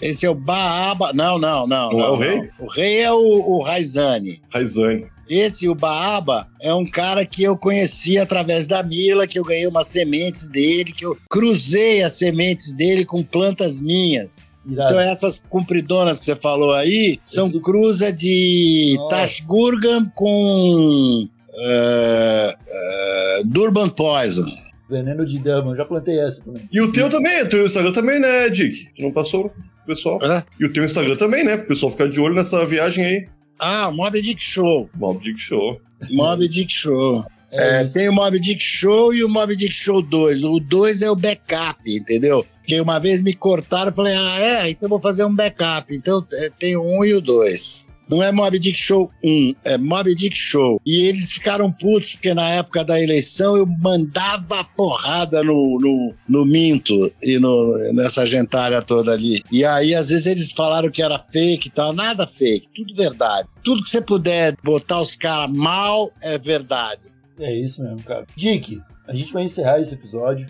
Esse 0.00 0.24
é 0.24 0.30
o 0.30 0.34
Baaba. 0.34 1.12
Não, 1.12 1.38
não, 1.38 1.66
não. 1.66 1.90
Não 1.90 2.00
é 2.00 2.10
o 2.10 2.16
rei? 2.16 2.50
O 2.58 2.66
rei 2.66 3.00
é 3.00 3.12
o, 3.12 3.18
o 3.18 3.62
Raizani. 3.62 4.40
Raizane. 4.48 5.06
Esse, 5.28 5.68
o 5.68 5.74
Baaba, 5.74 6.48
é 6.60 6.72
um 6.74 6.88
cara 6.88 7.24
que 7.24 7.42
eu 7.42 7.56
conheci 7.56 8.18
através 8.18 8.66
da 8.68 8.82
Mila, 8.82 9.26
que 9.26 9.38
eu 9.38 9.44
ganhei 9.44 9.66
umas 9.66 9.88
sementes 9.88 10.48
dele, 10.48 10.92
que 10.92 11.04
eu 11.04 11.16
cruzei 11.30 12.02
as 12.02 12.12
sementes 12.14 12.72
dele 12.72 13.04
com 13.04 13.22
plantas 13.22 13.80
minhas. 13.80 14.44
Irado. 14.64 14.92
Então 14.92 15.00
essas 15.00 15.42
compridonas 15.50 16.18
que 16.20 16.24
você 16.26 16.36
falou 16.36 16.72
aí 16.72 17.18
são 17.24 17.46
tudo- 17.50 17.60
cruza 17.62 18.12
de 18.12 18.94
Nossa. 18.96 19.16
Tashgurgam 19.16 20.10
com 20.14 21.26
eh, 21.54 22.54
eh, 22.68 23.42
Durban 23.44 23.88
Poison. 23.88 24.46
Veneno 24.88 25.24
de 25.24 25.38
Durban, 25.38 25.74
já 25.74 25.84
plantei 25.84 26.18
essa 26.20 26.44
também. 26.44 26.68
E 26.70 26.80
o 26.80 26.92
teu 26.92 27.08
também, 27.08 27.42
o 27.42 27.48
teu 27.48 27.64
Instagram 27.64 27.92
também, 27.92 28.20
né, 28.20 28.48
Dick? 28.50 28.88
Tu 28.94 29.02
não 29.02 29.10
passou 29.10 29.48
pro 29.48 29.62
pessoal. 29.86 30.18
Hã? 30.22 30.44
E 30.60 30.64
o 30.66 30.72
teu 30.72 30.84
Instagram 30.84 31.16
também, 31.16 31.42
né? 31.44 31.56
Pro 31.56 31.68
pessoal 31.68 31.90
ficar 31.90 32.08
de 32.08 32.20
olho 32.20 32.34
nessa 32.34 32.64
viagem 32.66 33.04
aí. 33.04 33.28
Ah, 33.64 33.92
Mob 33.92 34.20
Dick 34.20 34.42
Show. 34.42 34.90
Bob 34.92 35.22
Dick 35.22 35.40
Show. 35.40 35.80
Mob 36.10 36.48
Dick 36.48 36.72
Show. 36.72 37.24
É, 37.52 37.82
É, 37.82 37.84
tem 37.84 38.08
o 38.08 38.12
Mob 38.12 38.40
Dick 38.40 38.60
Show 38.60 39.14
e 39.14 39.22
o 39.22 39.28
Mob 39.28 39.54
Dick 39.54 39.72
Show 39.72 40.02
2. 40.02 40.42
O 40.42 40.58
2 40.58 41.02
é 41.02 41.10
o 41.10 41.14
backup, 41.14 41.78
entendeu? 41.86 42.44
Porque 42.58 42.80
uma 42.80 42.98
vez 42.98 43.22
me 43.22 43.32
cortaram, 43.34 43.90
eu 43.90 43.94
falei, 43.94 44.14
ah, 44.16 44.40
é? 44.40 44.70
Então 44.70 44.86
eu 44.86 44.90
vou 44.90 45.00
fazer 45.00 45.24
um 45.24 45.34
backup. 45.34 45.94
Então 45.94 46.26
é, 46.32 46.50
tem 46.58 46.76
o 46.76 46.82
1 46.82 47.04
e 47.04 47.14
o 47.14 47.20
2. 47.20 47.86
Não 48.12 48.22
é 48.22 48.30
Mob 48.30 48.58
Dick 48.58 48.76
Show 48.76 49.10
1, 49.24 49.54
é 49.64 49.78
Mob 49.78 50.14
Dick 50.14 50.36
Show. 50.36 50.78
E 50.84 51.06
eles 51.06 51.32
ficaram 51.32 51.72
putos, 51.72 52.12
porque 52.12 52.34
na 52.34 52.46
época 52.46 52.84
da 52.84 53.00
eleição 53.00 53.56
eu 53.56 53.66
mandava 53.66 54.62
porrada 54.76 55.42
no, 55.42 55.78
no, 55.80 56.14
no 56.28 56.44
Minto 56.44 57.10
e 57.22 57.38
no, 57.38 57.74
nessa 57.94 58.26
gentalha 58.26 58.82
toda 58.82 59.12
ali. 59.12 59.42
E 59.50 59.64
aí, 59.64 59.94
às 59.94 60.10
vezes, 60.10 60.26
eles 60.26 60.52
falaram 60.52 60.90
que 60.90 61.02
era 61.02 61.18
fake 61.18 61.68
e 61.68 61.70
tal. 61.70 61.94
Nada 61.94 62.26
fake, 62.26 62.68
tudo 62.74 62.94
verdade. 62.94 63.48
Tudo 63.64 63.82
que 63.82 63.88
você 63.88 64.02
puder 64.02 64.56
botar 64.62 65.00
os 65.00 65.16
caras 65.16 65.50
mal 65.56 66.12
é 66.20 66.36
verdade. 66.36 67.08
É 67.38 67.50
isso 67.54 67.82
mesmo, 67.82 68.02
cara. 68.02 68.26
Dick, 68.36 68.82
a 69.08 69.14
gente 69.14 69.32
vai 69.32 69.44
encerrar 69.44 69.80
esse 69.80 69.94
episódio. 69.94 70.46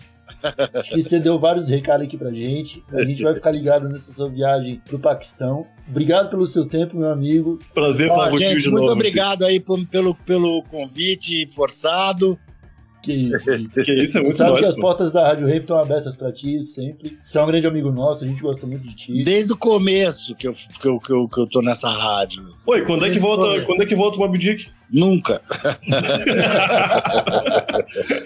Acho 0.73 0.91
que 0.91 1.01
você 1.01 1.19
deu 1.19 1.39
vários 1.39 1.69
recados 1.69 2.05
aqui 2.05 2.17
pra 2.17 2.31
gente. 2.31 2.83
A 2.91 3.03
gente 3.03 3.23
vai 3.23 3.33
ficar 3.33 3.51
ligado 3.51 3.87
nessa 3.87 4.11
sua 4.11 4.29
viagem 4.29 4.81
pro 4.85 4.99
Paquistão. 4.99 5.65
Obrigado 5.89 6.29
pelo 6.29 6.45
seu 6.45 6.65
tempo, 6.65 6.97
meu 6.97 7.09
amigo. 7.09 7.59
Prazer 7.73 8.07
falar 8.07 8.29
contigo 8.31 8.49
gente, 8.51 8.63
de 8.63 8.69
muito 8.69 8.81
novo. 8.83 8.93
obrigado 8.93 9.43
aí 9.45 9.59
por- 9.59 9.85
pelo, 9.87 10.15
pelo 10.15 10.63
convite 10.63 11.47
forçado. 11.53 12.39
Que 13.01 13.11
isso. 13.11 13.43
Que 13.83 13.91
isso 14.01 14.17
é 14.17 14.21
Você 14.21 14.21
muito 14.21 14.35
sabe 14.37 14.55
que 14.55 14.61
nóis, 14.61 14.69
as 14.69 14.75
pô. 14.75 14.81
portas 14.81 15.11
da 15.11 15.27
Rádio 15.27 15.45
Rap 15.45 15.61
estão 15.63 15.77
abertas 15.77 16.15
pra 16.15 16.31
ti 16.31 16.63
sempre. 16.63 17.17
Você 17.21 17.37
é 17.37 17.43
um 17.43 17.47
grande 17.47 17.67
amigo 17.67 17.91
nosso, 17.91 18.23
a 18.23 18.27
gente 18.27 18.41
gosta 18.41 18.65
muito 18.65 18.87
de 18.87 18.95
ti. 18.95 19.23
Desde 19.25 19.51
o 19.51 19.57
começo 19.57 20.33
que 20.35 20.47
eu, 20.47 20.53
que 20.53 20.87
eu, 20.87 20.99
que 20.99 21.11
eu, 21.11 21.27
que 21.27 21.39
eu 21.41 21.47
tô 21.47 21.61
nessa 21.61 21.89
rádio. 21.89 22.45
Oi, 22.65 22.81
quando 22.83 23.05
é 23.05 23.09
que 23.09 23.19
volta, 23.19 23.43
quando? 23.47 23.65
quando 23.65 23.83
é 23.83 23.85
que 23.85 23.95
volta 23.95 24.15
o 24.17 24.19
Mob 24.21 24.37
Dick? 24.37 24.67
Nunca. 24.89 25.41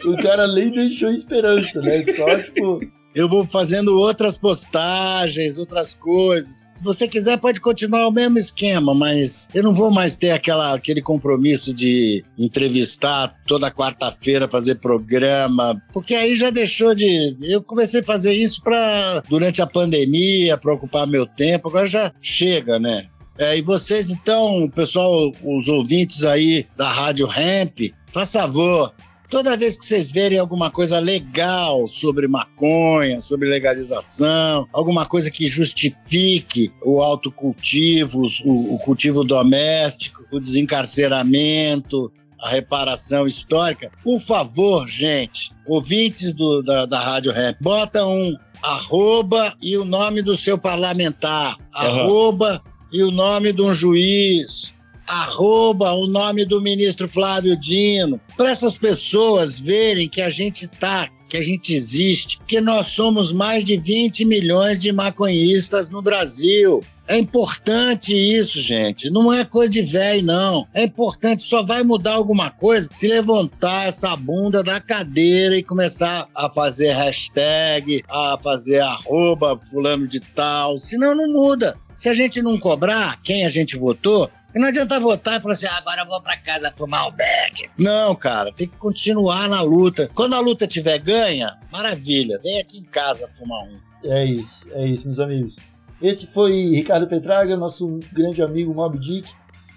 O 0.06 0.16
cara 0.22 0.48
nem 0.48 0.72
deixou 0.72 1.10
esperança, 1.12 1.82
né? 1.82 2.02
Só, 2.04 2.38
tipo, 2.40 2.80
Eu 3.18 3.28
vou 3.28 3.48
fazendo 3.48 4.00
outras 4.00 4.38
postagens, 4.38 5.58
outras 5.58 5.96
coisas. 5.96 6.64
Se 6.72 6.84
você 6.84 7.08
quiser, 7.08 7.36
pode 7.40 7.60
continuar 7.60 8.08
o 8.08 8.12
mesmo 8.12 8.38
esquema, 8.38 8.94
mas 8.94 9.50
eu 9.56 9.64
não 9.64 9.74
vou 9.74 9.90
mais 9.90 10.16
ter 10.16 10.30
aquela, 10.30 10.76
aquele 10.76 11.02
compromisso 11.02 11.74
de 11.74 12.24
entrevistar 12.38 13.34
toda 13.48 13.72
quarta-feira, 13.72 14.48
fazer 14.48 14.76
programa, 14.76 15.82
porque 15.92 16.14
aí 16.14 16.36
já 16.36 16.52
deixou 16.52 16.94
de. 16.94 17.36
Eu 17.42 17.64
comecei 17.64 18.02
a 18.02 18.04
fazer 18.04 18.34
isso 18.34 18.62
para 18.62 19.24
durante 19.28 19.64
a 19.64 19.66
pandemia, 19.66 20.56
para 20.56 20.76
ocupar 20.76 21.08
meu 21.08 21.26
tempo, 21.26 21.70
agora 21.70 21.88
já 21.88 22.14
chega, 22.22 22.78
né? 22.78 23.08
É, 23.36 23.58
e 23.58 23.64
vocês, 23.64 24.12
então, 24.12 24.70
pessoal, 24.76 25.32
os 25.44 25.68
ouvintes 25.68 26.24
aí 26.24 26.68
da 26.78 26.88
Rádio 26.88 27.26
Ramp, 27.26 27.80
faz 28.12 28.32
favor, 28.32 28.94
Toda 29.30 29.58
vez 29.58 29.78
que 29.78 29.86
vocês 29.86 30.10
verem 30.10 30.40
alguma 30.40 30.72
coisa 30.72 31.00
legal 31.00 31.86
sobre 31.86 32.28
maconha, 32.30 33.20
sobre 33.20 33.50
legalização, 33.50 34.66
alguma 34.72 35.06
coisa 35.06 35.30
que 35.30 35.46
justifique 35.48 36.72
o 36.82 37.02
autocultivo, 37.02 38.22
o, 38.46 38.76
o 38.76 38.80
cultivo 38.80 39.26
doméstico, 39.26 40.24
o 40.32 40.40
desencarceramento, 40.40 42.10
a 42.40 42.50
reparação 42.50 43.26
histórica, 43.26 43.92
por 44.04 44.20
favor, 44.22 44.88
gente, 44.88 45.52
ouvintes 45.68 46.34
do- 46.34 46.62
da, 46.62 46.86
da 46.86 47.00
Rádio 47.00 47.32
Rap, 47.34 47.58
bota 47.62 48.06
um 48.06 48.34
arroba 48.64 49.54
e 49.62 49.76
o 49.76 49.84
nome 49.84 50.22
do 50.22 50.38
seu 50.38 50.58
parlamentar, 50.58 51.58
Aham. 51.76 52.00
arroba 52.02 52.62
e 52.94 53.04
o 53.04 53.12
nome 53.12 53.52
de 53.52 53.62
um 53.62 53.74
juiz, 53.74 54.74
arroba 55.08 55.94
o 55.94 56.06
nome 56.06 56.46
do 56.46 56.62
ministro 56.62 57.08
Flávio 57.08 57.58
Dino, 57.58 58.20
para 58.36 58.52
essas 58.52 58.78
pessoas 58.78 59.60
verem 59.60 60.10
que 60.10 60.22
a 60.22 60.30
gente 60.30 60.68
tá, 60.68 61.10
que 61.30 61.38
a 61.38 61.44
gente 61.44 61.74
existe, 61.74 62.40
que 62.46 62.60
nós 62.60 62.88
somos 62.88 63.32
mais 63.32 63.64
de 63.64 63.78
20 63.78 64.26
milhões 64.26 64.78
de 64.80 64.92
maconhistas 64.92 65.90
no 65.90 66.02
Brasil. 66.02 66.82
É 67.08 67.18
importante 67.18 68.14
isso, 68.14 68.60
gente. 68.60 69.10
Não 69.10 69.32
é 69.32 69.46
coisa 69.46 69.72
de 69.72 69.82
velho, 69.82 70.26
não. 70.26 70.68
É 70.74 70.84
importante, 70.84 71.42
só 71.42 71.64
vai 71.64 71.82
mudar 71.82 72.16
alguma 72.16 72.50
coisa 72.52 72.90
se 72.92 73.08
levantar 73.08 73.88
essa 73.88 74.14
bunda 74.18 74.62
da 74.62 74.82
cadeira 74.82 75.56
e 75.56 75.64
começar 75.64 76.28
a 76.36 76.50
fazer 76.50 76.92
hashtag, 76.92 78.04
a 78.10 78.38
fazer 78.44 78.82
arroba 78.82 79.58
fulano 79.58 80.06
de 80.06 80.20
tal. 80.20 80.78
Senão 80.78 81.16
não 81.16 81.32
muda. 81.32 81.78
Se 81.96 82.10
a 82.10 82.14
gente 82.14 82.42
não 82.42 82.60
cobrar 82.60 83.22
quem 83.24 83.46
a 83.46 83.50
gente 83.50 83.78
votou, 83.78 84.30
não 84.60 84.68
adianta 84.68 85.00
votar 85.00 85.40
e 85.40 85.42
falar 85.42 85.54
assim, 85.54 85.66
"Ah, 85.68 85.78
agora 85.78 86.02
eu 86.02 86.06
vou 86.08 86.22
pra 86.22 86.38
casa 86.38 86.74
fumar 86.76 87.08
um 87.08 87.12
beck. 87.12 87.70
Não, 87.78 88.16
cara, 88.16 88.52
tem 88.54 88.68
que 88.68 88.78
continuar 88.78 89.48
na 89.50 89.62
luta. 89.62 90.10
Quando 90.14 90.34
a 90.36 90.40
luta 90.40 90.66
tiver 90.68 90.98
ganha, 91.00 91.58
maravilha, 91.72 92.40
vem 92.42 92.60
aqui 92.60 92.80
em 92.80 92.84
casa 92.84 93.28
fumar 93.30 93.64
um. 93.64 93.80
é 94.04 94.24
isso, 94.26 94.66
é 94.72 94.86
isso, 94.86 95.06
meus 95.06 95.20
amigos. 95.20 95.58
Esse 96.02 96.28
foi 96.28 96.52
Ricardo 96.76 97.08
Petraga, 97.08 97.58
nosso 97.58 98.00
grande 98.14 98.42
amigo 98.42 98.74
Mob 98.74 98.98
Dick. 99.00 99.30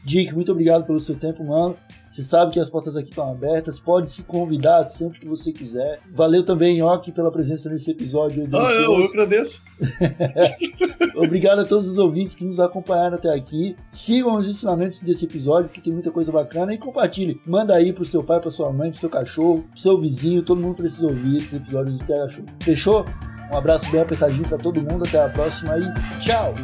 Dick, 0.04 0.32
muito 0.34 0.52
obrigado 0.52 0.84
pelo 0.84 1.00
seu 1.00 1.16
tempo, 1.16 1.42
mano. 1.44 1.76
Você 2.10 2.24
sabe 2.24 2.52
que 2.52 2.58
as 2.58 2.68
portas 2.68 2.96
aqui 2.96 3.10
estão 3.10 3.30
abertas, 3.30 3.78
pode 3.78 4.10
se 4.10 4.24
convidar 4.24 4.84
sempre 4.84 5.20
que 5.20 5.28
você 5.28 5.52
quiser. 5.52 6.00
Valeu 6.10 6.44
também, 6.44 6.82
Ok, 6.82 7.12
pela 7.14 7.30
presença 7.30 7.70
nesse 7.70 7.92
episódio. 7.92 8.48
Ah, 8.52 8.72
eu, 8.72 9.00
eu 9.00 9.04
agradeço. 9.04 9.62
Obrigado 11.14 11.60
a 11.60 11.64
todos 11.64 11.88
os 11.88 11.98
ouvintes 11.98 12.34
que 12.34 12.44
nos 12.44 12.58
acompanharam 12.58 13.14
até 13.14 13.32
aqui. 13.32 13.76
Sigam 13.92 14.36
os 14.36 14.48
ensinamentos 14.48 15.00
desse 15.02 15.24
episódio, 15.24 15.70
que 15.70 15.80
tem 15.80 15.92
muita 15.92 16.10
coisa 16.10 16.32
bacana, 16.32 16.74
e 16.74 16.78
compartilhe. 16.78 17.40
Manda 17.46 17.74
aí 17.76 17.92
pro 17.92 18.04
seu 18.04 18.24
pai, 18.24 18.40
pra 18.40 18.50
sua 18.50 18.72
mãe, 18.72 18.90
pro 18.90 18.98
seu 18.98 19.08
cachorro, 19.08 19.64
pro 19.70 19.80
seu 19.80 20.00
vizinho, 20.00 20.42
todo 20.42 20.60
mundo 20.60 20.76
precisa 20.76 21.06
ouvir 21.06 21.36
esses 21.36 21.54
episódios 21.54 21.96
do 21.96 22.04
TH 22.04 22.28
Show. 22.28 22.44
Fechou? 22.60 23.06
Um 23.52 23.56
abraço 23.56 23.90
bem 23.90 24.00
apertadinho 24.00 24.48
pra 24.48 24.58
todo 24.58 24.82
mundo, 24.82 25.04
até 25.04 25.22
a 25.22 25.28
próxima 25.28 25.78
e 25.78 26.20
tchau! 26.20 26.54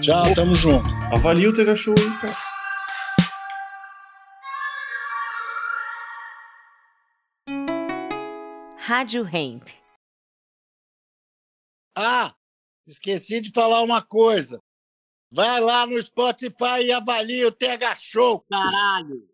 Tchau, 0.00 0.34
tamo 0.34 0.54
junto. 0.54 0.88
Avalia 1.10 1.48
o 1.48 1.52
TH 1.52 1.74
Show 1.74 1.94
aí, 1.98 2.10
cara. 2.20 2.45
Rádio 8.86 9.26
Hemp. 9.26 9.68
Ah, 11.98 12.36
esqueci 12.86 13.40
de 13.40 13.50
falar 13.50 13.82
uma 13.82 14.00
coisa. 14.00 14.62
Vai 15.28 15.60
lá 15.60 15.84
no 15.88 16.00
Spotify 16.00 16.84
e 16.84 16.92
avalia 16.92 17.48
o 17.48 17.50
TH 17.50 17.96
Show, 17.96 18.46
caralho. 18.48 19.24